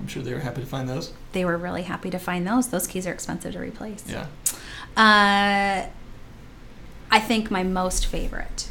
I'm 0.01 0.09
sure 0.09 0.23
they 0.23 0.35
were 0.35 0.41
happy 0.41 0.61
to 0.61 0.67
find 0.67 0.89
those. 0.89 1.13
They 1.33 1.45
were 1.45 1.57
really 1.57 1.83
happy 1.83 2.11
to 2.11 2.19
find 2.19 2.47
those. 2.47 2.69
Those 2.69 2.87
keys 2.87 3.07
are 3.07 3.13
expensive 3.13 3.53
to 3.55 3.59
replace. 3.61 4.05
Yeah. 4.09 4.27
Uh, 4.97 5.89
I 7.11 7.21
think 7.21 7.51
my 7.51 7.63
most 7.63 8.07
favorite, 8.07 8.69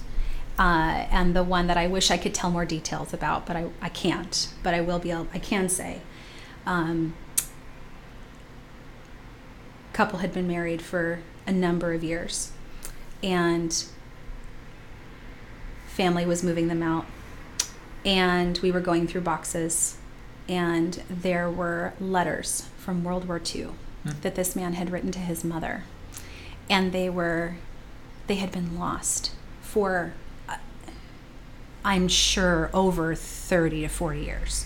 uh, 0.58 1.06
and 1.12 1.36
the 1.36 1.44
one 1.44 1.68
that 1.68 1.78
I 1.78 1.88
wish 1.88 2.12
I 2.12 2.18
could 2.18 2.34
tell 2.34 2.50
more 2.52 2.65
details 2.65 3.13
about, 3.13 3.46
but 3.46 3.56
I, 3.56 3.70
I 3.82 3.89
can't. 3.89 4.50
But 4.63 4.74
I 4.74 4.82
will 4.82 5.00
be. 5.00 5.12
Able, 5.12 5.28
I 5.34 5.39
can 5.39 5.70
say, 5.70 6.02
um, 6.65 7.15
couple 9.94 10.20
had 10.20 10.34
been 10.34 10.48
married 10.48 10.82
for 10.82 11.20
a 11.48 11.52
number 11.52 11.94
of 11.94 12.04
years, 12.04 12.52
and 13.24 13.86
family 15.88 16.26
was 16.26 16.44
moving 16.44 16.68
them 16.68 16.84
out, 16.84 17.06
and 18.04 18.58
we 18.60 18.72
were 18.72 18.82
going 18.82 19.08
through 19.08 19.22
boxes, 19.22 19.98
and 20.48 21.02
there 21.10 21.50
were 21.50 21.94
letters 22.00 22.68
from 22.78 23.04
World 23.04 23.28
War 23.28 23.41
II 23.56 23.70
Hmm. 24.06 24.12
that 24.22 24.36
this 24.36 24.56
man 24.56 24.74
had 24.74 24.91
written 24.91 25.12
to 25.13 25.20
his 25.20 25.44
mother 25.44 25.84
and 26.70 26.91
they 26.91 27.10
were 27.10 27.56
they 28.28 28.36
had 28.36 28.52
been 28.52 28.78
lost 28.78 29.32
for 29.62 30.13
i'm 31.86 32.08
sure 32.08 32.69
over 32.74 33.15
30 33.45 33.82
to 33.82 33.88
40 33.88 34.21
years. 34.21 34.65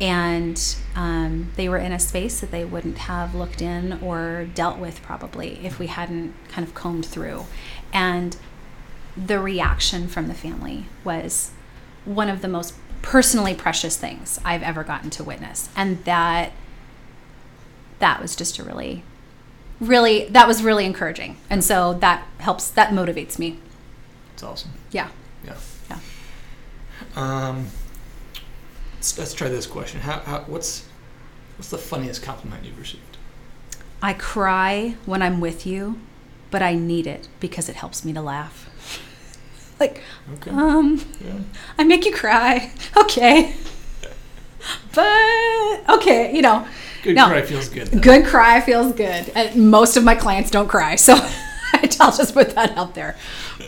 And 0.00 0.76
um, 0.94 1.50
they 1.56 1.68
were 1.68 1.78
in 1.78 1.90
a 1.90 1.98
space 1.98 2.40
that 2.40 2.52
they 2.52 2.64
wouldn't 2.64 2.98
have 2.98 3.34
looked 3.34 3.60
in 3.60 3.98
or 4.00 4.48
dealt 4.54 4.78
with 4.78 5.02
probably 5.02 5.58
if 5.64 5.80
we 5.80 5.88
hadn't 5.88 6.34
kind 6.48 6.66
of 6.66 6.72
combed 6.72 7.04
through. 7.04 7.46
And 7.92 8.36
the 9.16 9.40
reaction 9.40 10.06
from 10.06 10.28
the 10.28 10.34
family 10.34 10.86
was 11.02 11.50
one 12.04 12.28
of 12.28 12.42
the 12.42 12.48
most 12.48 12.74
personally 13.02 13.54
precious 13.54 13.96
things 13.96 14.40
i've 14.44 14.62
ever 14.62 14.84
gotten 14.84 15.10
to 15.10 15.24
witness. 15.24 15.68
And 15.74 16.04
that 16.04 16.52
that 17.98 18.22
was 18.22 18.36
just 18.36 18.60
a 18.60 18.62
really 18.62 19.02
really 19.80 20.26
that 20.26 20.46
was 20.46 20.62
really 20.62 20.84
encouraging. 20.84 21.38
And 21.50 21.64
so 21.64 21.94
that 21.94 22.24
helps 22.38 22.70
that 22.70 22.90
motivates 22.90 23.38
me. 23.38 23.58
It's 24.34 24.44
awesome. 24.44 24.70
yeah. 24.92 25.08
Um, 27.16 27.66
let's, 28.96 29.18
let's 29.18 29.34
try 29.34 29.48
this 29.48 29.66
question. 29.66 30.00
How, 30.00 30.20
how 30.20 30.40
what's 30.46 30.86
what's 31.56 31.70
the 31.70 31.78
funniest 31.78 32.22
compliment 32.22 32.64
you've 32.64 32.78
received? 32.78 33.02
i 34.00 34.12
cry 34.12 34.94
when 35.06 35.22
i'm 35.22 35.40
with 35.40 35.66
you 35.66 35.98
but 36.52 36.62
i 36.62 36.72
need 36.72 37.04
it 37.04 37.26
because 37.40 37.68
it 37.68 37.74
helps 37.74 38.04
me 38.04 38.12
to 38.12 38.22
laugh 38.22 38.68
like 39.80 40.00
Okay. 40.34 40.52
um 40.52 41.04
yeah. 41.20 41.32
i 41.78 41.82
make 41.82 42.06
you 42.06 42.14
cry 42.14 42.70
okay 42.96 43.56
but 44.94 45.82
okay 45.88 46.32
you 46.32 46.42
know 46.42 46.64
Good 47.02 47.16
no. 47.16 47.26
cry 47.26 47.42
feels 47.42 47.68
good. 47.68 47.88
though. 47.88 47.98
good 48.00 48.24
cry 48.26 48.60
feels 48.60 48.92
good 48.94 49.30
and 49.34 49.68
most 49.68 49.96
of 49.96 50.04
my 50.04 50.14
clients 50.14 50.50
don't 50.50 50.68
cry 50.68 50.94
so 50.94 51.16
i'll 52.04 52.16
just 52.16 52.34
put 52.34 52.50
that 52.54 52.76
out 52.76 52.94
there 52.94 53.16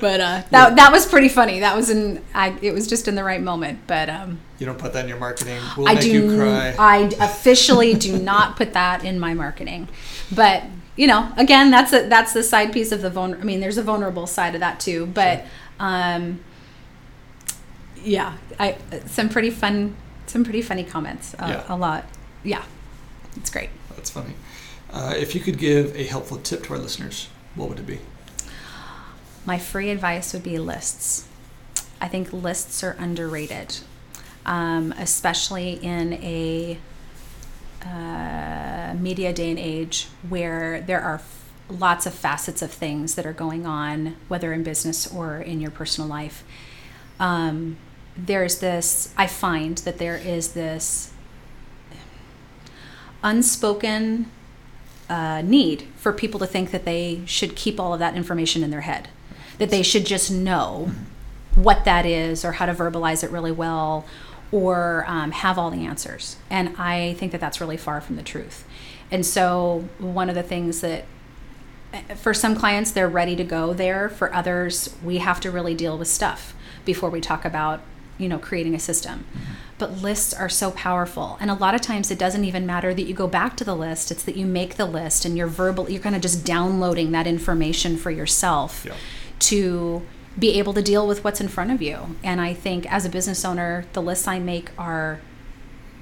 but 0.00 0.20
uh, 0.20 0.42
that, 0.50 0.76
that 0.76 0.92
was 0.92 1.06
pretty 1.06 1.28
funny 1.28 1.60
that 1.60 1.76
was 1.76 1.90
in 1.90 2.22
I, 2.34 2.56
it 2.62 2.72
was 2.72 2.86
just 2.86 3.08
in 3.08 3.14
the 3.14 3.24
right 3.24 3.40
moment 3.40 3.80
but 3.86 4.08
um, 4.08 4.40
You 4.58 4.66
don't 4.66 4.78
put 4.78 4.92
that 4.92 5.04
in 5.04 5.08
your 5.08 5.18
marketing. 5.18 5.60
We'll 5.76 5.88
I 5.88 5.94
make 5.94 6.02
do. 6.02 6.10
you 6.10 6.36
cry. 6.36 6.74
I 6.78 7.10
officially 7.20 7.94
do 7.94 8.18
not 8.18 8.56
put 8.56 8.72
that 8.74 9.04
in 9.04 9.18
my 9.18 9.34
marketing, 9.34 9.88
but 10.30 10.64
you 10.96 11.06
know, 11.06 11.32
again, 11.38 11.70
that's 11.70 11.92
a 11.92 12.08
that's 12.08 12.32
the 12.34 12.42
side 12.42 12.72
piece 12.72 12.92
of 12.92 13.00
the 13.00 13.10
vulner. 13.10 13.40
I 13.40 13.44
mean, 13.44 13.60
there's 13.60 13.78
a 13.78 13.82
vulnerable 13.82 14.26
side 14.26 14.54
of 14.54 14.60
that 14.60 14.78
too, 14.80 15.06
but 15.06 15.44
um, 15.78 16.40
yeah, 18.02 18.36
I 18.58 18.76
some 19.06 19.28
pretty 19.28 19.50
fun, 19.50 19.96
some 20.26 20.44
pretty 20.44 20.62
funny 20.62 20.84
comments. 20.84 21.34
Uh, 21.38 21.46
Yeah. 21.48 21.74
A 21.74 21.76
lot, 21.76 22.04
yeah. 22.44 22.64
It's 23.36 23.50
great. 23.50 23.70
That's 23.96 24.10
funny. 24.10 24.34
Uh, 24.92 25.14
if 25.16 25.34
you 25.34 25.40
could 25.40 25.56
give 25.58 25.94
a 25.96 26.04
helpful 26.04 26.36
tip 26.38 26.64
to 26.64 26.74
our 26.74 26.78
listeners, 26.78 27.28
what 27.54 27.68
would 27.68 27.78
it 27.78 27.86
be? 27.86 27.98
My 29.50 29.58
free 29.58 29.90
advice 29.90 30.32
would 30.32 30.44
be 30.44 30.60
lists. 30.60 31.26
I 32.00 32.06
think 32.06 32.32
lists 32.32 32.84
are 32.84 32.94
underrated, 33.00 33.78
um, 34.46 34.92
especially 34.96 35.72
in 35.72 36.12
a 36.22 36.78
uh, 37.84 38.94
media 38.94 39.32
day 39.32 39.50
and 39.50 39.58
age 39.58 40.06
where 40.28 40.80
there 40.82 41.00
are 41.00 41.16
f- 41.16 41.50
lots 41.68 42.06
of 42.06 42.14
facets 42.14 42.62
of 42.62 42.70
things 42.70 43.16
that 43.16 43.26
are 43.26 43.32
going 43.32 43.66
on, 43.66 44.14
whether 44.28 44.52
in 44.52 44.62
business 44.62 45.12
or 45.12 45.38
in 45.38 45.60
your 45.60 45.72
personal 45.72 46.08
life. 46.08 46.44
Um, 47.18 47.76
there's 48.16 48.60
this, 48.60 49.12
I 49.16 49.26
find 49.26 49.78
that 49.78 49.98
there 49.98 50.16
is 50.16 50.52
this 50.52 51.12
unspoken 53.24 54.30
uh, 55.08 55.42
need 55.42 55.88
for 55.96 56.12
people 56.12 56.38
to 56.38 56.46
think 56.46 56.70
that 56.70 56.84
they 56.84 57.22
should 57.26 57.56
keep 57.56 57.80
all 57.80 57.92
of 57.92 57.98
that 57.98 58.14
information 58.14 58.62
in 58.62 58.70
their 58.70 58.82
head, 58.82 59.08
that 59.60 59.70
they 59.70 59.82
should 59.82 60.06
just 60.06 60.30
know 60.30 60.90
what 61.54 61.84
that 61.84 62.06
is 62.06 62.44
or 62.44 62.52
how 62.52 62.66
to 62.66 62.72
verbalize 62.74 63.22
it 63.22 63.30
really 63.30 63.52
well 63.52 64.06
or 64.50 65.04
um, 65.06 65.30
have 65.30 65.58
all 65.58 65.70
the 65.70 65.84
answers. 65.84 66.36
And 66.48 66.74
I 66.78 67.14
think 67.14 67.30
that 67.32 67.40
that's 67.40 67.60
really 67.60 67.76
far 67.76 68.00
from 68.00 68.16
the 68.16 68.22
truth. 68.22 68.64
And 69.10 69.24
so, 69.24 69.84
one 69.98 70.28
of 70.28 70.34
the 70.34 70.42
things 70.42 70.80
that 70.80 71.04
eh, 71.92 72.14
for 72.14 72.32
some 72.32 72.56
clients, 72.56 72.90
they're 72.90 73.08
ready 73.08 73.36
to 73.36 73.44
go 73.44 73.74
there. 73.74 74.08
For 74.08 74.32
others, 74.34 74.96
we 75.04 75.18
have 75.18 75.40
to 75.40 75.50
really 75.50 75.74
deal 75.74 75.98
with 75.98 76.08
stuff 76.08 76.54
before 76.84 77.10
we 77.10 77.20
talk 77.20 77.44
about, 77.44 77.80
you 78.18 78.28
know, 78.28 78.38
creating 78.38 78.74
a 78.74 78.78
system. 78.78 79.26
But 79.78 80.02
lists 80.02 80.32
are 80.32 80.48
so 80.48 80.70
powerful. 80.70 81.36
And 81.40 81.50
a 81.50 81.54
lot 81.54 81.74
of 81.74 81.80
times 81.80 82.10
it 82.10 82.18
doesn't 82.18 82.44
even 82.44 82.66
matter 82.66 82.94
that 82.94 83.02
you 83.02 83.14
go 83.14 83.26
back 83.26 83.56
to 83.58 83.64
the 83.64 83.76
list. 83.76 84.10
It's 84.10 84.22
that 84.24 84.36
you 84.36 84.46
make 84.46 84.76
the 84.76 84.86
list 84.86 85.24
and 85.24 85.36
you're 85.36 85.46
verbal, 85.48 85.90
you're 85.90 86.02
kind 86.02 86.16
of 86.16 86.22
just 86.22 86.44
downloading 86.44 87.12
that 87.12 87.26
information 87.26 87.96
for 87.96 88.10
yourself 88.10 88.84
Yeah. 88.86 88.94
To 89.40 90.02
be 90.38 90.58
able 90.58 90.72
to 90.74 90.82
deal 90.82 91.06
with 91.06 91.24
what's 91.24 91.40
in 91.40 91.48
front 91.48 91.70
of 91.70 91.82
you. 91.82 92.16
And 92.22 92.40
I 92.40 92.54
think 92.54 92.90
as 92.90 93.04
a 93.04 93.08
business 93.08 93.44
owner, 93.44 93.84
the 93.92 94.02
lists 94.02 94.26
I 94.28 94.38
make 94.38 94.70
are 94.78 95.20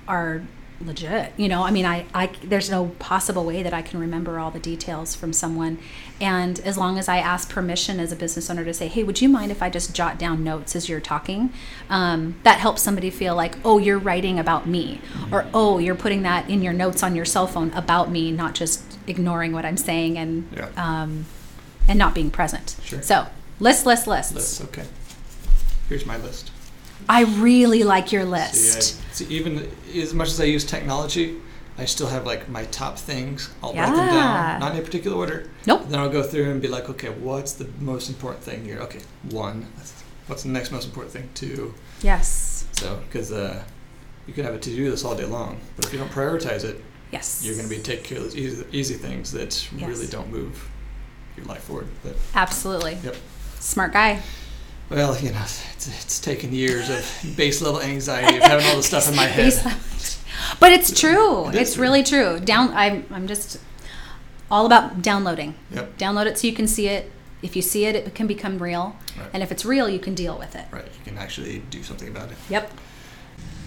are 0.06 0.42
legit. 0.80 1.32
You 1.36 1.48
know, 1.48 1.64
I 1.64 1.72
mean, 1.72 1.84
I, 1.84 2.06
I 2.14 2.26
there's 2.42 2.70
no 2.70 2.86
possible 3.00 3.44
way 3.44 3.62
that 3.64 3.74
I 3.74 3.82
can 3.82 3.98
remember 3.98 4.38
all 4.38 4.50
the 4.52 4.60
details 4.60 5.14
from 5.16 5.32
someone. 5.32 5.78
And 6.20 6.60
as 6.60 6.78
long 6.78 6.98
as 6.98 7.08
I 7.08 7.18
ask 7.18 7.50
permission 7.50 7.98
as 7.98 8.12
a 8.12 8.16
business 8.16 8.48
owner 8.48 8.64
to 8.64 8.72
say, 8.72 8.86
"Hey, 8.86 9.02
would 9.02 9.20
you 9.20 9.28
mind 9.28 9.50
if 9.50 9.60
I 9.62 9.70
just 9.70 9.94
jot 9.94 10.18
down 10.18 10.44
notes 10.44 10.76
as 10.76 10.88
you're 10.88 11.00
talking?" 11.00 11.52
Um, 11.90 12.36
that 12.44 12.58
helps 12.60 12.80
somebody 12.82 13.10
feel 13.10 13.34
like, 13.34 13.56
"Oh, 13.64 13.78
you're 13.78 13.98
writing 13.98 14.38
about 14.38 14.68
me," 14.68 15.00
or 15.32 15.46
"Oh, 15.52 15.78
you're 15.78 15.96
putting 15.96 16.22
that 16.22 16.48
in 16.48 16.62
your 16.62 16.72
notes 16.74 17.02
on 17.02 17.16
your 17.16 17.24
cell 17.24 17.46
phone 17.48 17.72
about 17.72 18.10
me, 18.10 18.30
not 18.30 18.54
just 18.54 18.82
ignoring 19.08 19.52
what 19.52 19.64
I'm 19.64 19.76
saying 19.76 20.16
and 20.16 20.48
Yeah. 20.54 20.68
um, 20.76 21.26
and 21.88 21.98
not 21.98 22.14
being 22.14 22.30
present." 22.30 22.76
Sure. 22.84 23.02
So 23.02 23.26
list, 23.58 23.86
list, 23.86 24.06
lists. 24.06 24.34
List. 24.34 24.62
Okay. 24.64 24.84
Here's 25.88 26.06
my 26.06 26.16
list. 26.18 26.50
I 27.08 27.24
really 27.24 27.82
like 27.84 28.12
your 28.12 28.22
See, 28.24 28.28
list. 28.28 29.00
I, 29.10 29.12
see, 29.14 29.24
even 29.26 29.68
as 29.96 30.12
much 30.14 30.28
as 30.28 30.40
I 30.40 30.44
use 30.44 30.64
technology, 30.64 31.36
I 31.78 31.84
still 31.84 32.08
have 32.08 32.26
like 32.26 32.48
my 32.48 32.64
top 32.66 32.98
things. 32.98 33.50
I'll 33.62 33.72
write 33.72 33.86
them 33.94 34.06
down, 34.08 34.60
not 34.60 34.72
in 34.74 34.78
a 34.80 34.82
particular 34.84 35.16
order. 35.16 35.48
Nope. 35.66 35.88
Then 35.88 36.00
I'll 36.00 36.10
go 36.10 36.22
through 36.22 36.50
and 36.50 36.60
be 36.60 36.68
like, 36.68 36.88
okay, 36.90 37.08
what's 37.10 37.52
the 37.52 37.68
most 37.80 38.08
important 38.08 38.42
thing 38.44 38.64
here? 38.64 38.78
Okay, 38.80 39.00
one. 39.30 39.66
What's 40.26 40.42
the 40.42 40.50
next 40.50 40.70
most 40.72 40.84
important 40.86 41.12
thing? 41.14 41.30
Two. 41.34 41.72
Yes. 42.02 42.66
So, 42.72 43.00
because 43.06 43.32
uh, 43.32 43.62
you 44.26 44.34
can 44.34 44.44
have 44.44 44.54
a 44.54 44.58
to-do 44.58 44.90
list 44.90 45.04
all 45.04 45.14
day 45.14 45.24
long, 45.24 45.58
but 45.76 45.86
if 45.86 45.92
you 45.92 45.98
don't 45.98 46.10
prioritize 46.10 46.64
it, 46.64 46.84
Yes. 47.10 47.42
you're 47.42 47.54
going 47.56 47.66
to 47.66 47.74
be 47.74 47.80
taking 47.80 48.04
care 48.04 48.18
of 48.18 48.24
those 48.24 48.36
easy, 48.36 48.64
easy 48.70 48.94
things 48.94 49.32
that 49.32 49.66
Yes. 49.74 49.88
really 49.88 50.06
don't 50.08 50.30
move 50.30 50.68
your 51.38 51.46
life 51.46 51.62
forward. 51.64 51.86
But 52.02 52.16
Absolutely. 52.34 52.98
Yep. 53.02 53.16
Smart 53.60 53.92
guy. 53.92 54.20
well, 54.90 55.16
you 55.18 55.30
know, 55.32 55.40
it's, 55.42 55.88
it's 55.88 56.20
taken 56.20 56.52
years 56.52 56.88
of 56.90 57.36
base 57.36 57.60
level 57.62 57.80
anxiety 57.80 58.36
of 58.38 58.42
having 58.42 58.66
all 58.66 58.76
the 58.76 58.82
stuff 58.82 59.08
in 59.08 59.16
my 59.16 59.26
head. 59.38 59.52
But 60.60 60.72
it's 60.72 60.98
true. 60.98 61.48
It 61.48 61.56
It's 61.56 61.74
true. 61.74 61.82
really 61.82 62.02
true. 62.02 62.38
Down. 62.40 62.72
I'm. 62.74 63.04
I'm 63.10 63.26
just 63.26 63.58
all 64.50 64.64
about 64.66 65.02
downloading. 65.02 65.54
Yep. 65.72 65.98
Download 65.98 66.26
it 66.26 66.38
so 66.38 66.46
you 66.46 66.52
can 66.54 66.68
see 66.68 66.88
it. 66.88 67.10
If 67.42 67.54
you 67.54 67.62
see 67.62 67.84
it, 67.86 67.94
it 67.96 68.14
can 68.14 68.26
become 68.26 68.58
real. 68.58 68.96
Right. 69.18 69.28
And 69.32 69.42
if 69.42 69.52
it's 69.52 69.64
real, 69.64 69.88
you 69.88 69.98
can 69.98 70.14
deal 70.14 70.38
with 70.38 70.54
it. 70.56 70.64
Right. 70.70 70.84
You 70.84 71.04
can 71.04 71.18
actually 71.18 71.60
do 71.70 71.82
something 71.82 72.08
about 72.08 72.30
it. 72.30 72.36
Yep. 72.48 72.70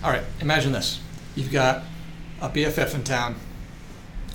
All 0.04 0.10
right. 0.12 0.24
Imagine 0.40 0.72
this: 0.72 1.00
you've 1.36 1.52
got 1.52 1.84
a 2.42 2.50
BFF 2.50 2.96
in 2.96 3.04
town, 3.04 3.36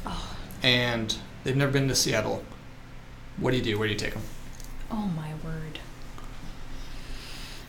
Oh. 0.07 0.37
and 0.63 1.17
they've 1.43 1.57
never 1.57 1.73
been 1.73 1.89
to 1.89 1.95
Seattle. 1.95 2.45
What 3.39 3.51
do 3.51 3.57
you 3.57 3.63
do? 3.63 3.79
Where 3.79 3.87
do 3.87 3.93
you 3.93 3.99
take 3.99 4.15
them? 4.15 4.23
Oh 4.91 5.11
my 5.17 5.33
word. 5.45 5.81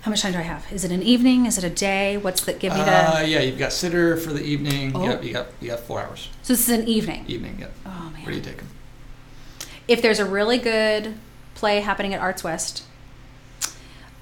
How 0.01 0.11
much 0.11 0.22
time 0.22 0.32
do 0.32 0.39
I 0.39 0.43
have? 0.43 0.65
Is 0.72 0.86
it 0.86 0.91
an 0.91 1.03
evening? 1.03 1.45
Is 1.45 1.57
it 1.57 1.63
a 1.63 1.70
day? 1.70 2.15
What's 2.15 2.45
the 2.45 2.53
give 2.53 2.74
me 2.74 2.80
the? 2.80 2.91
Uh, 2.91 3.22
yeah, 3.22 3.41
you've 3.41 3.57
got 3.57 3.74
sitter 3.74 4.15
for 4.15 4.32
the 4.32 4.41
evening. 4.41 4.93
Oh. 4.95 5.03
Yep, 5.03 5.24
you 5.24 5.34
got 5.34 5.47
you 5.59 5.68
got 5.70 5.82
four 5.82 6.01
hours. 6.01 6.30
so 6.43 6.53
this 6.53 6.70
is 6.70 6.80
an 6.80 6.88
evening. 6.88 7.26
Evening. 7.28 7.57
Yep. 7.59 7.74
Oh 7.86 8.11
man. 8.13 8.24
Where 8.24 8.32
do 8.32 8.38
you 8.38 8.41
take 8.41 8.57
them? 8.57 8.68
If 9.88 10.01
there's 10.01 10.20
a 10.20 10.26
really 10.26 10.57
good 10.57 11.15
play 11.55 11.82
happening 11.82 12.13
at 12.13 12.22
Arts 12.22 12.43
West, 12.43 12.84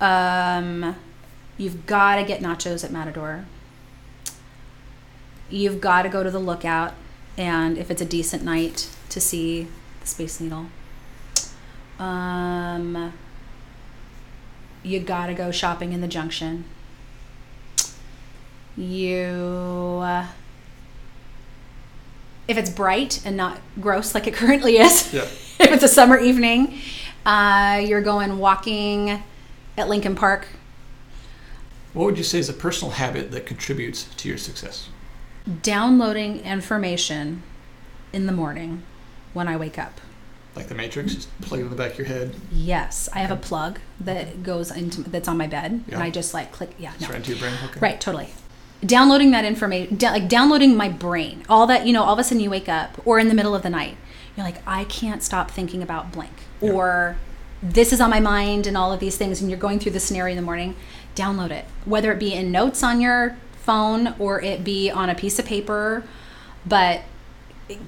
um, 0.02 0.96
you've 1.58 1.86
got 1.86 2.16
to 2.16 2.24
get 2.24 2.42
nachos 2.42 2.84
at 2.84 2.92
Matador. 2.92 3.46
You've 5.50 5.82
got 5.82 6.04
to 6.04 6.10
go 6.10 6.24
to 6.24 6.32
the 6.32 6.40
Lookout, 6.40 6.94
and 7.38 7.78
if 7.78 7.92
it's 7.92 8.02
a 8.02 8.06
decent 8.06 8.44
night, 8.44 8.90
to 9.10 9.22
see 9.22 9.68
the 10.02 10.08
Space 10.08 10.40
Needle. 10.40 10.68
Um, 12.00 13.14
you 14.84 15.00
got 15.00 15.28
to 15.28 15.34
go 15.34 15.52
shopping 15.52 15.94
in 15.94 16.02
the 16.02 16.08
Junction. 16.08 16.66
You. 18.78 20.00
Uh, 20.04 20.28
if 22.48 22.58
it's 22.58 22.70
bright 22.70 23.26
and 23.26 23.36
not 23.36 23.60
gross 23.82 24.14
like 24.14 24.28
it 24.28 24.34
currently 24.36 24.78
is, 24.78 25.12
Yeah. 25.14 25.22
if 25.60 25.72
it's 25.72 25.84
a 25.84 25.88
summer 25.88 26.18
evening, 26.18 26.80
uh, 27.26 27.82
you're 27.84 28.02
going 28.02 28.38
walking 28.38 29.24
at 29.78 29.90
Lincoln 29.90 30.16
Park. 30.16 30.48
What 31.94 32.06
would 32.06 32.18
you 32.18 32.24
say 32.24 32.38
is 32.40 32.50
a 32.50 32.54
personal 32.54 32.92
habit 32.92 33.32
that 33.32 33.46
contributes 33.46 34.04
to 34.18 34.30
your 34.30 34.38
success? 34.38 34.90
downloading 35.62 36.40
information 36.40 37.44
in 38.12 38.26
the 38.26 38.32
morning 38.32 38.82
when 39.34 39.48
I 39.48 39.56
wake 39.56 39.78
up. 39.78 40.02
Like 40.56 40.68
the 40.68 40.76
Matrix, 40.76 41.14
just 41.16 41.42
plug 41.42 41.60
it 41.60 41.64
in 41.64 41.70
the 41.70 41.76
back 41.76 41.92
of 41.94 41.98
your 41.98 42.08
head, 42.08 42.34
Yes, 42.52 43.10
I 43.14 43.20
have 43.20 43.32
a 43.32 43.36
plug 43.36 43.80
that 44.00 44.42
goes 44.44 44.72
into 44.72 45.02
that's 45.04 45.28
on 45.28 45.38
my 45.38 45.48
bed, 45.48 45.84
Yeah. 45.88 45.96
and 45.96 46.04
I 46.04 46.10
just 46.10 46.34
like 46.34 46.52
click. 46.52 46.72
Yeah, 46.80 46.94
no. 47.02 47.08
right 47.08 47.18
into 47.18 47.32
your 47.32 47.40
brain. 47.40 47.54
Okay. 47.66 47.80
Right, 47.82 48.00
totally. 48.00 48.30
Downloading 48.86 49.32
that 49.32 49.44
information, 49.46 49.96
da- 49.98 50.12
like 50.12 50.30
downloading 50.30 50.78
my 50.78 50.90
brain, 50.90 51.44
all 51.50 51.68
that, 51.68 51.86
you 51.86 51.94
know, 51.94 52.04
all 52.04 52.14
of 52.14 52.20
a 52.20 52.24
sudden 52.24 52.40
you 52.42 52.50
wake 52.50 52.70
up 52.70 53.02
or 53.06 53.20
in 53.20 53.28
the 53.28 53.34
middle 53.34 53.54
of 53.56 53.64
the 53.64 53.70
night, 53.70 53.98
you're 54.38 54.46
like, 54.46 54.62
I 54.68 54.84
can't 54.86 55.24
stop 55.24 55.50
thinking 55.52 55.82
about 55.84 56.12
blank. 56.12 56.34
Yeah. 56.62 56.72
Or 56.72 57.18
this 57.64 57.92
is 57.92 58.00
on 58.00 58.10
my 58.10 58.20
mind 58.20 58.68
and 58.68 58.78
all 58.78 58.94
of 58.94 59.00
these 59.00 59.18
things, 59.18 59.42
and 59.42 59.50
you're 59.50 59.60
going 59.60 59.80
through 59.80 59.94
the 59.94 60.00
scenario 60.00 60.32
in 60.34 60.38
the 60.38 60.42
morning, 60.46 60.76
download 61.16 61.52
it. 61.52 61.66
Whether 61.86 62.12
it 62.12 62.20
be 62.20 62.34
in 62.34 62.52
notes 62.52 62.84
on 62.84 63.02
your 63.02 63.38
phone 63.58 64.14
or 64.20 64.42
it 64.42 64.64
be 64.64 64.92
on 64.92 65.10
a 65.10 65.16
piece 65.16 65.40
of 65.40 65.46
paper, 65.46 66.04
but 66.66 67.02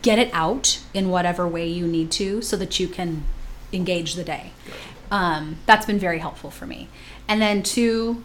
get 0.02 0.18
it 0.20 0.30
out 0.34 0.82
in 0.94 1.10
whatever 1.10 1.48
way 1.48 1.68
you 1.68 1.86
need 1.88 2.12
to 2.12 2.42
so 2.42 2.58
that 2.58 2.80
you 2.80 2.88
can 2.88 3.24
engage 3.72 4.16
the 4.16 4.24
day. 4.24 4.52
Um, 5.12 5.58
that's 5.66 5.86
been 5.86 6.00
very 6.00 6.20
helpful 6.20 6.50
for 6.52 6.66
me. 6.66 6.90
And 7.28 7.42
then 7.42 7.64
two 7.64 8.24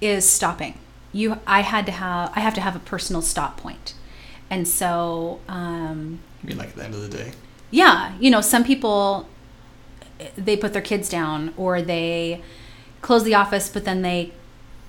is 0.00 0.28
stopping. 0.28 0.78
You, 1.12 1.38
I 1.46 1.60
had 1.60 1.86
to 1.86 1.92
have, 1.92 2.32
I 2.34 2.40
have 2.40 2.54
to 2.54 2.60
have 2.60 2.74
a 2.74 2.80
personal 2.80 3.22
stop 3.22 3.56
point, 3.56 3.94
and 4.50 4.66
so 4.66 5.40
um, 5.48 6.18
You 6.42 6.48
mean 6.48 6.58
like 6.58 6.70
at 6.70 6.76
the 6.76 6.84
end 6.84 6.94
of 6.94 7.02
the 7.08 7.16
day? 7.16 7.32
yeah, 7.70 8.14
you 8.18 8.30
know, 8.30 8.40
some 8.40 8.64
people 8.64 9.28
they 10.36 10.56
put 10.56 10.72
their 10.72 10.82
kids 10.82 11.08
down 11.08 11.52
or 11.56 11.82
they 11.82 12.42
close 13.00 13.22
the 13.24 13.34
office, 13.34 13.68
but 13.68 13.84
then 13.84 14.02
they 14.02 14.32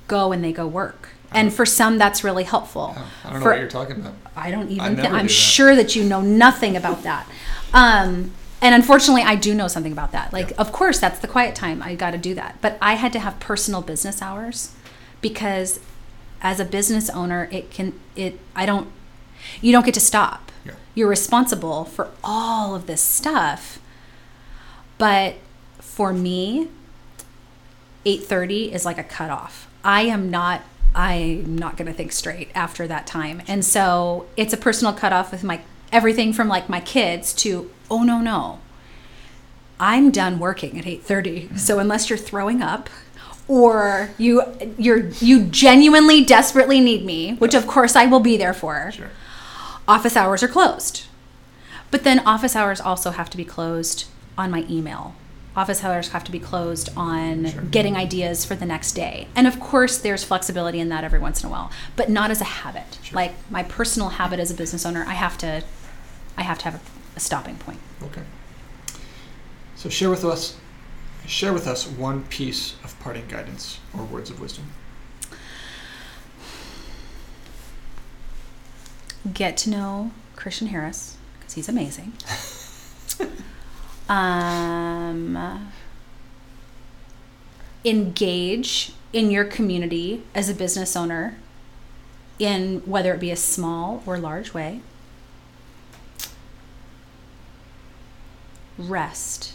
go 0.08 0.32
and 0.32 0.44
they 0.44 0.52
go 0.52 0.66
work. 0.68 1.10
And 1.32 1.54
for 1.54 1.66
some, 1.66 1.98
that's 1.98 2.24
really 2.24 2.44
helpful. 2.44 2.96
Oh, 2.98 3.12
I 3.24 3.30
don't 3.30 3.40
know 3.40 3.44
For- 3.44 3.52
what 3.52 3.60
you're 3.60 3.68
talking 3.70 3.98
about. 3.98 4.14
I 4.36 4.52
don't 4.52 4.68
I 4.68 4.92
even. 4.92 5.06
I'm 5.06 5.26
that. 5.26 5.32
sure 5.32 5.76
that 5.76 5.96
you 5.96 6.04
know 6.04 6.22
nothing 6.22 6.76
about 6.76 7.04
that. 7.04 7.28
Um, 7.74 8.32
and 8.62 8.74
unfortunately, 8.74 9.22
I 9.22 9.36
do 9.36 9.54
know 9.54 9.68
something 9.68 9.92
about 9.92 10.12
that. 10.14 10.34
Like, 10.34 10.54
of 10.58 10.72
course, 10.72 11.00
that's 11.00 11.20
the 11.20 11.28
quiet 11.28 11.56
time. 11.56 11.84
I 11.84 11.96
got 11.96 12.12
to 12.12 12.18
do 12.18 12.34
that. 12.36 12.58
But 12.62 12.78
I 12.82 12.94
had 12.96 13.14
to 13.14 13.20
have 13.20 13.40
personal 13.40 13.82
business 13.82 14.22
hours 14.22 14.74
because, 15.22 15.80
as 16.42 16.60
a 16.60 16.66
business 16.66 17.10
owner, 17.10 17.48
it 17.52 17.70
can 17.70 17.94
it. 18.16 18.40
I 18.56 18.66
don't. 18.66 18.92
You 19.62 19.72
don't 19.72 19.86
get 19.86 19.94
to 19.94 20.00
stop. 20.00 20.52
Yeah. 20.66 20.74
You're 20.96 21.10
responsible 21.10 21.86
for 21.86 22.10
all 22.24 22.74
of 22.76 22.88
this 22.88 23.02
stuff. 23.02 23.80
But 24.98 25.36
for 25.80 26.14
me, 26.14 26.70
8:30 28.06 28.72
is 28.72 28.86
like 28.86 28.98
a 28.98 29.04
cutoff. 29.04 29.68
I 29.84 30.04
am 30.04 30.32
not 30.32 30.62
I'm 30.96 31.58
not 31.58 31.76
going 31.76 31.88
to 31.88 31.94
think 31.94 32.14
straight 32.14 32.50
after 32.56 32.88
that 32.88 33.06
time. 33.06 33.42
And 33.48 33.64
so 33.66 34.28
it's 34.38 34.54
a 34.54 34.58
personal 34.58 34.94
cutoff 34.94 35.32
with 35.32 35.44
my 35.44 35.62
everything 35.92 36.34
from 36.34 36.48
like 36.48 36.70
my 36.70 36.80
kids 36.80 37.34
to 37.34 37.70
oh 37.92 38.04
no 38.04 38.20
no. 38.22 38.60
I'm 39.78 40.10
done 40.10 40.40
working 40.40 40.80
at 40.80 40.86
8:30. 40.86 41.60
So 41.60 41.80
unless 41.80 42.10
you're 42.10 42.18
throwing 42.18 42.62
up 42.62 42.90
or 43.48 44.10
you 44.18 44.44
you're 44.78 45.10
you 45.20 45.44
genuinely 45.44 46.24
desperately 46.24 46.80
need 46.80 47.06
me, 47.06 47.36
which 47.36 47.54
of 47.54 47.68
course 47.68 47.96
I 47.96 48.06
will 48.06 48.22
be 48.22 48.38
there 48.38 48.54
for. 48.54 48.92
Sure. 48.92 49.12
Office 49.88 50.16
hours 50.16 50.42
are 50.42 50.48
closed. 50.48 51.04
But 51.92 52.04
then 52.04 52.20
office 52.20 52.56
hours 52.56 52.80
also 52.80 53.12
have 53.12 53.30
to 53.32 53.38
be 53.38 53.46
closed 53.46 54.06
on 54.38 54.50
my 54.50 54.66
email. 54.70 55.14
Office 55.56 55.84
hours 55.84 56.10
have 56.10 56.24
to 56.26 56.32
be 56.32 56.40
closed 56.40 56.90
on 56.98 57.50
Sure. 57.50 57.62
getting 57.62 57.96
ideas 57.96 58.44
for 58.44 58.56
the 58.56 58.66
next 58.66 58.92
day. 58.92 59.28
And 59.36 59.48
of 59.48 59.60
course, 59.60 59.98
there's 59.98 60.24
flexibility 60.24 60.80
in 60.80 60.90
that 60.90 61.04
every 61.06 61.20
once 61.20 61.42
in 61.44 61.48
a 61.48 61.52
while, 61.52 61.72
but 61.96 62.10
not 62.10 62.30
as 62.30 62.42
a 62.42 62.46
habit. 62.46 62.98
Sure. 63.02 63.16
Like 63.16 63.34
my 63.50 63.64
personal 63.64 64.10
habit 64.10 64.40
as 64.40 64.52
a 64.52 64.54
business 64.54 64.86
owner, 64.86 65.06
I 65.08 65.14
have 65.14 65.38
to, 65.40 65.64
I 66.38 66.42
have 66.44 66.58
to 66.60 66.66
have 66.66 66.76
a, 66.76 66.82
a 67.16 67.20
stopping 67.22 67.56
point. 67.56 67.80
Okay. 68.04 68.22
So 69.78 69.88
share 69.90 70.10
with 70.10 70.26
us, 70.26 70.58
share 71.26 71.54
with 71.54 71.68
us 71.68 71.88
one 71.88 72.24
piece 72.26 72.76
of 72.84 73.00
parting 73.00 73.26
guidance 73.28 73.80
or 73.98 74.04
words 74.04 74.30
of 74.30 74.42
wisdom. 74.42 74.66
Get 79.34 79.58
to 79.58 79.70
know 79.70 80.12
Christian 80.36 80.68
Harris 80.68 81.18
because 81.40 81.54
he's 81.54 81.70
amazing. 81.70 82.14
um, 84.10 85.72
engage 87.84 88.92
in 89.14 89.32
your 89.32 89.46
community 89.46 90.24
as 90.34 90.50
a 90.50 90.54
business 90.54 90.96
owner 90.96 91.38
in 92.38 92.82
whether 92.86 93.14
it 93.14 93.20
be 93.20 93.32
a 93.32 93.36
small 93.36 94.04
or 94.06 94.18
large 94.18 94.54
way. 94.54 94.82
Rest. 98.78 99.54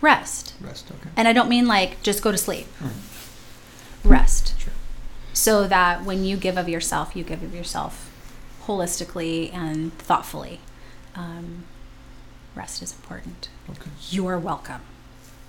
Rest. 0.00 0.54
Rest. 0.60 0.90
Okay. 0.90 1.10
And 1.16 1.28
I 1.28 1.32
don't 1.32 1.48
mean 1.48 1.66
like 1.66 2.02
just 2.02 2.22
go 2.22 2.32
to 2.32 2.38
sleep. 2.38 2.66
Mhm. 2.82 2.90
Rest. 4.04 4.58
Sure. 4.58 4.72
So 5.34 5.66
that 5.66 6.04
when 6.04 6.24
you 6.24 6.36
give 6.38 6.56
of 6.56 6.68
yourself, 6.68 7.14
you 7.14 7.22
give 7.22 7.42
of 7.42 7.54
yourself 7.54 8.10
holistically 8.64 9.52
and 9.52 9.96
thoughtfully. 9.98 10.60
Um, 11.14 11.64
rest 12.54 12.82
is 12.82 12.92
important. 12.92 13.48
Okay. 13.70 13.90
You 14.10 14.26
are 14.26 14.38
welcome. 14.38 14.80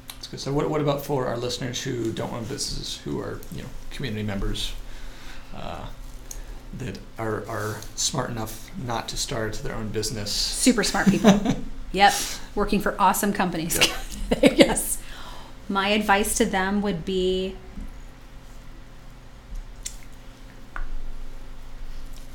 That's 0.09 0.27
good. 0.27 0.39
So 0.39 0.53
what, 0.53 0.69
what 0.69 0.81
about 0.81 1.05
for 1.05 1.27
our 1.27 1.37
listeners 1.37 1.81
who 1.81 2.11
don't 2.11 2.31
own 2.31 2.43
businesses, 2.43 2.97
who 3.03 3.19
are 3.19 3.39
you 3.51 3.63
know 3.63 3.69
community 3.89 4.23
members, 4.23 4.73
uh, 5.55 5.87
that 6.77 6.99
are 7.17 7.45
are 7.47 7.77
smart 7.95 8.29
enough 8.29 8.71
not 8.77 9.09
to 9.09 9.17
start 9.17 9.55
their 9.55 9.75
own 9.75 9.89
business? 9.89 10.31
Super 10.31 10.83
smart 10.83 11.07
people. 11.07 11.39
yep. 11.91 12.13
Working 12.55 12.79
for 12.79 12.95
awesome 12.99 13.33
companies. 13.33 13.79
yes. 14.41 15.01
My 15.67 15.89
advice 15.89 16.37
to 16.37 16.45
them 16.45 16.81
would 16.81 17.05
be 17.05 17.55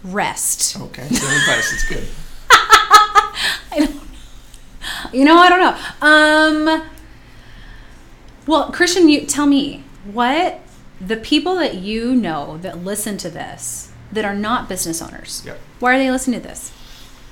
rest. 0.02 0.80
Okay. 0.80 1.08
Good 1.08 1.22
advice. 1.22 1.72
It's 1.72 1.88
good. 1.88 2.08
You 5.16 5.24
know, 5.24 5.38
I 5.38 5.48
don't 5.48 5.60
know. 5.60 6.66
Um 6.76 6.82
Well, 8.46 8.70
Christian, 8.70 9.08
you 9.08 9.22
tell 9.22 9.46
me 9.46 9.82
what 10.12 10.60
the 11.00 11.16
people 11.16 11.56
that 11.56 11.76
you 11.76 12.14
know 12.14 12.58
that 12.58 12.84
listen 12.84 13.16
to 13.18 13.30
this 13.30 13.90
that 14.12 14.24
are 14.26 14.34
not 14.34 14.68
business 14.68 15.00
owners. 15.00 15.42
Yep. 15.46 15.58
Why 15.80 15.94
are 15.94 15.98
they 15.98 16.10
listening 16.10 16.40
to 16.42 16.46
this? 16.48 16.70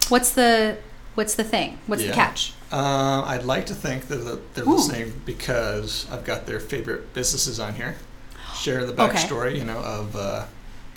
What's 0.09 0.30
the 0.30 0.78
what's 1.14 1.35
the 1.35 1.45
thing? 1.45 1.78
What's 1.87 2.03
Yeah. 2.03 2.09
the 2.09 2.14
catch? 2.14 2.53
Uh, 2.72 3.22
I'd 3.26 3.45
like 3.45 3.66
to 3.66 3.74
think 3.74 4.09
that 4.09 4.55
they're 4.55 4.64
Ooh. 4.64 4.76
listening 4.76 5.20
because 5.26 6.07
I've 6.11 6.24
got 6.24 6.47
their 6.47 6.59
favorite 6.61 7.12
businesses 7.14 7.61
on 7.61 7.74
here, 7.74 7.97
Share 8.57 8.85
the 8.87 8.93
Okay. 9.01 9.18
backstory, 9.18 9.59
you 9.59 9.64
know, 9.64 9.78
of 9.78 10.16
uh, 10.16 10.45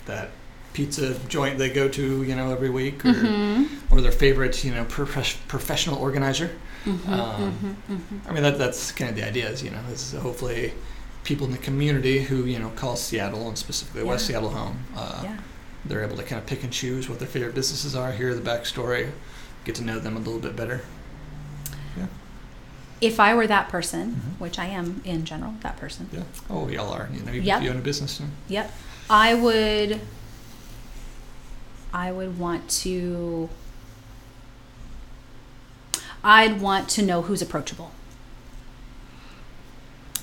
that 0.06 0.30
pizza 0.72 1.14
joint 1.28 1.58
they 1.58 1.68
go 1.68 1.86
to, 1.88 2.22
you 2.22 2.34
know, 2.34 2.50
every 2.50 2.70
week, 2.70 3.04
or 3.04 3.12
Mhm. 3.12 3.68
or 3.90 4.00
their 4.00 4.12
favorite, 4.12 4.64
you 4.64 4.72
know, 4.74 4.84
prof- 4.84 5.38
professional 5.48 5.96
organizer. 5.98 6.50
Mhm, 6.88 7.08
Um, 7.08 7.76
mhm, 7.88 7.96
mhm. 7.96 8.28
I 8.28 8.32
mean, 8.32 8.42
that 8.42 8.58
that's 8.58 8.92
kind 8.92 9.10
of 9.10 9.16
the 9.16 9.26
idea, 9.26 9.48
is 9.50 9.62
you 9.62 9.70
know, 9.70 9.80
is 9.92 10.12
hopefully 10.12 10.72
people 11.24 11.46
in 11.46 11.52
the 11.52 11.58
community 11.58 12.22
who 12.22 12.44
you 12.44 12.58
know 12.58 12.70
call 12.70 12.96
Seattle 12.96 13.46
and 13.48 13.58
specifically 13.58 14.02
West 14.02 14.26
Seattle 14.26 14.50
home. 14.50 14.78
Uh, 14.96 15.20
Yeah. 15.24 15.36
They're 15.84 16.04
able 16.04 16.16
to 16.16 16.22
kind 16.24 16.40
of 16.40 16.46
pick 16.46 16.64
and 16.64 16.72
choose 16.72 17.08
what 17.08 17.18
their 17.18 17.28
favorite 17.28 17.54
businesses 17.54 17.94
are, 17.94 18.10
hear 18.12 18.34
the 18.34 18.40
backstory, 18.40 19.10
get 19.64 19.74
to 19.76 19.82
know 19.84 19.98
them 19.98 20.16
a 20.16 20.18
little 20.18 20.40
bit 20.40 20.56
better. 20.56 20.82
Yeah. 21.96 22.06
If 23.00 23.20
I 23.20 23.32
were 23.34 23.46
that 23.46 23.68
person, 23.68 24.20
Mhm. 24.36 24.40
which 24.40 24.58
I 24.58 24.66
am 24.66 25.00
in 25.04 25.24
general, 25.24 25.54
that 25.62 25.76
person. 25.76 26.08
Yeah. 26.12 26.22
Oh, 26.50 26.68
y'all 26.68 26.92
are. 26.92 27.08
You 27.12 27.20
know, 27.22 27.30
even 27.32 27.44
Yep. 27.44 27.58
if 27.58 27.64
you 27.64 27.70
own 27.70 27.76
a 27.78 27.80
business. 27.80 28.18
you 28.18 28.26
know. 28.26 28.32
Yep. 28.48 28.72
I 29.10 29.34
would 29.34 30.00
I 31.92 32.12
would 32.12 32.38
want 32.38 32.68
to 32.82 33.48
I'd 36.22 36.60
want 36.60 36.88
to 36.90 37.02
know 37.02 37.22
who's 37.22 37.42
approachable. 37.42 37.92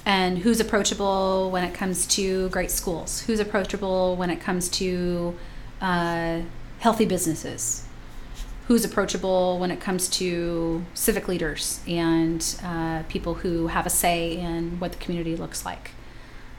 And 0.05 0.39
who's 0.39 0.59
approachable 0.59 1.49
when 1.49 1.63
it 1.63 1.73
comes 1.73 2.05
to 2.07 2.49
great 2.49 2.69
schools? 2.69 3.21
Who's 3.21 3.39
approachable 3.39 4.15
when 4.15 4.29
it 4.29 4.39
comes 4.39 4.69
to 4.69 5.35
uh, 5.81 6.41
healthy 6.79 7.05
businesses? 7.05 7.85
Who's 8.67 8.85
approachable 8.85 9.57
when 9.59 9.71
it 9.71 9.79
comes 9.79 10.07
to 10.09 10.85
civic 10.93 11.27
leaders 11.27 11.81
and 11.87 12.59
uh, 12.63 13.03
people 13.09 13.35
who 13.35 13.67
have 13.67 13.85
a 13.85 13.89
say 13.89 14.37
in 14.37 14.79
what 14.79 14.91
the 14.91 14.97
community 14.97 15.35
looks 15.35 15.65
like? 15.65 15.91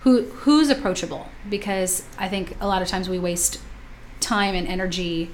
who 0.06 0.22
who's 0.22 0.70
approachable 0.70 1.28
because 1.50 2.04
I 2.16 2.28
think 2.28 2.56
a 2.60 2.68
lot 2.68 2.80
of 2.80 2.86
times 2.86 3.08
we 3.08 3.18
waste 3.18 3.60
time 4.20 4.54
and 4.54 4.64
energy 4.68 5.32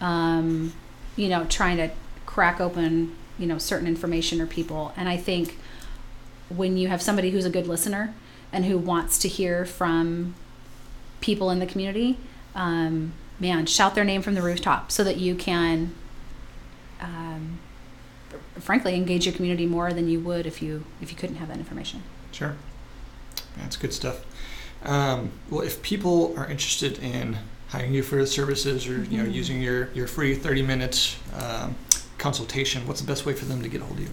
um, 0.00 0.72
you 1.14 1.28
know 1.28 1.44
trying 1.44 1.76
to 1.76 1.90
crack 2.26 2.60
open 2.60 3.14
you 3.40 3.46
know 3.46 3.58
certain 3.58 3.88
information 3.88 4.40
or 4.40 4.46
people 4.46 4.92
and 4.96 5.08
I 5.08 5.16
think 5.16 5.58
when 6.48 6.76
you 6.76 6.88
have 6.88 7.00
somebody 7.02 7.30
who's 7.30 7.44
a 7.46 7.50
good 7.50 7.66
listener 7.66 8.14
and 8.52 8.64
who 8.66 8.76
wants 8.78 9.18
to 9.18 9.28
hear 9.28 9.64
from 9.64 10.34
people 11.20 11.50
in 11.50 11.58
the 11.58 11.66
community 11.66 12.18
um, 12.54 13.12
man 13.40 13.66
shout 13.66 13.94
their 13.94 14.04
name 14.04 14.20
from 14.22 14.34
the 14.34 14.42
rooftop 14.42 14.92
so 14.92 15.02
that 15.02 15.16
you 15.16 15.34
can 15.34 15.92
um, 17.00 17.58
frankly 18.58 18.94
engage 18.94 19.24
your 19.26 19.34
community 19.34 19.66
more 19.66 19.92
than 19.92 20.08
you 20.08 20.20
would 20.20 20.46
if 20.46 20.60
you 20.60 20.84
if 21.00 21.10
you 21.10 21.16
couldn't 21.16 21.36
have 21.36 21.48
that 21.48 21.56
information 21.58 22.02
Sure. 22.32 22.54
That's 23.56 23.76
good 23.76 23.92
stuff. 23.92 24.24
Um, 24.84 25.32
well, 25.50 25.62
if 25.62 25.82
people 25.82 26.32
are 26.38 26.48
interested 26.48 26.98
in 27.00 27.36
hiring 27.70 27.92
you 27.92 28.04
for 28.04 28.24
services 28.24 28.86
or 28.86 29.02
you 29.04 29.18
know 29.18 29.24
Mhm. 29.28 29.34
using 29.34 29.60
your, 29.60 29.90
your 29.92 30.06
free 30.06 30.34
30 30.36 30.62
minutes 30.62 31.16
um, 31.36 31.74
consultation, 32.20 32.86
what's 32.86 33.00
the 33.00 33.06
best 33.06 33.26
way 33.26 33.32
for 33.32 33.44
them 33.46 33.62
to 33.62 33.68
get 33.68 33.80
a 33.80 33.84
hold 33.84 33.98
of 33.98 34.04
you? 34.04 34.10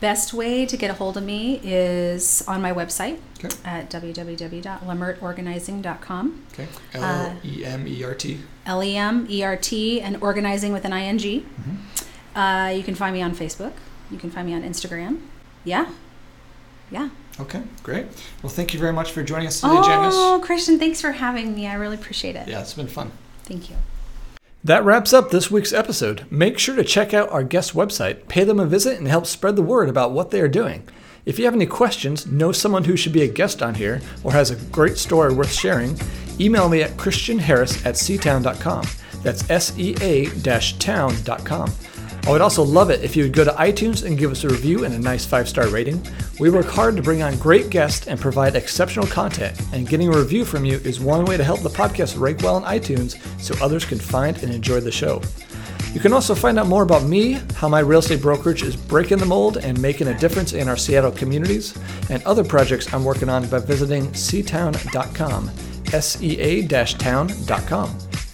Best 0.00 0.34
way 0.34 0.66
to 0.66 0.76
get 0.76 0.90
a 0.90 0.94
hold 0.94 1.16
of 1.16 1.22
me 1.22 1.60
is 1.64 2.42
on 2.46 2.60
my 2.60 2.72
website 2.72 3.18
Okay. 3.42 3.48
at 3.64 3.88
www.lemertorganizing.com. 3.90 6.42
Okay. 6.52 6.66
Uh, 6.94 6.98
L 6.98 7.36
E 7.44 7.64
M 7.64 7.86
E 7.88 8.04
R 8.04 8.14
T. 8.14 8.40
L 8.66 8.82
E 8.84 8.96
M 8.96 9.26
E 9.30 9.42
R 9.42 9.56
T 9.56 10.00
and 10.02 10.18
organizing 10.22 10.72
with 10.72 10.84
an 10.84 10.92
I 10.92 11.02
N 11.04 11.16
G. 11.18 11.46
Mhm. 11.60 11.76
Uh, 12.36 12.68
you 12.70 12.82
can 12.82 12.94
find 12.94 13.14
me 13.14 13.22
on 13.22 13.34
Facebook. 13.34 13.72
You 14.10 14.18
can 14.18 14.30
find 14.30 14.46
me 14.46 14.54
on 14.54 14.62
Instagram. 14.62 15.20
Yeah. 15.64 15.86
Yeah. 16.90 17.08
Okay, 17.40 17.62
great. 17.82 18.06
Well, 18.42 18.52
thank 18.52 18.74
you 18.74 18.80
very 18.80 18.92
much 18.92 19.10
for 19.12 19.22
joining 19.22 19.46
us 19.48 19.60
today, 19.60 19.80
Janis. 19.84 20.14
Oh, 20.16 20.38
Christian, 20.44 20.78
thanks 20.78 21.00
for 21.00 21.12
having 21.12 21.54
me. 21.54 21.66
I 21.66 21.74
really 21.74 21.96
appreciate 21.96 22.36
it. 22.36 22.46
Yeah, 22.46 22.60
it's 22.60 22.74
been 22.74 22.86
fun. 22.88 23.10
Thank 23.44 23.70
you. 23.70 23.76
That 24.64 24.82
wraps 24.82 25.12
up 25.12 25.30
this 25.30 25.50
week's 25.50 25.74
episode. 25.74 26.24
Make 26.30 26.58
sure 26.58 26.74
to 26.74 26.82
check 26.82 27.12
out 27.12 27.28
our 27.28 27.42
guest 27.42 27.74
website, 27.74 28.28
pay 28.28 28.44
them 28.44 28.58
a 28.58 28.64
visit, 28.64 28.96
and 28.96 29.06
help 29.06 29.26
spread 29.26 29.56
the 29.56 29.62
word 29.62 29.90
about 29.90 30.12
what 30.12 30.30
they 30.30 30.40
are 30.40 30.48
doing. 30.48 30.88
If 31.26 31.38
you 31.38 31.44
have 31.44 31.52
any 31.52 31.66
questions, 31.66 32.26
know 32.26 32.50
someone 32.50 32.84
who 32.84 32.96
should 32.96 33.12
be 33.12 33.20
a 33.20 33.28
guest 33.28 33.62
on 33.62 33.74
here, 33.74 34.00
or 34.22 34.32
has 34.32 34.50
a 34.50 34.56
great 34.56 34.96
story 34.96 35.34
worth 35.34 35.52
sharing, 35.52 35.98
email 36.40 36.70
me 36.70 36.82
at 36.82 36.92
christianharris 36.92 37.84
at 37.84 37.94
seatown.com. 37.96 38.86
That's 39.22 39.50
S 39.50 39.78
E 39.78 39.96
A 40.00 40.30
town.com. 40.78 41.70
I 42.26 42.30
would 42.30 42.40
also 42.40 42.62
love 42.62 42.88
it 42.88 43.02
if 43.04 43.16
you 43.16 43.24
would 43.24 43.34
go 43.34 43.44
to 43.44 43.50
iTunes 43.52 44.02
and 44.04 44.16
give 44.16 44.30
us 44.30 44.44
a 44.44 44.48
review 44.48 44.84
and 44.84 44.94
a 44.94 44.98
nice 44.98 45.26
five 45.26 45.46
star 45.46 45.68
rating. 45.68 46.02
We 46.40 46.48
work 46.48 46.66
hard 46.66 46.96
to 46.96 47.02
bring 47.02 47.22
on 47.22 47.36
great 47.36 47.68
guests 47.68 48.06
and 48.06 48.18
provide 48.18 48.56
exceptional 48.56 49.06
content, 49.06 49.60
and 49.74 49.86
getting 49.86 50.08
a 50.08 50.16
review 50.16 50.46
from 50.46 50.64
you 50.64 50.78
is 50.78 51.00
one 51.00 51.26
way 51.26 51.36
to 51.36 51.44
help 51.44 51.60
the 51.60 51.68
podcast 51.68 52.18
rank 52.18 52.40
well 52.40 52.56
on 52.56 52.62
iTunes 52.62 53.18
so 53.38 53.54
others 53.62 53.84
can 53.84 53.98
find 53.98 54.42
and 54.42 54.52
enjoy 54.52 54.80
the 54.80 54.90
show. 54.90 55.20
You 55.92 56.00
can 56.00 56.14
also 56.14 56.34
find 56.34 56.58
out 56.58 56.66
more 56.66 56.82
about 56.82 57.04
me, 57.04 57.34
how 57.54 57.68
my 57.68 57.80
real 57.80 58.00
estate 58.00 58.22
brokerage 58.22 58.62
is 58.62 58.74
breaking 58.74 59.18
the 59.18 59.26
mold 59.26 59.58
and 59.58 59.80
making 59.80 60.08
a 60.08 60.18
difference 60.18 60.54
in 60.54 60.66
our 60.66 60.76
Seattle 60.76 61.12
communities, 61.12 61.78
and 62.10 62.22
other 62.24 62.42
projects 62.42 62.92
I'm 62.92 63.04
working 63.04 63.28
on 63.28 63.46
by 63.48 63.60
visiting 63.60 64.06
seatown.com. 64.08 65.50
sea-town.com. 66.00 67.88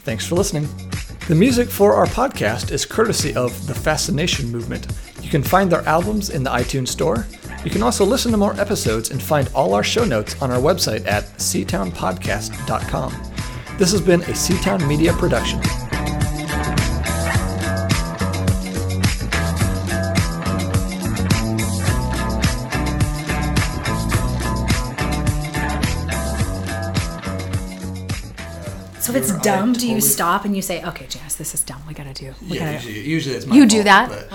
Thanks 0.04 0.26
for 0.26 0.36
listening. 0.36 0.89
The 1.30 1.36
music 1.36 1.70
for 1.70 1.94
our 1.94 2.06
podcast 2.06 2.72
is 2.72 2.84
courtesy 2.84 3.36
of 3.36 3.68
The 3.68 3.72
Fascination 3.72 4.50
Movement. 4.50 4.88
You 5.22 5.30
can 5.30 5.44
find 5.44 5.70
their 5.70 5.86
albums 5.86 6.30
in 6.30 6.42
the 6.42 6.50
iTunes 6.50 6.88
Store. 6.88 7.24
You 7.64 7.70
can 7.70 7.84
also 7.84 8.04
listen 8.04 8.32
to 8.32 8.36
more 8.36 8.58
episodes 8.58 9.12
and 9.12 9.22
find 9.22 9.48
all 9.54 9.72
our 9.74 9.84
show 9.84 10.04
notes 10.04 10.34
on 10.42 10.50
our 10.50 10.58
website 10.58 11.06
at 11.06 11.26
seatownpodcast.com. 11.38 13.12
This 13.78 13.92
has 13.92 14.00
been 14.00 14.22
a 14.22 14.34
Seatown 14.34 14.84
Media 14.88 15.12
production. 15.12 15.60
So 29.10 29.16
if 29.16 29.22
it's 29.22 29.32
dumb, 29.42 29.72
do 29.72 29.88
you 29.90 30.00
stop 30.00 30.44
and 30.44 30.54
you 30.54 30.62
say, 30.62 30.84
"Okay, 30.84 31.06
Janis, 31.08 31.34
this 31.34 31.52
is 31.52 31.62
dumb. 31.62 31.82
We 31.88 31.94
gotta 31.94 32.12
do. 32.14 32.32
We 32.48 32.58
Yeah, 32.58 32.74
gotta." 32.74 32.86
usually, 32.86 33.08
usually 33.08 33.34
it's 33.36 33.46
my 33.46 33.56
You 33.56 33.66
do 33.66 33.82
that? 33.82 34.30